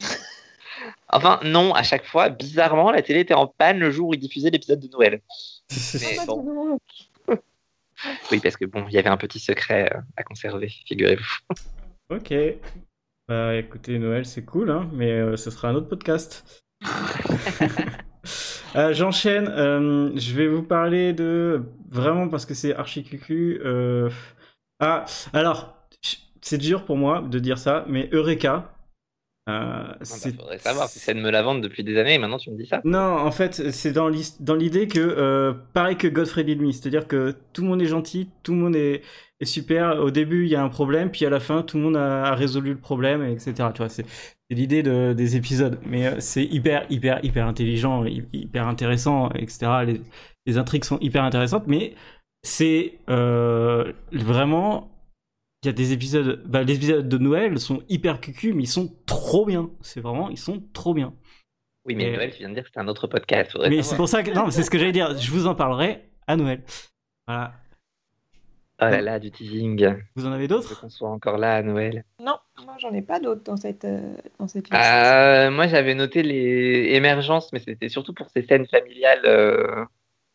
enfin, 1.08 1.40
non, 1.44 1.74
à 1.74 1.82
chaque 1.82 2.06
fois, 2.06 2.28
bizarrement, 2.30 2.90
la 2.90 3.02
télé 3.02 3.20
était 3.20 3.34
en 3.34 3.46
panne 3.46 3.78
le 3.78 3.90
jour 3.90 4.08
où 4.08 4.14
ils 4.14 4.18
diffusaient 4.20 4.50
l'épisode 4.50 4.80
de 4.80 4.88
Noël. 4.88 5.20
Mais 6.00 6.16
bon. 6.26 6.78
Oui, 8.30 8.40
parce 8.40 8.56
que 8.56 8.64
bon, 8.66 8.84
il 8.88 8.94
y 8.94 8.98
avait 8.98 9.08
un 9.08 9.16
petit 9.16 9.38
secret 9.38 9.88
euh, 9.94 10.00
à 10.16 10.24
conserver, 10.24 10.68
figurez-vous. 10.68 11.24
ok. 12.10 12.34
Bah 13.28 13.54
écoutez, 13.54 13.98
Noël, 13.98 14.26
c'est 14.26 14.44
cool, 14.44 14.70
hein, 14.70 14.90
mais 14.92 15.10
euh, 15.12 15.36
ce 15.36 15.50
sera 15.50 15.68
un 15.68 15.74
autre 15.76 15.88
podcast. 15.88 16.44
Euh, 18.76 18.92
J'enchaîne. 18.92 19.48
euh, 19.48 20.10
je 20.16 20.34
vais 20.34 20.46
vous 20.48 20.62
parler 20.62 21.12
de 21.12 21.62
vraiment 21.90 22.28
parce 22.28 22.46
que 22.46 22.54
c'est 22.54 22.74
archi 22.74 23.04
cucu. 23.04 23.60
euh, 23.64 24.10
Ah, 24.80 25.04
alors 25.32 25.74
c'est 26.40 26.58
dur 26.58 26.84
pour 26.84 26.96
moi 26.96 27.22
de 27.22 27.38
dire 27.38 27.58
ça, 27.58 27.84
mais 27.88 28.08
Eureka. 28.12 28.70
Euh, 29.48 29.84
Il 30.00 30.06
c'est- 30.06 30.36
faudrait 30.36 30.58
savoir 30.58 30.88
si 30.88 30.98
c'est 30.98 31.14
de 31.14 31.20
me 31.20 31.30
la 31.30 31.42
vendre 31.42 31.60
depuis 31.60 31.84
des 31.84 31.98
années 31.98 32.14
et 32.14 32.18
maintenant 32.18 32.38
tu 32.38 32.50
me 32.50 32.56
dis 32.56 32.66
ça. 32.66 32.80
Non, 32.84 32.98
en 33.18 33.30
fait, 33.30 33.70
c'est 33.70 33.92
dans 33.92 34.08
l'idée 34.08 34.88
que, 34.88 34.98
euh, 35.00 35.52
pareil 35.72 35.96
que 35.96 36.08
Godfrey 36.08 36.44
Did 36.44 36.60
Me, 36.60 36.72
c'est-à-dire 36.72 37.06
que 37.06 37.34
tout 37.52 37.62
le 37.62 37.68
monde 37.68 37.82
est 37.82 37.86
gentil, 37.86 38.30
tout 38.42 38.52
le 38.52 38.58
monde 38.58 38.76
est, 38.76 39.02
est 39.40 39.44
super. 39.44 39.98
Au 40.00 40.10
début, 40.10 40.44
il 40.44 40.50
y 40.50 40.56
a 40.56 40.62
un 40.62 40.68
problème, 40.68 41.10
puis 41.10 41.26
à 41.26 41.30
la 41.30 41.40
fin, 41.40 41.62
tout 41.62 41.76
le 41.76 41.82
monde 41.84 41.96
a, 41.96 42.24
a 42.24 42.34
résolu 42.34 42.70
le 42.72 42.78
problème, 42.78 43.22
etc. 43.22 43.70
Tu 43.72 43.78
vois, 43.78 43.88
c'est 43.88 44.06
c'est 44.50 44.56
l'idée 44.56 44.82
de, 44.82 45.14
des 45.14 45.36
épisodes. 45.36 45.78
Mais 45.86 46.06
euh, 46.06 46.20
c'est 46.20 46.44
hyper, 46.44 46.86
hyper, 46.90 47.24
hyper 47.24 47.46
intelligent, 47.46 48.04
hy- 48.04 48.24
hyper 48.32 48.66
intéressant, 48.68 49.30
etc. 49.30 49.84
Les, 49.84 50.00
les 50.46 50.58
intrigues 50.58 50.84
sont 50.84 50.98
hyper 51.00 51.24
intéressantes, 51.24 51.64
mais 51.66 51.94
c'est 52.42 52.94
euh, 53.10 53.92
vraiment. 54.12 54.90
Il 55.64 55.68
y 55.68 55.70
a 55.70 55.72
des 55.72 55.94
épisodes. 55.94 56.42
Bah, 56.44 56.62
les 56.62 56.74
épisodes 56.74 57.08
de 57.08 57.16
Noël 57.16 57.58
sont 57.58 57.82
hyper 57.88 58.20
cucu, 58.20 58.52
mais 58.52 58.64
ils 58.64 58.68
sont 58.68 58.94
trop 59.06 59.46
bien. 59.46 59.70
C'est 59.80 60.00
vraiment, 60.00 60.28
ils 60.28 60.36
sont 60.36 60.62
trop 60.74 60.92
bien. 60.92 61.14
Oui, 61.86 61.94
mais 61.94 62.12
Noël, 62.12 62.32
tu 62.32 62.40
viens 62.40 62.50
de 62.50 62.54
dire 62.54 62.64
que 62.64 62.68
c'était 62.68 62.80
un 62.80 62.88
autre 62.88 63.06
podcast. 63.06 63.56
Mais 63.58 63.82
c'est 63.82 63.96
pour 63.96 64.08
ça 64.08 64.22
que 64.22 64.30
non, 64.30 64.50
c'est 64.50 64.62
ce 64.62 64.70
que 64.70 64.78
j'allais 64.78 64.92
dire. 64.92 65.16
Je 65.16 65.30
vous 65.30 65.46
en 65.46 65.54
parlerai 65.54 66.04
à 66.26 66.36
Noël. 66.36 66.62
Voilà. 67.26 67.54
Oh 68.82 68.84
là 68.84 69.00
là, 69.00 69.18
du 69.18 69.30
teasing. 69.30 69.94
Vous 70.16 70.26
en 70.26 70.32
avez 70.32 70.36
Je 70.36 70.42
veux 70.42 70.48
d'autres 70.48 70.78
qu'on 70.78 70.90
soit 70.90 71.08
encore 71.08 71.38
là 71.38 71.54
à 71.54 71.62
Noël. 71.62 72.04
Non, 72.20 72.36
moi 72.64 72.74
j'en 72.78 72.92
ai 72.92 73.02
pas 73.02 73.18
d'autres 73.18 73.44
dans 73.44 73.56
cette, 73.56 73.86
euh, 73.86 74.16
dans 74.38 74.48
cette 74.48 74.68
liste. 74.68 74.82
Euh, 74.84 75.50
moi, 75.50 75.66
j'avais 75.68 75.94
noté 75.94 76.22
les 76.22 76.94
émergences, 76.94 77.52
mais 77.54 77.60
c'était 77.60 77.88
surtout 77.88 78.12
pour 78.12 78.28
ces 78.28 78.42
scènes 78.42 78.66
familiales 78.66 79.22
euh, 79.24 79.84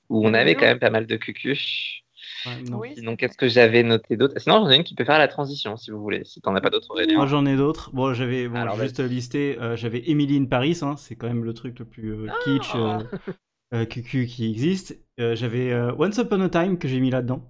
où 0.07 0.25
on 0.25 0.33
avait 0.33 0.55
quand 0.55 0.65
même 0.65 0.79
pas 0.79 0.89
mal 0.89 1.05
de 1.05 1.17
cucu. 1.17 2.01
Ouais, 2.45 2.61
non. 2.63 2.79
Oui, 2.79 2.93
Sinon, 2.95 3.15
qu'est-ce 3.15 3.37
que 3.37 3.47
j'avais 3.47 3.83
noté 3.83 4.17
d'autre? 4.17 4.39
Sinon, 4.39 4.59
j'en 4.63 4.69
ai 4.69 4.75
une 4.77 4.83
qui 4.83 4.95
peut 4.95 5.05
faire 5.05 5.19
la 5.19 5.27
transition, 5.27 5.75
si 5.77 5.91
vous 5.91 5.99
voulez, 6.01 6.23
si 6.25 6.41
t'en 6.41 6.55
as 6.55 6.61
pas 6.61 6.69
d'autres, 6.69 6.89
Aurélien. 6.91 7.17
Moi 7.17 7.27
j'en 7.27 7.45
ai 7.45 7.55
d'autres. 7.55 7.91
Bon, 7.93 8.13
j'avais 8.13 8.47
bon, 8.47 8.61
Alors, 8.61 8.79
juste 8.79 8.99
listé. 8.99 9.57
euh, 9.59 9.75
j'avais 9.75 10.09
Emily 10.09 10.37
in 10.37 10.45
Paris. 10.45 10.77
Hein, 10.81 10.95
c'est 10.97 11.15
quand 11.15 11.27
même 11.27 11.43
le 11.43 11.53
truc 11.53 11.79
le 11.79 11.85
plus 11.85 12.11
euh, 12.13 12.29
kitsch, 12.39 12.75
euh, 12.75 13.03
euh, 13.73 13.85
cucu 13.85 14.25
qui 14.27 14.49
existe. 14.49 14.97
Euh, 15.19 15.35
j'avais 15.35 15.71
euh, 15.71 15.93
Once 15.99 16.17
Upon 16.17 16.41
a 16.41 16.49
Time 16.49 16.77
que 16.77 16.87
j'ai 16.87 16.99
mis 16.99 17.09
là-dedans. 17.09 17.41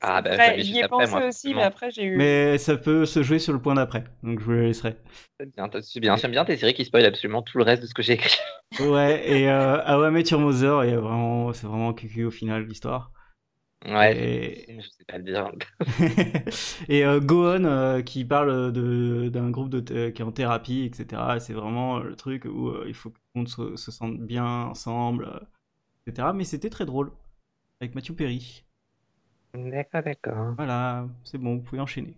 Ah, 0.00 0.22
bah, 0.22 0.36
j'avais 0.36 0.62
J'y 0.62 0.78
ai 0.78 0.84
après, 0.84 1.06
pensé 1.06 1.12
moi, 1.12 1.26
aussi, 1.28 1.54
mais 1.54 1.62
après 1.62 1.90
j'ai 1.90 2.04
eu. 2.04 2.18
Mais 2.18 2.58
ça 2.58 2.76
peut 2.76 3.04
se 3.06 3.22
jouer 3.22 3.38
sur 3.38 3.52
le 3.52 3.60
point 3.60 3.74
d'après. 3.74 4.04
Donc 4.22 4.40
je 4.40 4.44
vous 4.44 4.52
le 4.52 4.62
laisserai. 4.66 4.96
C'est 5.40 5.52
bien, 5.54 5.68
t'as- 5.68 5.82
c'est 5.82 6.00
bien. 6.00 6.16
J'aime 6.16 6.30
bien 6.32 6.44
tes 6.44 6.56
séries 6.56 6.74
qui 6.74 6.84
spoilent 6.84 7.04
absolument 7.06 7.42
tout 7.42 7.58
le 7.58 7.64
reste 7.64 7.82
de 7.82 7.86
ce 7.88 7.94
que 7.94 8.02
j'ai 8.02 8.14
écrit. 8.14 8.36
Ouais. 8.78 9.22
Et 9.28 9.48
euh, 9.50 9.78
How 9.86 10.06
I 10.08 10.10
Met 10.12 10.24
Your 10.30 10.40
Mother. 10.40 10.84
Et 10.84 10.96
vraiment, 10.96 11.52
c'est 11.52 11.66
vraiment 11.66 11.92
cucu 11.94 12.24
au 12.24 12.30
final 12.30 12.64
l'histoire. 12.66 13.12
Ouais, 13.84 14.22
Et- 14.68 14.80
je 14.80 14.88
sais 14.88 15.04
pas 15.04 15.18
le 15.18 15.24
dire. 15.24 15.50
et 16.88 17.04
euh, 17.04 17.20
Go 17.20 17.46
On 17.46 17.64
euh, 17.64 18.02
qui 18.02 18.24
parle 18.24 18.72
de 18.72 19.28
d'un 19.28 19.50
groupe 19.50 19.70
de 19.70 19.80
th- 19.80 20.12
qui 20.12 20.22
est 20.22 20.24
en 20.24 20.32
thérapie, 20.32 20.82
etc. 20.92 21.36
Et 21.36 21.40
C'est 21.40 21.52
vraiment 21.54 21.98
le 22.00 22.16
truc 22.16 22.44
où 22.44 22.68
euh, 22.68 22.84
il 22.88 22.94
faut 22.94 23.10
que 23.10 23.18
tout 23.18 23.24
le 23.34 23.40
monde 23.40 23.48
se, 23.48 23.76
se 23.76 23.90
sente 23.92 24.18
bien 24.20 24.44
ensemble, 24.46 25.24
euh, 25.26 25.38
etc. 26.06 26.32
Mais 26.34 26.44
c'était 26.44 26.70
très 26.70 26.86
drôle 26.86 27.12
avec 27.80 27.94
Matthew 27.94 28.14
Perry. 28.14 28.64
D'accord, 29.52 30.02
d'accord. 30.02 30.56
Voilà, 30.56 31.08
c'est 31.24 31.38
bon, 31.38 31.56
vous 31.56 31.62
pouvez 31.62 31.80
enchaîner. 31.80 32.14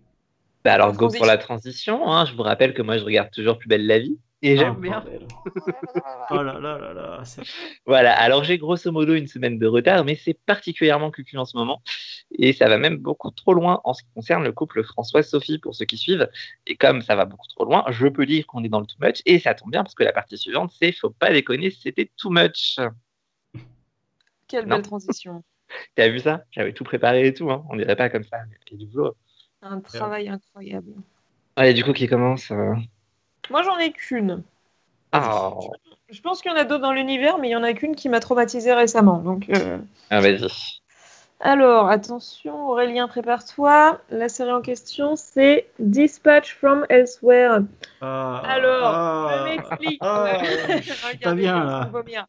Bah 0.63 0.73
alors, 0.73 0.93
go 0.95 1.11
pour 1.11 1.25
la 1.27 1.37
transition. 1.37 2.11
Hein. 2.11 2.25
Je 2.25 2.33
vous 2.35 2.41
rappelle 2.43 2.73
que 2.73 2.81
moi, 2.81 2.97
je 2.97 3.03
regarde 3.03 3.31
toujours 3.31 3.57
Plus 3.59 3.67
belle 3.69 3.85
la 3.87 3.99
vie. 3.99 4.19
Et 4.43 4.57
j'aime 4.57 4.73
Ah, 4.77 4.79
bien. 4.81 5.03
Oh 6.31 6.41
là 6.41 6.59
là 6.59 6.77
là 6.79 6.93
là. 6.93 7.23
Voilà, 7.85 8.13
alors 8.19 8.43
j'ai 8.43 8.57
grosso 8.57 8.91
modo 8.91 9.13
une 9.13 9.27
semaine 9.27 9.59
de 9.59 9.67
retard, 9.67 10.03
mais 10.03 10.15
c'est 10.15 10.33
particulièrement 10.33 11.11
cucu 11.11 11.37
en 11.37 11.45
ce 11.45 11.55
moment. 11.55 11.83
Et 12.31 12.51
ça 12.53 12.67
va 12.67 12.77
même 12.79 12.97
beaucoup 12.97 13.29
trop 13.29 13.53
loin 13.53 13.81
en 13.83 13.93
ce 13.93 14.01
qui 14.03 14.09
concerne 14.15 14.43
le 14.43 14.51
couple 14.51 14.83
François-Sophie, 14.83 15.59
pour 15.59 15.75
ceux 15.75 15.85
qui 15.85 15.97
suivent. 15.97 16.27
Et 16.65 16.75
comme 16.75 17.01
ça 17.03 17.15
va 17.15 17.25
beaucoup 17.25 17.47
trop 17.49 17.65
loin, 17.65 17.85
je 17.89 18.07
peux 18.07 18.25
dire 18.25 18.47
qu'on 18.47 18.63
est 18.63 18.69
dans 18.69 18.79
le 18.79 18.87
too 18.87 18.95
much. 18.99 19.21
Et 19.27 19.37
ça 19.39 19.53
tombe 19.53 19.69
bien, 19.71 19.83
parce 19.83 19.93
que 19.95 20.03
la 20.03 20.13
partie 20.13 20.37
suivante, 20.37 20.71
c'est 20.79 20.91
faut 20.91 21.11
pas 21.11 21.31
déconner, 21.31 21.69
c'était 21.69 22.09
too 22.17 22.31
much. 22.31 22.77
Quelle 24.47 24.65
Non. 24.65 24.77
belle 24.77 24.81
transition. 24.85 25.43
T'as 25.95 26.09
vu 26.09 26.19
ça? 26.19 26.43
J'avais 26.51 26.73
tout 26.73 26.83
préparé 26.83 27.27
et 27.27 27.33
tout, 27.33 27.49
hein. 27.51 27.63
on 27.69 27.75
dirait 27.77 27.95
pas 27.95 28.09
comme 28.09 28.23
ça. 28.23 28.37
mais 28.49 28.55
il 28.67 28.73
y 28.73 28.75
a 28.75 28.85
du 28.85 28.91
boulot. 28.91 29.15
Un 29.61 29.79
travail 29.81 30.29
incroyable. 30.29 30.93
Allez, 31.55 31.73
du 31.73 31.83
coup, 31.83 31.93
qui 31.93 32.07
commence 32.07 32.49
euh 32.51 32.73
Moi 33.49 33.63
j'en 33.63 33.77
ai 33.77 33.91
qu'une. 33.91 34.43
Ah, 35.11 35.51
Je 36.09 36.21
pense 36.21 36.41
qu'il 36.41 36.51
y 36.51 36.53
en 36.53 36.57
a 36.57 36.63
d'autres 36.63 36.81
dans 36.81 36.93
l'univers, 36.93 37.37
mais 37.37 37.49
il 37.49 37.51
y 37.51 37.55
en 37.55 37.63
a 37.63 37.73
qu'une 37.73 37.95
qui 37.95 38.07
m'a 38.09 38.19
traumatisée 38.19 38.73
récemment. 38.73 39.17
Donc, 39.17 39.49
euh, 39.49 39.77
ah, 40.09 40.21
vas-y. 40.21 40.47
Alors, 41.41 41.89
attention, 41.89 42.69
Aurélien, 42.69 43.07
prépare-toi. 43.07 43.99
La 44.11 44.29
série 44.29 44.51
en 44.51 44.61
question, 44.61 45.15
c'est 45.15 45.67
Dispatch 45.79 46.55
from 46.55 46.85
Elsewhere. 46.89 47.61
Ah, 47.99 48.43
Alors, 48.45 48.85
ah, 48.85 49.35
je 49.39 49.43
m'explique. 49.55 49.97
ah, 50.01 50.37
je 50.43 50.93
suis 50.93 51.17
pas 51.17 51.33
bien 51.33 51.63
là. 51.63 51.89
Vomir. 51.91 52.27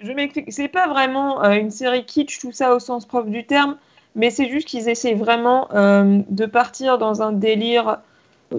Je 0.00 0.12
m'explique. 0.12 0.52
C'est 0.52 0.68
pas 0.68 0.88
vraiment 0.88 1.44
euh, 1.44 1.54
une 1.54 1.70
série 1.70 2.06
kitsch, 2.06 2.40
tout 2.40 2.52
ça 2.52 2.74
au 2.74 2.78
sens 2.78 3.04
propre 3.04 3.28
du 3.28 3.44
terme, 3.44 3.76
mais 4.14 4.30
c'est 4.30 4.48
juste 4.48 4.68
qu'ils 4.68 4.88
essaient 4.88 5.14
vraiment 5.14 5.68
euh, 5.74 6.22
de 6.28 6.46
partir 6.46 6.98
dans 6.98 7.20
un 7.20 7.32
délire 7.32 7.98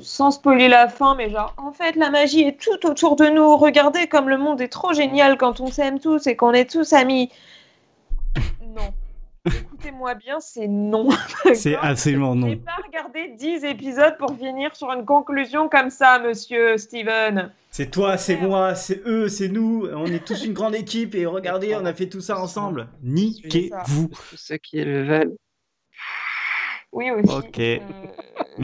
sans 0.01 0.31
spoiler 0.31 0.67
la 0.67 0.87
fin, 0.87 1.15
mais 1.15 1.29
genre, 1.29 1.53
en 1.57 1.71
fait, 1.71 1.95
la 1.95 2.09
magie 2.09 2.41
est 2.41 2.59
tout 2.59 2.85
autour 2.85 3.15
de 3.15 3.25
nous. 3.25 3.57
Regardez 3.57 4.07
comme 4.07 4.29
le 4.29 4.37
monde 4.37 4.61
est 4.61 4.67
trop 4.67 4.93
génial 4.93 5.37
quand 5.37 5.59
on 5.59 5.67
s'aime 5.71 5.99
tous 5.99 6.27
et 6.27 6.35
qu'on 6.35 6.53
est 6.53 6.69
tous 6.69 6.93
amis. 6.93 7.29
Non. 8.75 8.93
Écoutez-moi 9.45 10.13
bien, 10.13 10.39
c'est 10.39 10.67
non. 10.67 11.09
C'est 11.55 11.75
absolument 11.81 12.33
J'ai 12.35 12.55
non. 12.55 12.57
pas 12.57 12.77
regardé 12.85 13.29
10 13.35 13.63
épisodes 13.63 14.15
pour 14.19 14.37
finir 14.37 14.75
sur 14.75 14.91
une 14.91 15.05
conclusion 15.05 15.69
comme 15.69 15.89
ça, 15.89 16.19
monsieur 16.19 16.77
Steven. 16.77 17.51
C'est 17.71 17.89
toi, 17.89 18.17
c'est 18.17 18.35
moi, 18.37 18.75
c'est 18.75 19.01
eux, 19.07 19.27
c'est 19.27 19.47
nous. 19.47 19.87
On 19.91 20.05
est 20.05 20.23
tous 20.23 20.45
une 20.45 20.53
grande 20.53 20.75
équipe 20.75 21.15
et 21.15 21.25
regardez, 21.25 21.75
on 21.75 21.85
a 21.85 21.93
fait 21.93 22.07
tout 22.07 22.21
ça 22.21 22.39
ensemble. 22.39 22.89
Niquez-vous. 23.01 24.09
Tous 24.29 24.37
ceux 24.37 24.57
qui 24.57 24.83
le 24.83 25.03
veulent. 25.03 25.35
Oui, 26.91 27.11
aussi. 27.11 27.31
Ok. 27.31 27.59
Euh, 27.59 27.79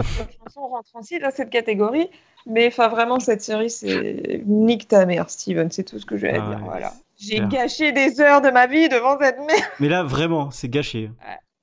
cette 0.03 0.38
chanson 0.43 0.67
rentre 0.67 0.89
aussi 0.95 1.19
dans 1.19 1.31
cette 1.31 1.49
catégorie. 1.49 2.10
Mais 2.47 2.67
enfin, 2.67 2.88
vraiment, 2.89 3.19
cette 3.19 3.41
série, 3.41 3.69
c'est 3.71 4.41
nique 4.45 4.88
ta 4.88 5.05
mère, 5.05 5.29
Steven. 5.29 5.71
C'est 5.71 5.84
tout 5.84 5.97
ce 5.99 6.05
que 6.05 6.17
j'ai 6.17 6.29
à 6.29 6.36
Ah 6.36 6.47
dire. 6.49 6.58
ouais, 6.60 6.63
Voilà. 6.65 6.93
J'ai 7.17 7.39
gâché 7.39 7.91
des 7.91 8.19
heures 8.21 8.41
de 8.41 8.49
ma 8.49 8.67
vie 8.67 8.89
devant 8.89 9.17
cette 9.19 9.38
merde. 9.39 9.62
Mais 9.79 9.88
là, 9.89 10.03
vraiment, 10.03 10.51
c'est 10.51 10.69
gâché. 10.69 11.10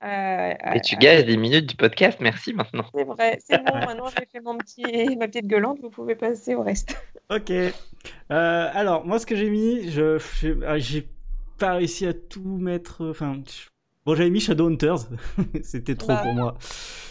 Euh, 0.04 0.54
Et 0.74 0.80
tu 0.80 0.96
gages 0.96 1.24
des 1.26 1.36
minutes 1.36 1.66
du 1.66 1.76
podcast, 1.76 2.18
merci 2.20 2.52
maintenant. 2.54 2.84
C'est 2.92 3.04
vrai, 3.04 3.38
c'est 3.46 3.58
bon. 3.58 3.72
Maintenant, 3.74 4.06
j'ai 4.08 4.26
fait 4.26 4.40
mon 4.40 4.56
petit, 4.58 4.82
ma 5.16 5.28
petite 5.28 5.46
gueulante. 5.46 5.78
Vous 5.80 5.90
pouvez 5.90 6.16
passer 6.16 6.56
au 6.56 6.62
reste. 6.62 6.96
Ok. 7.30 7.50
Euh, 7.50 7.72
alors, 8.30 9.06
moi, 9.06 9.20
ce 9.20 9.26
que 9.26 9.36
j'ai 9.36 9.48
mis, 9.50 9.90
je 9.90 10.18
j'ai 10.40 10.56
ah, 10.66 10.78
j'ai 10.78 11.06
pas 11.58 11.74
réussi 11.74 12.06
à 12.06 12.12
tout 12.14 12.40
mettre. 12.42 13.08
Enfin, 13.10 13.36
je- 13.46 13.68
bon, 14.04 14.14
j'avais 14.14 14.30
mis 14.30 14.40
Shadowhunters. 14.40 15.08
C'était 15.62 15.94
trop 15.96 16.08
Bah. 16.08 16.20
pour 16.22 16.32
moi. 16.34 16.58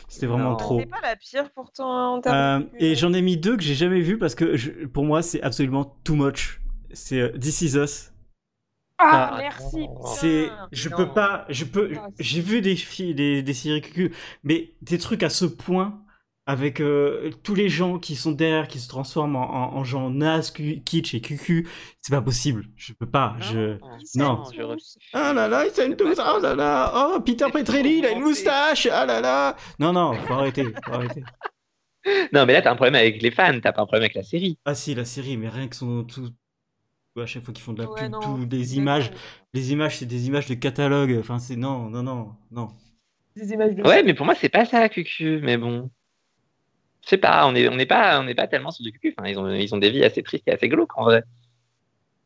C'était 0.08 0.26
vraiment 0.28 0.52
Non. 0.52 0.58
trop. 0.58 0.80
C'est 0.80 0.86
pas 0.88 1.02
la 1.02 1.16
pire 1.16 1.50
pourtant. 1.56 2.16
en 2.16 2.22
termes 2.22 2.36
Euh, 2.36 2.60
de- 2.80 2.84
et 2.86 2.96
j'en 2.96 3.14
ai 3.14 3.22
mis 3.22 3.38
deux 3.38 3.56
que 3.58 3.64
j'ai 3.64 3.76
jamais 3.76 4.02
vu 4.02 4.18
parce 4.18 4.36
que 4.36 4.58
je- 4.58 4.72
pour 4.88 5.06
moi, 5.06 5.22
c'est 5.22 5.42
absolument 5.42 5.98
too 6.04 6.16
much. 6.16 6.62
C'est 6.94 7.20
euh, 7.22 7.30
This 7.38 7.62
Is 7.62 7.78
Us. 7.78 8.08
Ah, 8.98 9.32
Ah, 9.34 9.38
merci. 9.40 9.88
C'est, 10.18 10.50
je 10.72 10.90
non. 10.90 10.98
peux 10.98 11.10
pas, 11.14 11.46
je 11.50 11.66
peux, 11.66 11.92
Ah, 11.98 12.08
j'ai 12.20 12.40
vu 12.42 12.62
des 12.62 12.76
filles, 12.76 13.16
des, 13.16 13.42
des 13.42 13.54
séries 13.54 13.82
cucu, 13.82 14.14
mais 14.44 14.74
des 14.84 14.98
trucs 15.00 15.24
à 15.24 15.30
ce 15.30 15.46
point, 15.46 16.04
avec 16.48 16.82
euh, 16.82 17.32
tous 17.44 17.56
les 17.56 17.70
gens 17.70 18.00
qui 18.00 18.16
sont 18.16 18.32
derrière, 18.32 18.68
qui 18.68 18.80
se 18.80 18.90
transforment 18.90 19.36
en, 19.36 19.44
en, 19.44 19.76
en 19.78 19.84
gens 19.84 20.10
nazes, 20.10 20.52
kitsch 20.52 21.14
et 21.14 21.22
cucu, 21.22 21.68
c'est 22.02 22.12
pas 22.14 22.22
possible. 22.22 22.66
Je 22.76 22.94
peux 22.94 23.06
pas. 23.06 23.36
Je... 23.40 23.78
Non. 24.16 24.44
je 24.54 24.62
refuse. 24.62 24.98
Ah 25.14 25.34
là 25.34 25.48
là, 25.48 25.66
ils 25.66 25.72
s'aiment 25.72 25.96
tous. 25.96 26.20
Oh 26.20 26.40
là 26.42 26.56
là. 26.56 26.92
Oh, 27.16 27.22
Peter 27.22 27.46
Petrelli, 27.52 28.00
il 28.00 28.06
a 28.06 28.12
une 28.12 28.22
moustache. 28.22 28.88
Ah 28.92 29.06
là 29.06 29.22
là. 29.22 29.56
Non, 29.80 29.94
non, 29.94 30.14
faut 30.14 30.34
arrêter. 30.34 30.66
Faut 30.86 30.94
arrêter. 30.94 31.24
Non, 32.34 32.46
mais 32.48 32.54
là, 32.54 32.62
t'as 32.64 32.72
un 32.72 32.76
problème 32.76 32.96
avec 32.96 33.22
les 33.22 33.30
fans, 33.32 33.60
t'as 33.62 33.72
pas 33.74 33.82
un 33.84 33.86
problème 33.86 34.04
avec 34.04 34.16
la 34.16 34.24
série. 34.24 34.58
Ah 34.66 34.74
si, 34.74 34.96
la 34.96 35.06
série, 35.06 35.38
mais 35.38 35.50
rien 35.50 35.68
que 35.68 35.76
son 35.76 36.04
tout. 36.04 36.30
À 37.18 37.26
chaque 37.26 37.44
fois 37.44 37.54
qu'ils 37.54 37.64
font 37.64 37.74
de 37.74 37.84
la 37.84 37.90
Ouais, 37.90 38.02
pub, 38.04 38.12
non, 38.12 38.20
tout, 38.20 38.46
des 38.46 38.78
images, 38.78 39.12
d'accord. 39.12 39.22
les 39.54 39.72
images, 39.72 39.98
c'est 40.00 40.06
des 40.08 40.28
images 40.28 40.48
de 40.48 40.56
catalogue. 40.56 41.16
Enfin, 41.20 41.40
c'est 41.40 41.56
non, 41.58 41.90
non, 41.90 42.02
non, 42.04 42.36
non. 42.52 42.70
Des 43.36 43.52
images 43.54 43.76
de 43.76 43.84
Ouais, 43.84 44.02
mais 44.04 44.14
pour 44.14 44.26
moi, 44.26 44.36
c'est 44.36 44.50
pas 44.50 44.66
ça, 44.66 44.90
Cucu, 44.90 45.40
mais 45.44 45.58
bon. 45.58 45.92
Je 47.04 47.10
sais 47.10 47.18
pas, 47.18 47.46
on 47.48 47.52
n'est 47.54 47.68
on 47.68 47.78
est 47.80 47.86
pas, 47.86 48.20
on 48.20 48.24
n'est 48.24 48.36
pas 48.36 48.48
tellement 48.48 48.72
sur 48.72 48.84
du 48.84 48.92
Cucu. 48.92 49.14
Enfin, 49.18 49.28
ils 49.30 49.38
ont, 49.40 49.50
ils 49.54 49.74
ont 49.74 49.78
des 49.80 49.90
vies 49.90 50.04
assez 50.04 50.22
tristes 50.24 50.48
et 50.48 50.52
assez 50.52 50.70
glauques, 50.70 50.98
en 50.98 51.04
vrai. 51.04 51.24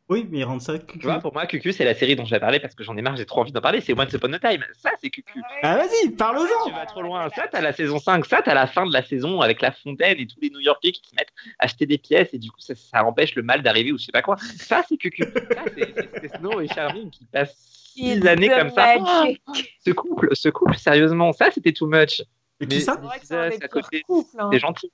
Oui, 0.08 0.24
mais 0.30 0.38
ils 0.38 0.44
rendent 0.44 0.60
ça. 0.60 0.78
cucu. 0.78 1.00
Tu 1.00 1.04
vois, 1.06 1.18
pour 1.18 1.32
moi, 1.32 1.46
Cucu, 1.46 1.72
c'est 1.72 1.84
la 1.84 1.92
série 1.94 2.14
dont 2.14 2.24
je 2.24 2.30
vais 2.30 2.38
parler 2.38 2.60
parce 2.60 2.76
que 2.76 2.84
j'en 2.84 2.96
ai 2.96 3.02
marre, 3.02 3.16
j'ai 3.16 3.26
trop 3.26 3.40
envie 3.40 3.50
d'en 3.50 3.60
parler. 3.60 3.80
C'est 3.80 3.92
Once 3.98 4.12
Upon 4.12 4.32
a 4.34 4.38
Time. 4.38 4.64
Ça, 4.78 4.92
c'est 5.02 5.10
Cucu. 5.10 5.42
Ah 5.64 5.78
vas-y, 5.78 6.10
Tu 6.10 6.12
parle-en. 6.14 6.70
vas 6.70 6.86
trop 6.86 7.02
loin. 7.02 7.28
Ça, 7.30 7.48
t'as 7.50 7.60
la 7.60 7.72
saison 7.72 7.98
5. 7.98 8.24
Ça, 8.24 8.40
t'as 8.40 8.54
la 8.54 8.68
fin 8.68 8.86
de 8.86 8.92
la 8.92 9.02
saison 9.02 9.40
avec 9.40 9.60
la 9.60 9.72
fontaine 9.72 10.16
et 10.20 10.26
tous 10.28 10.38
les 10.40 10.50
New 10.50 10.60
Yorkais 10.60 10.92
qui 10.92 11.02
se 11.10 11.14
mettent 11.16 11.32
à 11.58 11.64
acheter 11.64 11.86
des 11.86 11.98
pièces 11.98 12.32
et 12.34 12.38
du 12.38 12.52
coup, 12.52 12.60
ça, 12.60 12.76
ça 12.76 13.02
empêche 13.04 13.34
le 13.34 13.42
mal 13.42 13.62
d'arriver 13.62 13.90
ou 13.90 13.98
je 13.98 14.04
sais 14.04 14.12
pas 14.12 14.22
quoi. 14.22 14.36
Ça, 14.58 14.84
c'est 14.88 14.96
Cucu. 14.96 15.24
Ça, 15.24 15.64
c'est- 15.76 16.36
Snow 16.38 16.60
et 16.60 16.68
Charming 16.68 17.10
qui 17.10 17.24
passent 17.24 17.56
six 17.96 18.24
années 18.28 18.48
comme 18.48 18.70
ça. 18.70 18.98
Magic. 19.00 19.42
Ce 19.84 19.90
couple, 19.90 20.28
ce 20.36 20.48
couple, 20.50 20.76
sérieusement, 20.76 21.32
ça, 21.32 21.50
c'était 21.50 21.72
too 21.72 21.88
much. 21.88 22.22
Et 22.60 22.66
qui 22.66 22.80
ça 22.80 23.00
C'est 23.22 23.62
à 23.64 23.68
côté. 23.68 24.02
hein. 24.38 24.50
C'est 24.52 24.58
gentil. 24.58 24.90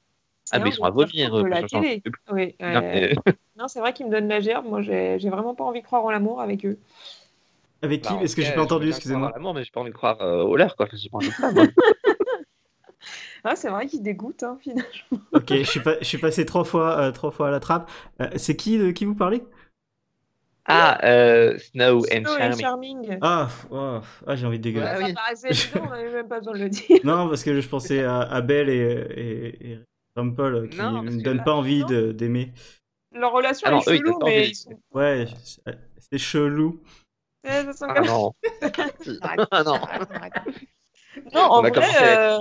Ah, 0.50 0.58
mais 0.58 0.70
ils 0.70 0.72
sont 0.74 0.84
à 0.84 0.90
vomir. 0.90 1.34
euh, 1.34 1.48
la 1.48 1.62
télé. 1.62 2.02
Non, 2.28 2.34
mais- 2.34 2.56
non, 3.56 3.68
c'est 3.68 3.80
vrai 3.80 3.92
qu'ils 3.92 4.06
me 4.06 4.10
donnent 4.10 4.28
la 4.28 4.40
gerbe. 4.40 4.66
Moi, 4.66 4.82
j'ai 4.82 5.18
j'ai 5.18 5.30
vraiment 5.30 5.54
pas 5.54 5.64
envie 5.64 5.80
de 5.80 5.86
croire 5.86 6.04
en 6.04 6.10
l'amour 6.10 6.40
avec 6.40 6.66
eux. 6.66 6.78
Avec 7.80 8.02
qui 8.02 8.08
Bah, 8.10 8.16
en 8.16 8.20
Est-ce 8.20 8.36
que 8.36 8.42
j'ai 8.42 8.52
pas 8.52 8.62
entendu 8.62 8.88
Excusez-moi. 8.88 9.30
l'amour, 9.34 9.54
mais 9.54 9.64
j'ai 9.64 9.70
pas 9.70 9.80
envie 9.80 9.90
de 9.90 9.94
croire 9.96 10.20
euh, 10.20 10.42
au 10.42 10.56
leur, 10.56 10.76
quoi. 10.76 10.86
J'ai 10.92 11.08
pas 11.08 11.16
envie 11.18 11.28
de 11.28 11.32
ça, 11.34 11.50
moi. 11.52 11.64
Ah, 13.44 13.56
c'est 13.56 13.68
vrai 13.70 13.86
qu'ils 13.88 14.02
dégoûtent, 14.04 14.44
hein, 14.44 14.56
finalement. 14.60 14.84
Ok, 15.32 15.48
je 15.52 15.62
suis, 15.64 15.80
pas, 15.80 15.96
je 15.98 16.04
suis 16.04 16.18
passé 16.18 16.46
trois 16.46 16.62
fois, 16.62 16.96
euh, 17.00 17.10
trois 17.10 17.32
fois 17.32 17.48
à 17.48 17.50
la 17.50 17.58
trappe. 17.58 17.90
Euh, 18.20 18.28
c'est 18.36 18.54
qui 18.54 18.78
de 18.78 18.92
qui 18.92 19.04
vous 19.04 19.16
parlez 19.16 19.42
Ah, 20.66 20.98
euh, 21.04 21.58
Snow 21.58 21.98
and 21.98 22.02
Snow 22.02 22.36
et 22.36 22.38
Charming. 22.38 22.60
Charming. 22.60 23.18
Ah, 23.20 23.48
oh, 23.70 24.00
ah, 24.26 24.36
j'ai 24.36 24.46
envie 24.46 24.58
de 24.58 24.62
dégueuler. 24.62 24.86
Ouais, 24.86 24.98
ça 25.00 25.04
oui. 25.06 25.14
paraissait 25.14 25.48
évident, 25.50 25.80
on 25.86 25.90
n'avait 25.90 26.12
même 26.12 26.28
pas 26.28 26.38
besoin 26.38 26.52
de 26.54 26.58
le 26.60 26.68
dire. 26.68 26.98
Non, 27.04 27.28
parce 27.28 27.42
que 27.42 27.60
je 27.60 27.68
pensais 27.68 28.04
à, 28.04 28.20
à 28.20 28.40
Belle 28.42 28.68
et, 28.68 28.80
et, 28.80 29.70
et 29.72 29.78
Rumpel 30.16 30.54
euh, 30.54 30.66
qui 30.68 30.78
Non, 30.78 31.02
ne 31.02 31.10
me 31.10 31.22
donnent 31.22 31.42
pas 31.44 31.54
envie 31.54 31.80
non. 31.80 32.12
d'aimer. 32.12 32.52
Leur 33.14 33.32
relation 33.32 33.66
Ah 33.68 33.72
non, 33.72 33.80
est 33.80 33.90
eux, 33.90 33.96
chelou, 33.96 34.18
mais 34.24 34.38
envie. 34.40 34.48
ils 34.50 34.54
sont. 34.54 34.80
Ouais, 34.92 35.26
c'est- 36.00 36.18
chelou. 36.18 36.80
Ça 37.44 37.72
sent 37.72 37.84
Ah 37.88 37.94
comme- 37.94 38.06
non. 38.06 38.32
Arrête, 39.20 39.48
Ah 39.50 39.62
non. 39.64 39.74
arrête, 39.74 40.08
arrête. 40.14 40.32
Non, 41.34 41.40
en 41.42 41.60
vrai, 41.62 41.72
euh, 42.02 42.38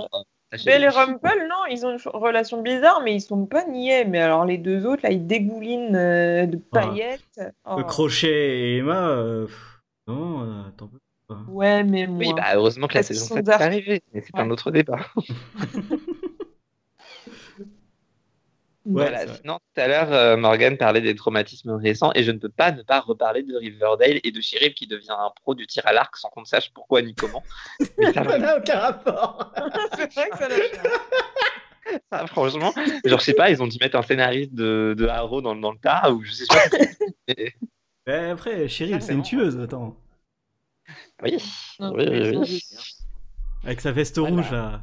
Belle 0.66 0.84
et 0.84 0.88
Rumpel, 0.88 1.48
non, 1.48 1.64
ils 1.70 1.86
ont 1.86 1.90
une 1.90 1.98
relation 2.12 2.60
bizarre, 2.62 3.00
mais 3.04 3.14
ils 3.14 3.20
sont 3.20 3.46
pas 3.46 3.64
niais. 3.66 4.04
Mais 4.04 4.20
alors, 4.20 4.44
les 4.44 4.58
deux 4.58 4.84
autres, 4.86 5.02
là, 5.02 5.10
ils 5.10 5.26
dégoulinent 5.26 5.96
euh, 5.96 6.46
de 6.46 6.60
Ah. 6.72 6.80
paillettes. 6.80 7.40
Oh. 7.64 7.76
Le 7.78 7.84
Crochet 7.84 8.28
et 8.28 8.76
Emma, 8.78 9.08
euh, 9.08 9.46
pff, 9.46 9.80
non, 10.08 10.42
euh, 10.42 10.62
t'en 10.76 10.88
peux 10.88 10.98
pas. 11.28 11.38
Ouais, 11.48 11.82
mais 11.84 12.06
moi. 12.06 12.18
Oui, 12.18 12.32
bah, 12.36 12.44
heureusement 12.54 12.86
que 12.86 12.94
la 12.94 13.02
saison 13.02 13.24
sont 13.26 13.34
7 13.36 13.48
est 13.48 13.52
arrivée, 13.52 14.02
mais 14.12 14.20
c'est 14.20 14.36
un 14.38 14.46
Ouais. 14.46 14.52
autre 14.52 14.70
débat. 14.70 14.98
Voilà, 18.84 19.26
sinon, 19.36 19.58
tout 19.74 19.80
à 19.80 19.86
l'heure, 19.86 20.12
euh, 20.12 20.36
Morgan 20.36 20.76
parlait 20.76 21.00
des 21.00 21.14
traumatismes 21.14 21.70
récents 21.76 22.10
et 22.14 22.24
je 22.24 22.30
ne 22.32 22.38
peux 22.38 22.48
pas 22.48 22.72
ne 22.72 22.82
pas 22.82 23.00
reparler 23.00 23.42
de 23.44 23.56
Riverdale 23.56 24.18
et 24.24 24.32
de 24.32 24.40
Sheriff 24.40 24.74
qui 24.74 24.86
devient 24.88 25.10
un 25.16 25.30
pro 25.42 25.54
du 25.54 25.66
tir 25.68 25.86
à 25.86 25.92
l'arc 25.92 26.16
sans 26.16 26.28
qu'on 26.30 26.40
ne 26.40 26.46
sache 26.46 26.70
pourquoi 26.72 27.00
ni 27.02 27.14
comment. 27.14 27.42
Mais 27.98 28.12
ça, 28.12 28.22
n'a 28.38 28.56
aucun 28.58 28.78
rapport. 28.78 29.52
c'est 29.96 30.12
vrai 30.14 30.30
que 30.30 30.38
ça 30.38 30.48
l'a 30.48 30.54
fait. 30.56 32.00
ça, 32.10 32.26
franchement, 32.26 32.72
genre, 33.04 33.20
je 33.20 33.24
sais 33.24 33.34
pas, 33.34 33.50
ils 33.50 33.62
ont 33.62 33.66
dû 33.68 33.78
mettre 33.80 33.96
un 33.96 34.02
scénariste 34.02 34.52
de, 34.54 34.94
de 34.98 35.06
Arrow 35.06 35.40
dans, 35.42 35.54
dans 35.54 35.70
le 35.72 35.78
tas 35.78 36.10
ou 36.10 36.22
je 36.24 36.32
sais 36.32 36.46
pas. 36.48 36.76
Mais- 37.28 37.54
Mais 38.06 38.30
après, 38.30 38.66
chérie, 38.68 38.94
Ah, 38.94 39.00
c'est 39.00 39.12
une 39.14 39.22
tueuse, 39.22 39.60
attends. 39.60 39.96
oui, 41.22 41.36
Non, 41.78 41.92
oui, 41.94 42.04
oui. 42.36 42.62
Avec 43.64 43.80
sa 43.80 43.92
veste 43.92 44.18
Voilà. 44.18 44.34
rouge, 44.36 44.50
là. 44.50 44.82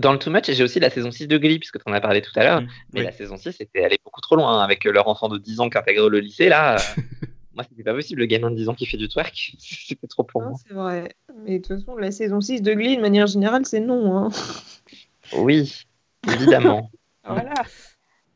Dans 0.00 0.12
le 0.12 0.18
Too 0.18 0.30
Much, 0.30 0.50
j'ai 0.50 0.62
aussi 0.62 0.78
la 0.80 0.90
saison 0.90 1.10
6 1.10 1.26
de 1.26 1.38
Glee, 1.38 1.58
puisque 1.58 1.78
tu 1.82 1.90
en 1.90 1.92
as 1.94 2.00
parlé 2.00 2.20
tout 2.20 2.32
à 2.36 2.44
l'heure. 2.44 2.60
Mm, 2.60 2.68
Mais 2.92 3.00
oui. 3.00 3.06
la 3.06 3.12
saison 3.12 3.36
6, 3.36 3.52
c'était 3.52 3.84
aller 3.84 3.98
beaucoup 4.04 4.20
trop 4.20 4.36
loin, 4.36 4.58
hein, 4.58 4.62
avec 4.62 4.84
leur 4.84 5.08
enfant 5.08 5.28
de 5.28 5.38
10 5.38 5.60
ans 5.60 5.70
qui 5.70 5.78
intègre 5.78 6.08
le 6.10 6.20
lycée, 6.20 6.48
là. 6.48 6.76
euh, 6.76 6.78
moi, 7.54 7.64
c'était 7.68 7.82
pas 7.82 7.94
possible, 7.94 8.20
le 8.20 8.26
gamin 8.26 8.50
de 8.50 8.56
10 8.56 8.68
ans 8.68 8.74
qui 8.74 8.84
fait 8.86 8.98
du 8.98 9.08
twerk. 9.08 9.54
C'était 9.58 10.06
trop 10.06 10.22
pour 10.24 10.42
Non, 10.42 10.48
moi. 10.50 10.58
c'est 10.66 10.74
vrai. 10.74 11.14
Mais 11.44 11.58
de 11.58 11.66
toute 11.66 11.78
façon, 11.78 11.96
la 11.96 12.10
saison 12.10 12.40
6 12.40 12.60
de 12.62 12.74
Glee, 12.74 12.96
de 12.96 13.00
manière 13.02 13.26
générale, 13.26 13.64
c'est 13.64 13.80
non. 13.80 14.16
Hein. 14.16 14.28
Oui, 15.36 15.84
évidemment. 16.30 16.90
Voilà. 17.28 17.54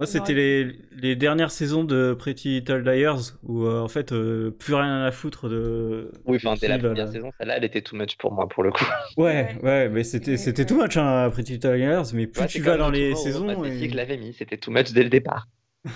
Moi, 0.00 0.06
c'était 0.06 0.32
les, 0.32 0.72
les 0.96 1.14
dernières 1.14 1.50
saisons 1.50 1.84
de 1.84 2.14
Pretty 2.18 2.48
Little 2.60 2.78
Liars 2.78 3.32
où, 3.42 3.66
euh, 3.66 3.82
en 3.82 3.88
fait, 3.88 4.12
euh, 4.12 4.50
plus 4.50 4.72
rien 4.72 5.04
à 5.04 5.12
foutre 5.12 5.46
de. 5.50 6.10
Oui, 6.24 6.38
enfin, 6.42 6.54
dès 6.58 6.68
la 6.68 6.78
première 6.78 7.06
euh, 7.06 7.12
saison, 7.12 7.30
celle-là, 7.36 7.58
elle 7.58 7.64
était 7.64 7.82
too 7.82 7.96
much 7.96 8.16
pour 8.16 8.32
moi, 8.32 8.48
pour 8.48 8.62
le 8.62 8.72
coup. 8.72 8.86
Ouais, 9.18 9.54
ouais, 9.62 9.90
mais 9.90 10.02
c'était 10.02 10.38
c'était 10.38 10.64
too 10.64 10.82
much, 10.82 10.96
hein, 10.96 11.28
Pretty 11.30 11.52
Little 11.52 11.74
Liars, 11.76 12.06
mais 12.14 12.26
plus 12.26 12.40
Ouais, 12.40 12.46
tu 12.48 12.62
vas 12.62 12.78
dans 12.78 12.88
le 12.88 12.96
les 12.96 13.14
saisons. 13.14 13.62
Et- 13.64 13.88
l'avait 13.88 14.16
mis, 14.16 14.32
c'était 14.32 14.56
too 14.56 14.70
much 14.70 14.90
dès 14.92 15.02
le 15.02 15.10
départ. 15.10 15.48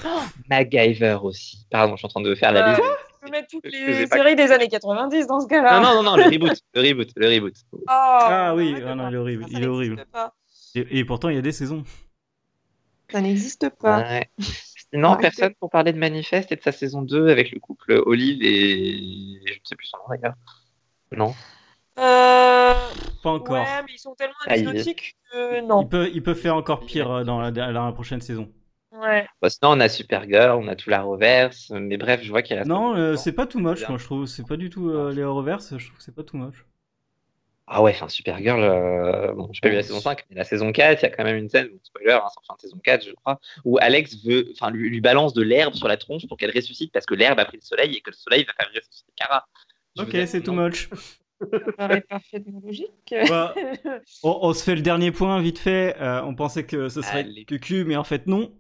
MacGyver 0.51 1.19
aussi. 1.23 1.67
Pardon, 1.71 1.95
je 1.95 2.01
suis 2.01 2.07
en 2.07 2.11
train 2.11 2.21
de 2.21 2.35
faire 2.35 2.53
la 2.53 2.67
Euh, 2.67 2.71
liste. 2.73 2.83
Tu 2.83 3.25
peux 3.25 3.31
mettre 3.31 3.49
toutes 3.49 3.65
Je 3.65 4.01
les 4.01 4.07
séries 4.07 4.37
des 4.37 4.53
années 4.53 4.69
90 4.69 5.27
dans 5.27 5.41
ce 5.41 5.47
cas-là. 5.47 5.81
Non, 5.81 5.95
non, 5.95 6.03
non, 6.03 6.11
non, 6.11 6.17
le 6.19 6.25
reboot, 6.25 6.61
le 6.75 6.81
reboot, 6.83 7.09
le 7.17 7.27
reboot. 7.29 7.55
Oh, 7.73 7.79
Ah 7.89 8.53
oui, 8.55 8.75
ah 8.87 8.95
non, 8.95 9.05
parler 9.05 9.09
il 9.09 9.15
est 9.15 9.19
horrible, 9.19 9.45
de 9.45 9.49
ça, 9.51 9.59
il 9.59 9.65
est 9.65 9.67
horrible. 9.67 10.05
et 10.75 11.05
pourtant, 11.07 11.31
il 11.31 11.37
y 11.37 11.39
a 11.39 11.43
des 11.43 11.53
saisons. 11.53 11.85
Ça 13.15 13.21
n'existe 13.21 13.69
pas. 13.71 13.99
Ouais. 14.01 14.29
Sinon, 14.93 15.11
Arrêtez. 15.11 15.23
personne 15.23 15.55
pour 15.61 15.71
parler 15.71 15.93
de 15.93 15.99
Manifest 15.99 16.51
et 16.51 16.57
de 16.57 16.63
sa 16.63 16.73
saison 16.73 17.03
2 17.03 17.29
avec 17.29 17.53
le 17.53 17.61
couple 17.61 18.03
Olive 18.07 18.43
et. 18.43 19.41
Je 19.47 19.53
ne 19.53 19.59
sais 19.65 19.77
plus 19.77 19.87
son 19.87 19.99
nom 19.99 20.05
d'ailleurs. 20.11 20.35
Non. 21.13 21.35
Euh, 22.01 22.75
Pas 23.23 23.31
encore. 23.31 23.55
Ouais, 23.55 23.83
mais 23.87 23.93
ils 23.95 23.99
sont 23.99 24.17
tellement 24.17 24.35
il 24.49 24.53
exotiques 24.69 25.17
que 25.33 25.59
Il 25.61 25.67
non. 25.69 25.87
peut, 25.87 26.11
il 26.13 26.25
peut 26.25 26.35
faire 26.35 26.57
encore 26.57 26.85
pire 26.87 27.09
euh, 27.09 27.23
dans 27.25 27.41
la, 27.41 27.53
dans 27.53 27.85
la 27.87 27.93
prochaine 27.93 28.21
saison. 28.21 28.51
Ouais. 28.91 29.25
Bah, 29.41 29.49
sinon, 29.49 29.73
on 29.73 29.81
a 29.81 29.89
Supergirl, 29.89 30.59
on 30.61 30.67
a 30.67 30.75
tout 30.75 30.91
la 30.91 31.03
reverse, 31.03 31.71
mais 31.71 31.97
bref, 31.97 32.21
je 32.25 32.31
vois 32.31 32.43
qu'il 32.43 32.57
reste. 32.57 32.69
Non, 32.69 32.91
un 32.91 32.95
peu 32.95 32.99
de 33.01 33.05
euh, 33.05 33.17
c'est 33.17 33.33
pas 33.33 33.47
too 33.47 33.61
much, 33.61 33.79
Bien. 33.79 33.89
moi 33.91 33.99
je 33.99 34.05
trouve. 34.05 34.27
C'est 34.27 34.47
pas 34.47 34.57
du 34.57 34.71
tout 34.71 34.89
euh, 34.91 35.13
les 35.13 35.25
reverses, 35.25 35.77
je 35.79 35.87
trouve 35.87 35.99
que 35.99 36.03
c'est 36.03 36.15
pas 36.15 36.25
too 36.25 36.37
much. 36.37 36.65
Ah 37.67 37.83
ouais, 37.83 37.93
enfin, 37.93 38.09
Supergirl, 38.09 38.63
euh, 38.63 39.33
bon, 39.33 39.49
j'ai 39.53 39.61
pas 39.61 39.71
vu 39.71 39.77
la 39.77 39.83
saison 39.83 40.01
5, 40.01 40.27
mais 40.29 40.37
la 40.37 40.45
saison 40.45 40.71
4, 40.71 41.01
il 41.01 41.03
y 41.03 41.07
a 41.07 41.11
quand 41.11 41.25
même 41.25 41.37
une 41.37 41.49
scène, 41.49 41.69
bon, 41.69 41.79
spoiler, 41.83 42.13
hein, 42.13 42.23
c'est 42.29 42.39
en 42.41 42.43
fin 42.47 42.55
de 42.57 42.61
saison 42.61 42.79
4, 42.85 43.07
je 43.07 43.13
crois, 43.13 43.41
où 43.65 43.79
Alex 43.81 44.23
veut, 44.23 44.53
enfin, 44.53 44.71
lui, 44.71 44.91
lui 44.91 45.01
balance 45.01 45.33
de 45.33 45.43
l'herbe 45.43 45.73
sur 45.75 45.89
la 45.89 45.97
tronche 45.97 46.27
pour 46.29 46.37
qu'elle 46.37 46.53
ressuscite 46.55 46.93
parce 46.93 47.07
que 47.07 47.15
l'herbe 47.15 47.39
a 47.39 47.47
pris 47.47 47.57
le 47.57 47.63
soleil 47.63 47.97
et 47.97 48.01
que 48.03 48.11
le 48.11 48.17
soleil 48.17 48.45
va 48.45 48.53
faire 48.53 48.69
ressusciter 48.75 49.13
Kara. 49.17 49.47
Je 49.97 50.03
Ok, 50.03 50.17
c'est 50.27 50.43
too 50.43 50.53
much. 50.53 50.91
Ça 51.41 51.73
paraît 51.77 52.01
parfaitement 52.03 52.61
logique. 52.65 53.15
Bah, 53.29 53.55
on, 54.23 54.39
on 54.43 54.53
se 54.53 54.63
fait 54.63 54.75
le 54.75 54.83
dernier 54.83 55.11
point 55.11 55.41
vite 55.41 55.59
fait. 55.59 55.97
Euh, 56.01 56.23
on 56.23 56.35
pensait 56.35 56.65
que 56.65 56.89
ce 56.89 57.03
serait 57.03 57.21
Allez. 57.21 57.45
QQ, 57.45 57.85
mais 57.85 57.97
en 57.97 58.05
fait 58.05 58.27
non. 58.27 58.53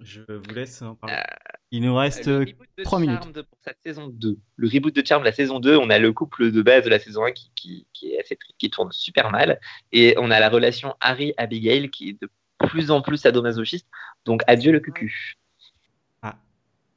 Je 0.00 0.20
vous 0.20 0.54
laisse 0.54 0.82
en 0.82 0.94
parler. 0.94 1.16
Euh, 1.16 1.43
Il 1.74 1.82
nous 1.82 1.94
reste 1.96 2.26
Le 2.28 2.32
euh, 2.34 2.38
reboot 2.40 2.68
de 2.78 2.82
3 2.84 3.00
minutes. 3.00 3.20
Charmed 3.22 3.42
pour 3.42 3.58
cette 3.64 3.78
saison 3.84 4.06
2. 4.06 4.38
Le 4.56 4.68
reboot 4.68 4.94
de 4.94 5.04
Charm 5.04 5.22
de 5.22 5.26
la 5.26 5.32
saison 5.32 5.58
2, 5.58 5.76
on 5.76 5.90
a 5.90 5.98
le 5.98 6.12
couple 6.12 6.52
de 6.52 6.62
base 6.62 6.84
de 6.84 6.88
la 6.88 7.00
saison 7.00 7.24
1 7.24 7.32
qui, 7.32 7.50
qui, 7.56 7.86
qui 7.92 8.12
est 8.14 8.20
assez 8.20 8.36
triste, 8.36 8.54
qui 8.58 8.70
tourne 8.70 8.92
super 8.92 9.32
mal. 9.32 9.58
Et 9.90 10.14
on 10.18 10.30
a 10.30 10.38
la 10.38 10.48
relation 10.50 10.94
Harry-Abigail 11.00 11.90
qui 11.90 12.10
est 12.10 12.22
de 12.22 12.28
plus 12.68 12.92
en 12.92 13.02
plus 13.02 13.16
sadomasochiste. 13.16 13.88
Donc 14.24 14.42
adieu 14.46 14.70
le 14.70 14.78
cucu. 14.78 15.34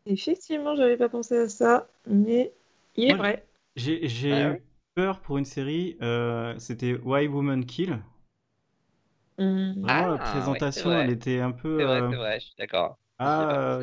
Effectivement, 0.06 0.76
j'avais 0.76 0.96
pas 0.96 1.10
pensé 1.10 1.38
à 1.38 1.50
ça, 1.50 1.90
mais 2.06 2.54
il 2.96 3.12
est 3.12 3.14
vrai. 3.16 3.46
J'ai 3.76 4.08
j'ai 4.08 4.32
Ouais, 4.32 4.42
eu 4.42 4.48
ouais. 4.52 4.62
peur 4.96 5.20
pour 5.20 5.38
une 5.38 5.46
série. 5.46 5.98
euh, 6.02 6.54
C'était 6.60 6.94
Why 6.94 7.28
Woman 7.28 7.66
Kill. 7.66 8.00
Hum. 9.38 9.74
Vraiment, 9.82 9.88
Ah, 9.88 10.08
la 10.12 10.18
présentation, 10.18 10.92
elle 10.92 11.10
était 11.12 11.40
un 11.42 11.52
peu 11.52 11.78
C'est 11.78 11.84
vrai, 11.84 12.02
euh, 12.02 12.08
vrai, 12.08 12.40
je 12.40 12.46
suis 12.46 12.56
d'accord. 12.58 12.98
ah, 13.20 13.80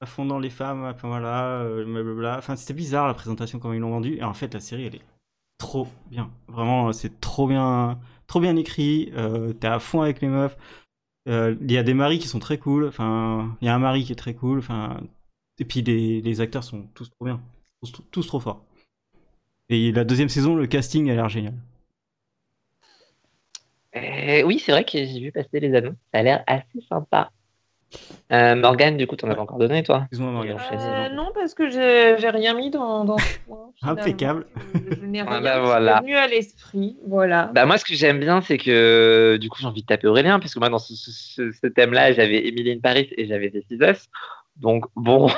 À 0.00 0.06
fond 0.06 0.26
dans 0.26 0.38
les 0.38 0.50
femmes. 0.50 0.84
Enfin 0.84 1.08
voilà, 1.08 1.60
euh, 1.60 1.84
blablabla. 1.84 2.38
Enfin, 2.38 2.56
c'était 2.56 2.74
bizarre 2.74 3.06
la 3.06 3.14
présentation 3.14 3.58
comment 3.58 3.74
ils 3.74 3.80
l'ont 3.80 3.90
vendue. 3.90 4.16
Et 4.16 4.24
en 4.24 4.34
fait, 4.34 4.52
la 4.52 4.60
série, 4.60 4.84
elle 4.86 4.96
est 4.96 5.04
trop 5.58 5.88
bien. 6.10 6.30
Vraiment, 6.48 6.92
c'est 6.92 7.20
trop 7.20 7.48
bien, 7.48 7.98
trop 8.26 8.40
bien 8.40 8.56
écrit. 8.56 9.10
Euh, 9.16 9.52
T'es 9.52 9.68
à 9.68 9.78
fond 9.78 10.02
avec 10.02 10.20
les 10.20 10.28
meufs. 10.28 10.56
Euh, 11.28 11.56
Il 11.62 11.72
y 11.72 11.78
a 11.78 11.82
des 11.82 11.94
maris 11.94 12.18
qui 12.18 12.28
sont 12.28 12.38
très 12.38 12.58
cool. 12.58 12.86
Enfin, 12.86 13.56
il 13.60 13.66
y 13.66 13.68
a 13.68 13.74
un 13.74 13.78
mari 13.78 14.04
qui 14.04 14.12
est 14.12 14.16
très 14.16 14.34
cool. 14.34 14.58
Enfin, 14.58 15.00
et 15.58 15.64
puis 15.64 15.82
les, 15.82 16.40
acteurs 16.40 16.64
sont 16.64 16.82
tous 16.94 17.10
trop 17.10 17.24
bien, 17.24 17.40
tous, 18.10 18.26
trop 18.26 18.40
forts. 18.40 18.64
Et 19.68 19.90
la 19.92 20.04
deuxième 20.04 20.28
saison, 20.28 20.54
le 20.54 20.66
casting 20.66 21.10
a 21.10 21.14
l'air 21.14 21.28
génial. 21.28 21.54
Oui, 24.44 24.58
c'est 24.58 24.72
vrai 24.72 24.84
que 24.84 24.92
j'ai 24.92 25.20
vu 25.20 25.32
passer 25.32 25.58
les 25.58 25.74
annonces. 25.74 25.96
Ça 26.12 26.20
a 26.20 26.22
l'air 26.22 26.44
assez 26.46 26.82
sympa. 26.86 27.32
Euh, 28.32 28.56
Morgane, 28.56 28.96
du 28.96 29.06
coup, 29.06 29.14
t'en 29.16 29.30
as 29.30 29.34
pas 29.36 29.42
encore 29.42 29.58
donné, 29.58 29.82
toi 29.84 30.00
Excuse-moi, 30.02 30.32
Morgane. 30.32 30.58
Euh, 30.72 31.08
non, 31.10 31.30
parce 31.32 31.54
que 31.54 31.68
j'ai 31.70 32.28
rien 32.28 32.54
mis 32.54 32.70
dans, 32.70 33.04
dans 33.04 33.18
ce 33.18 33.38
point. 33.46 33.70
finalement. 33.78 34.00
Impeccable. 34.02 34.46
Je, 34.74 34.96
je 35.00 35.04
n'ai 35.06 35.20
Ah 35.26 35.30
rien 35.30 35.40
bah 35.40 35.52
qui 35.54 35.58
m'est 35.60 35.64
voilà. 35.66 36.00
venu 36.00 36.16
à 36.16 36.26
l'esprit. 36.26 36.96
Voilà. 37.06 37.50
Bah 37.54 37.64
moi, 37.66 37.78
ce 37.78 37.84
que 37.84 37.94
j'aime 37.94 38.18
bien, 38.18 38.40
c'est 38.40 38.58
que 38.58 39.36
du 39.40 39.48
coup, 39.48 39.58
j'ai 39.60 39.66
envie 39.66 39.82
de 39.82 39.86
taper 39.86 40.08
Aurélien, 40.08 40.40
puisque 40.40 40.56
moi, 40.56 40.68
dans 40.68 40.78
ce, 40.80 40.94
ce- 40.96 41.10
ce- 41.12 41.52
ce 41.52 41.66
thème-là, 41.68 42.12
j'avais 42.12 42.46
Emily 42.48 42.72
in 42.72 42.80
Paris 42.80 43.08
et 43.16 43.26
j'avais 43.26 43.50
This 43.50 43.64
Is 43.70 43.78
Us. 43.80 44.08
Donc, 44.56 44.86
bon. 44.96 45.28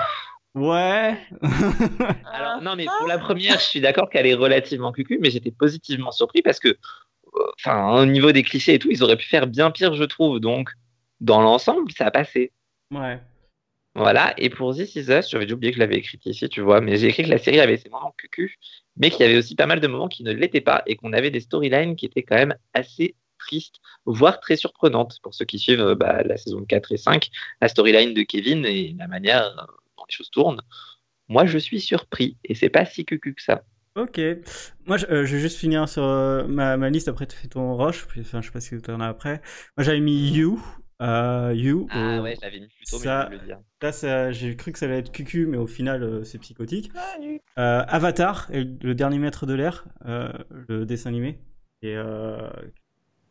Ouais. 0.55 1.17
Alors, 2.33 2.63
non, 2.63 2.75
mais 2.77 2.87
pour 2.99 3.07
la 3.07 3.19
première, 3.19 3.59
je 3.59 3.65
suis 3.65 3.81
d'accord 3.81 4.09
qu'elle 4.09 4.27
est 4.27 4.35
relativement 4.35 4.93
cucu, 4.93 5.19
mais 5.21 5.31
j'étais 5.31 5.51
positivement 5.51 6.11
surpris 6.11 6.43
parce 6.43 6.59
que, 6.59 6.69
euh, 6.69 7.41
enfin, 7.59 8.01
au 8.01 8.07
niveau 8.07 8.33
des 8.33 8.43
clichés 8.43 8.75
et 8.75 8.79
tout, 8.79 8.89
ils 8.91 9.03
auraient 9.05 9.17
pu 9.17 9.27
faire 9.29 9.47
bien 9.47 9.71
pire, 9.71 9.95
je 9.95 10.05
trouve. 10.05 10.41
Donc, 10.41 10.71
dans 11.21 11.41
l'ensemble, 11.43 11.91
ça 11.93 12.07
a 12.07 12.11
passé. 12.11 12.53
ouais. 12.93 13.21
Voilà, 13.95 14.33
et 14.39 14.49
pour 14.49 14.75
This 14.75 14.95
Is 14.95 15.11
Us, 15.11 15.29
j'avais 15.29 15.51
oublié 15.53 15.73
que 15.73 15.77
je 15.77 15.81
l'avais 15.81 15.97
écrit 15.97 16.21
ici, 16.25 16.49
tu 16.49 16.61
vois, 16.61 16.81
mais 16.81 16.99
j'ai 16.99 17.09
écrit 17.09 17.25
que 17.25 17.31
la 17.31 17.39
série 17.39 17.59
avait 17.59 17.79
ses 17.79 17.89
moments 17.89 18.15
cucu, 18.17 18.57
mais 18.97 19.11
qu'il 19.11 19.21
y 19.21 19.25
avait 19.25 19.37
aussi 19.39 19.57
pas 19.57 19.67
mal 19.67 19.81
de 19.81 19.89
moments 19.89 20.07
qui 20.07 20.23
ne 20.23 20.31
l'étaient 20.33 20.61
pas, 20.61 20.83
et 20.87 20.95
qu'on 20.95 21.13
avait 21.13 21.33
des 21.33 21.41
storylines 21.41 21.97
qui 21.97 22.07
étaient 22.07 22.23
quand 22.23 22.37
même 22.37 22.55
assez 22.75 23.17
tristes, 23.39 23.77
voire 24.05 24.39
très 24.39 24.57
surprenantes, 24.57 25.19
pour 25.23 25.35
ceux 25.35 25.47
qui 25.47 25.59
suivent 25.59 25.81
euh, 25.81 25.95
bah, 25.97 26.23
la 26.23 26.37
saison 26.37 26.65
4 26.65 26.93
et 26.93 26.97
5, 26.97 27.29
la 27.61 27.69
storyline 27.69 28.15
de 28.15 28.23
Kevin 28.23 28.65
et 28.67 28.95
la 28.97 29.09
manière 29.09 29.53
dont 29.97 30.05
les 30.09 30.15
choses 30.15 30.31
tournent. 30.31 30.63
Moi, 31.29 31.47
je 31.47 31.59
suis 31.59 31.81
surpris, 31.81 32.37
et 32.45 32.55
c'est 32.55 32.71
pas 32.71 32.85
si 32.85 33.05
cucu 33.05 33.35
que 33.35 33.43
ça. 33.43 33.65
Ok. 33.97 34.21
Moi, 34.87 34.97
je, 34.97 35.07
euh, 35.07 35.27
je 35.27 35.35
vais 35.35 35.41
juste 35.43 35.59
finir 35.59 35.89
sur 35.89 36.05
euh, 36.05 36.47
ma, 36.47 36.77
ma 36.77 36.89
liste. 36.89 37.09
Après, 37.09 37.27
tu 37.27 37.37
fais 37.37 37.49
ton 37.49 37.77
rush. 37.77 38.07
Puis, 38.07 38.21
enfin, 38.21 38.41
je 38.41 38.47
sais 38.47 38.53
pas 38.53 38.61
si 38.61 38.81
tu 38.81 38.91
en 38.93 39.01
as 39.01 39.09
après. 39.09 39.43
Moi, 39.77 39.83
j'avais 39.83 39.99
mis 39.99 40.31
You. 40.31 40.63
Euh, 41.01 41.53
you. 41.55 41.87
Ah 41.91 41.99
euh, 41.99 42.23
ouais, 42.23 42.35
je 42.37 42.41
l'avais 42.41 42.61
mis 42.61 42.67
plus 42.67 42.85
tôt, 42.91 42.99
ça- 42.99 43.29
mais 43.31 43.37
je 43.37 43.41
le 43.41 43.47
dire. 43.47 43.61
Là, 43.83 43.93
ça- 43.93 44.33
j'ai 44.33 44.57
cru 44.57 44.73
que 44.73 44.79
ça 44.79 44.87
allait 44.87 44.99
être 44.99 45.13
cucu, 45.13 45.47
mais 45.47 45.57
au 45.57 45.67
final, 45.67 46.03
euh, 46.03 46.25
c'est 46.25 46.39
psychotique. 46.39 46.91
Euh, 47.59 47.85
Avatar, 47.87 48.49
et 48.53 48.65
le 48.65 48.95
dernier 48.95 49.19
maître 49.19 49.47
de 49.47 49.55
l'air, 49.55 49.85
euh, 50.07 50.33
le 50.69 50.85
dessin 50.87 51.11
animé. 51.11 51.39
Et 51.83 51.97
euh, 51.97 52.49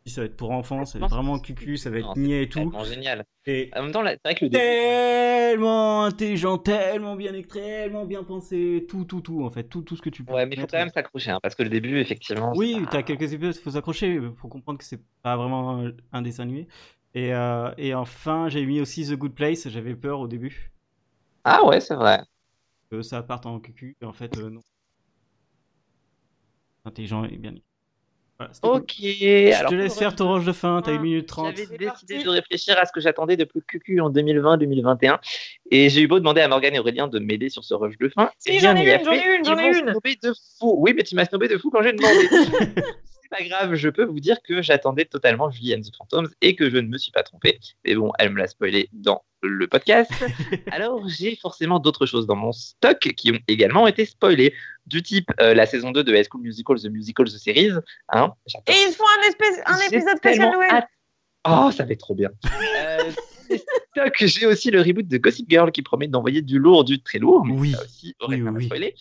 ça 0.06 0.22
va 0.22 0.26
être 0.26 0.36
pour 0.36 0.50
enfants, 0.52 0.86
ça 0.86 0.98
va 0.98 1.04
être 1.06 1.14
vraiment 1.14 1.38
cucu, 1.38 1.76
ça 1.76 1.90
va 1.90 1.98
être 1.98 2.12
c'est 2.14 2.20
niais 2.20 2.44
et 2.44 2.48
tout. 2.48 2.58
tellement 2.60 2.84
génial. 2.84 3.24
Et 3.46 3.70
En 3.76 3.82
même 3.82 3.92
temps, 3.92 4.02
c'est 4.04 4.18
vrai 4.24 4.34
que 4.34 4.44
le 4.46 4.50
tellement 4.50 6.04
intelligent, 6.04 6.58
tellement 6.58 7.16
bien 7.16 7.34
écrit, 7.34 7.60
tellement 7.60 8.06
bien 8.06 8.22
pensé, 8.24 8.86
tout, 8.88 9.04
tout, 9.04 9.20
tout, 9.20 9.44
en 9.44 9.50
fait, 9.50 9.64
tout, 9.64 9.82
tout 9.82 9.96
ce 9.96 10.02
que 10.02 10.10
tu 10.10 10.24
peux. 10.24 10.32
Ouais, 10.32 10.46
mais 10.46 10.54
il 10.56 10.60
faut 10.60 10.66
quand 10.66 10.78
même 10.78 10.90
s'accrocher, 10.90 11.30
hein, 11.30 11.40
parce 11.42 11.54
que 11.54 11.62
le 11.62 11.68
début, 11.68 11.98
effectivement. 11.98 12.52
Oui, 12.54 12.78
c'est 12.84 12.90
t'as 12.90 13.02
quelques 13.02 13.32
épisodes, 13.32 13.54
il 13.54 13.60
faut 13.60 13.70
s'accrocher 13.70 14.20
pour 14.36 14.48
comprendre 14.48 14.78
que 14.78 14.84
c'est 14.84 15.00
pas 15.22 15.36
vraiment 15.36 15.86
un 16.12 16.22
dessin 16.22 16.44
animé. 16.44 16.68
Et, 17.14 17.34
euh, 17.34 17.70
et 17.78 17.94
enfin, 17.94 18.48
j'ai 18.48 18.64
mis 18.66 18.80
aussi 18.80 19.06
The 19.08 19.14
Good 19.14 19.34
Place, 19.34 19.68
j'avais 19.68 19.94
peur 19.94 20.20
au 20.20 20.28
début 20.28 20.72
Ah 21.44 21.64
ouais, 21.64 21.80
c'est 21.80 21.94
vrai. 21.96 22.20
que 22.90 23.02
ça 23.02 23.22
parte 23.22 23.46
en 23.46 23.58
cucu, 23.60 23.96
et 24.00 24.04
en 24.04 24.12
fait, 24.12 24.36
euh, 24.38 24.50
non. 24.50 24.60
Intelligent 26.84 27.24
et 27.24 27.36
bien. 27.36 27.54
Voilà, 28.38 28.54
c'était 28.54 28.68
cool. 28.68 28.76
Ok. 28.78 28.94
Je 29.00 29.52
alors 29.58 29.70
te 29.70 29.74
laisse 29.74 29.94
le 29.94 29.98
faire 29.98 30.14
ton 30.14 30.28
range 30.28 30.46
de 30.46 30.52
fin, 30.52 30.80
t'as 30.80 30.92
1 30.92 30.98
minute 31.00 31.26
30. 31.26 31.46
J'avais 31.56 31.56
décidé 31.76 31.86
parti. 31.86 32.06
de 32.24 32.28
réfléchir 32.28 32.78
à 32.78 32.84
ce 32.86 32.92
que 32.92 33.00
j'attendais 33.00 33.36
de 33.36 33.42
plus 33.44 33.62
cucu 33.62 34.00
en 34.00 34.10
2020-2021 34.12 35.18
et 35.72 35.88
j'ai 35.90 36.02
eu 36.02 36.06
beau 36.06 36.20
demander 36.20 36.40
à 36.40 36.46
Morgane 36.48 36.74
et 36.74 36.78
Aurélien 36.78 37.08
de 37.08 37.18
m'aider 37.18 37.48
sur 37.48 37.64
ce 37.64 37.74
rush 37.74 37.98
de 37.98 38.08
fin. 38.08 38.30
Si, 38.38 38.50
et 38.50 38.58
j'en 38.60 38.74
rien 38.74 38.84
ai 38.84 38.94
une, 39.00 39.04
j'en 39.04 39.12
ai 39.12 39.18
fait. 39.18 39.36
une, 39.38 39.44
j'en 39.44 39.56
Ils 39.56 39.60
ai 39.60 39.62
m'ont 39.72 39.78
une. 39.80 39.90
snobé 39.90 40.16
de 40.22 40.32
fou. 40.60 40.74
Oui, 40.78 40.92
mais 40.96 41.02
tu 41.02 41.16
m'as 41.16 41.24
snobé 41.24 41.48
de 41.48 41.58
fou 41.58 41.70
quand 41.70 41.82
j'ai 41.82 41.92
demandé. 41.92 42.28
C'est 43.30 43.38
pas 43.38 43.44
grave, 43.44 43.74
je 43.74 43.88
peux 43.88 44.04
vous 44.04 44.20
dire 44.20 44.38
que 44.42 44.62
j'attendais 44.62 45.04
totalement 45.04 45.50
Julie 45.50 45.74
and 45.74 45.80
the 45.80 45.90
Phantoms 45.96 46.28
et 46.40 46.54
que 46.54 46.70
je 46.70 46.76
ne 46.78 46.88
me 46.88 46.96
suis 46.98 47.12
pas 47.12 47.22
trompé. 47.22 47.58
Mais 47.84 47.94
bon, 47.94 48.12
elle 48.18 48.30
me 48.30 48.38
l'a 48.38 48.46
spoilé 48.46 48.88
dans 48.92 49.22
le 49.42 49.66
podcast. 49.66 50.10
Alors, 50.70 51.06
j'ai 51.08 51.36
forcément 51.36 51.78
d'autres 51.78 52.06
choses 52.06 52.26
dans 52.26 52.36
mon 52.36 52.52
stock 52.52 52.98
qui 52.98 53.30
ont 53.30 53.38
également 53.46 53.86
été 53.86 54.04
spoilées. 54.06 54.54
Du 54.86 55.02
type 55.02 55.30
euh, 55.40 55.52
la 55.52 55.66
saison 55.66 55.90
2 55.90 56.02
de 56.02 56.14
High 56.14 56.24
School 56.30 56.40
Musical, 56.40 56.80
The 56.80 56.86
Musical, 56.86 57.26
The 57.26 57.36
Series. 57.38 57.72
Hein, 58.10 58.32
Et 58.66 58.72
ils 58.88 58.92
font 58.94 59.04
un, 59.22 59.28
espèce, 59.28 59.60
un 59.66 59.78
j'ai 59.78 59.96
épisode 59.96 60.16
spécial 60.16 60.50
Noël. 60.50 60.70
hâte. 60.70 60.88
Oh, 61.46 61.70
ça 61.70 61.84
va 61.84 61.92
être 61.92 62.00
trop 62.00 62.14
bien. 62.14 62.30
Euh, 63.50 63.56
stock, 63.56 64.14
j'ai 64.20 64.44
aussi 64.46 64.70
le 64.70 64.80
reboot 64.82 65.08
de 65.08 65.16
Gossip 65.16 65.48
Girl 65.48 65.72
qui 65.72 65.80
promet 65.82 66.06
d'envoyer 66.06 66.42
du 66.42 66.58
lourd, 66.58 66.84
du 66.84 67.00
très 67.02 67.18
lourd. 67.18 67.44
Mais 67.46 67.54
Oui. 67.54 67.70
ça 67.72 67.82
aussi, 67.82 68.14
aurait 68.20 68.40
Oui, 68.40 68.64
spoiler. 68.66 68.94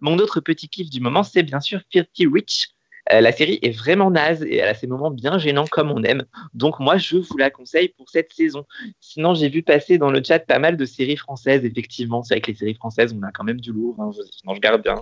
Mon 0.00 0.18
autre 0.18 0.40
petit 0.40 0.68
kiff 0.68 0.90
du 0.90 1.00
moment, 1.00 1.22
c'est 1.22 1.42
bien 1.42 1.60
sûr 1.60 1.80
Filthy 1.90 2.26
Rich. 2.26 2.68
Euh, 3.12 3.20
la 3.20 3.32
série 3.32 3.58
est 3.62 3.70
vraiment 3.76 4.10
naze 4.10 4.42
et 4.42 4.56
elle 4.56 4.68
a 4.68 4.74
ses 4.74 4.86
moments 4.86 5.10
bien 5.10 5.38
gênants 5.38 5.66
comme 5.70 5.90
on 5.90 6.02
aime. 6.04 6.24
Donc 6.54 6.80
moi, 6.80 6.96
je 6.96 7.16
vous 7.16 7.36
la 7.36 7.50
conseille 7.50 7.88
pour 7.88 8.08
cette 8.08 8.32
saison. 8.32 8.64
Sinon, 9.00 9.34
j'ai 9.34 9.48
vu 9.48 9.62
passer 9.62 9.98
dans 9.98 10.10
le 10.10 10.22
chat 10.24 10.38
pas 10.40 10.58
mal 10.58 10.76
de 10.76 10.84
séries 10.84 11.16
françaises. 11.16 11.64
Effectivement, 11.64 12.22
c'est 12.22 12.40
que 12.40 12.50
les 12.50 12.56
séries 12.56 12.74
françaises, 12.74 13.14
on 13.18 13.22
a 13.22 13.30
quand 13.32 13.44
même 13.44 13.60
du 13.60 13.72
lourd. 13.72 13.96
Hein. 13.98 14.10
Joséphine 14.12 14.50
Ange 14.50 14.60
Gardien, 14.60 15.00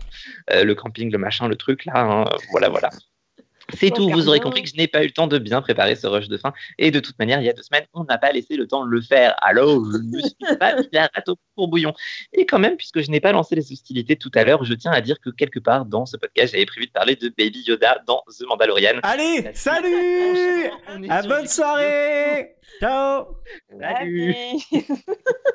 euh, 0.51 0.65
le 0.65 0.75
camping, 0.75 1.11
le 1.13 1.19
machin, 1.19 1.49
le 1.49 1.57
truc 1.57 1.85
là. 1.85 1.93
hein. 1.97 2.25
Voilà, 2.51 2.69
voilà. 2.69 2.91
C'est 3.75 3.91
tout. 3.91 4.09
Vous 4.09 4.29
aurez 4.29 4.41
compris 4.41 4.63
que 4.63 4.69
je 4.69 4.77
n'ai 4.77 4.89
pas 4.89 5.03
eu 5.03 5.07
le 5.07 5.13
temps 5.13 5.27
de 5.27 5.39
bien 5.39 5.61
préparer 5.61 5.95
ce 5.97 6.07
rush 6.07 6.29
de 6.29 6.37
fin. 6.37 6.53
Et 6.79 6.91
de 6.91 7.01
toute 7.01 7.19
manière, 7.19 7.41
il 7.41 7.45
y 7.45 7.49
a 7.49 7.53
deux 7.53 7.63
semaines, 7.63 7.87
on 7.95 8.05
n'a 8.05 8.19
pas 8.19 8.33
laissé 8.33 8.57
le 8.57 8.67
temps 8.67 8.85
de 8.85 8.91
le 8.91 9.01
faire. 9.01 9.35
Alors, 9.43 9.85
je 9.85 9.99
ne 9.99 10.21
suis 10.21 10.57
pas 10.59 10.75
la 10.93 11.09
rate 11.15 11.29
au 11.29 11.37
courbouillon. 11.57 11.93
Et 12.33 12.47
quand 12.47 12.59
même, 12.59 12.77
puisque 12.77 13.01
je 13.01 13.11
n'ai 13.11 13.21
pas 13.21 13.33
lancé 13.33 13.55
les 13.55 13.73
hostilités 13.73 14.17
tout 14.17 14.31
à 14.35 14.45
l'heure, 14.45 14.65
je 14.65 14.75
tiens 14.75 14.93
à 14.93 15.01
dire 15.01 15.21
que 15.21 15.31
quelque 15.31 15.59
part 15.59 15.87
dans 15.87 16.07
ce 16.07 16.17
podcast, 16.17 16.53
j'avais 16.53 16.67
prévu 16.67 16.87
de 16.87 16.93
parler 16.93 17.17
de 17.17 17.29
Baby 17.29 17.63
Yoda 17.67 18.03
dans 18.07 18.23
The 18.29 18.45
Mandalorian. 18.49 19.01
Allez, 19.03 19.51
salut 19.55 20.71
À 21.09 21.23
bonne 21.23 21.47
soirée 21.47 22.57
Ciao 22.81 23.37
Salut. 23.79 24.35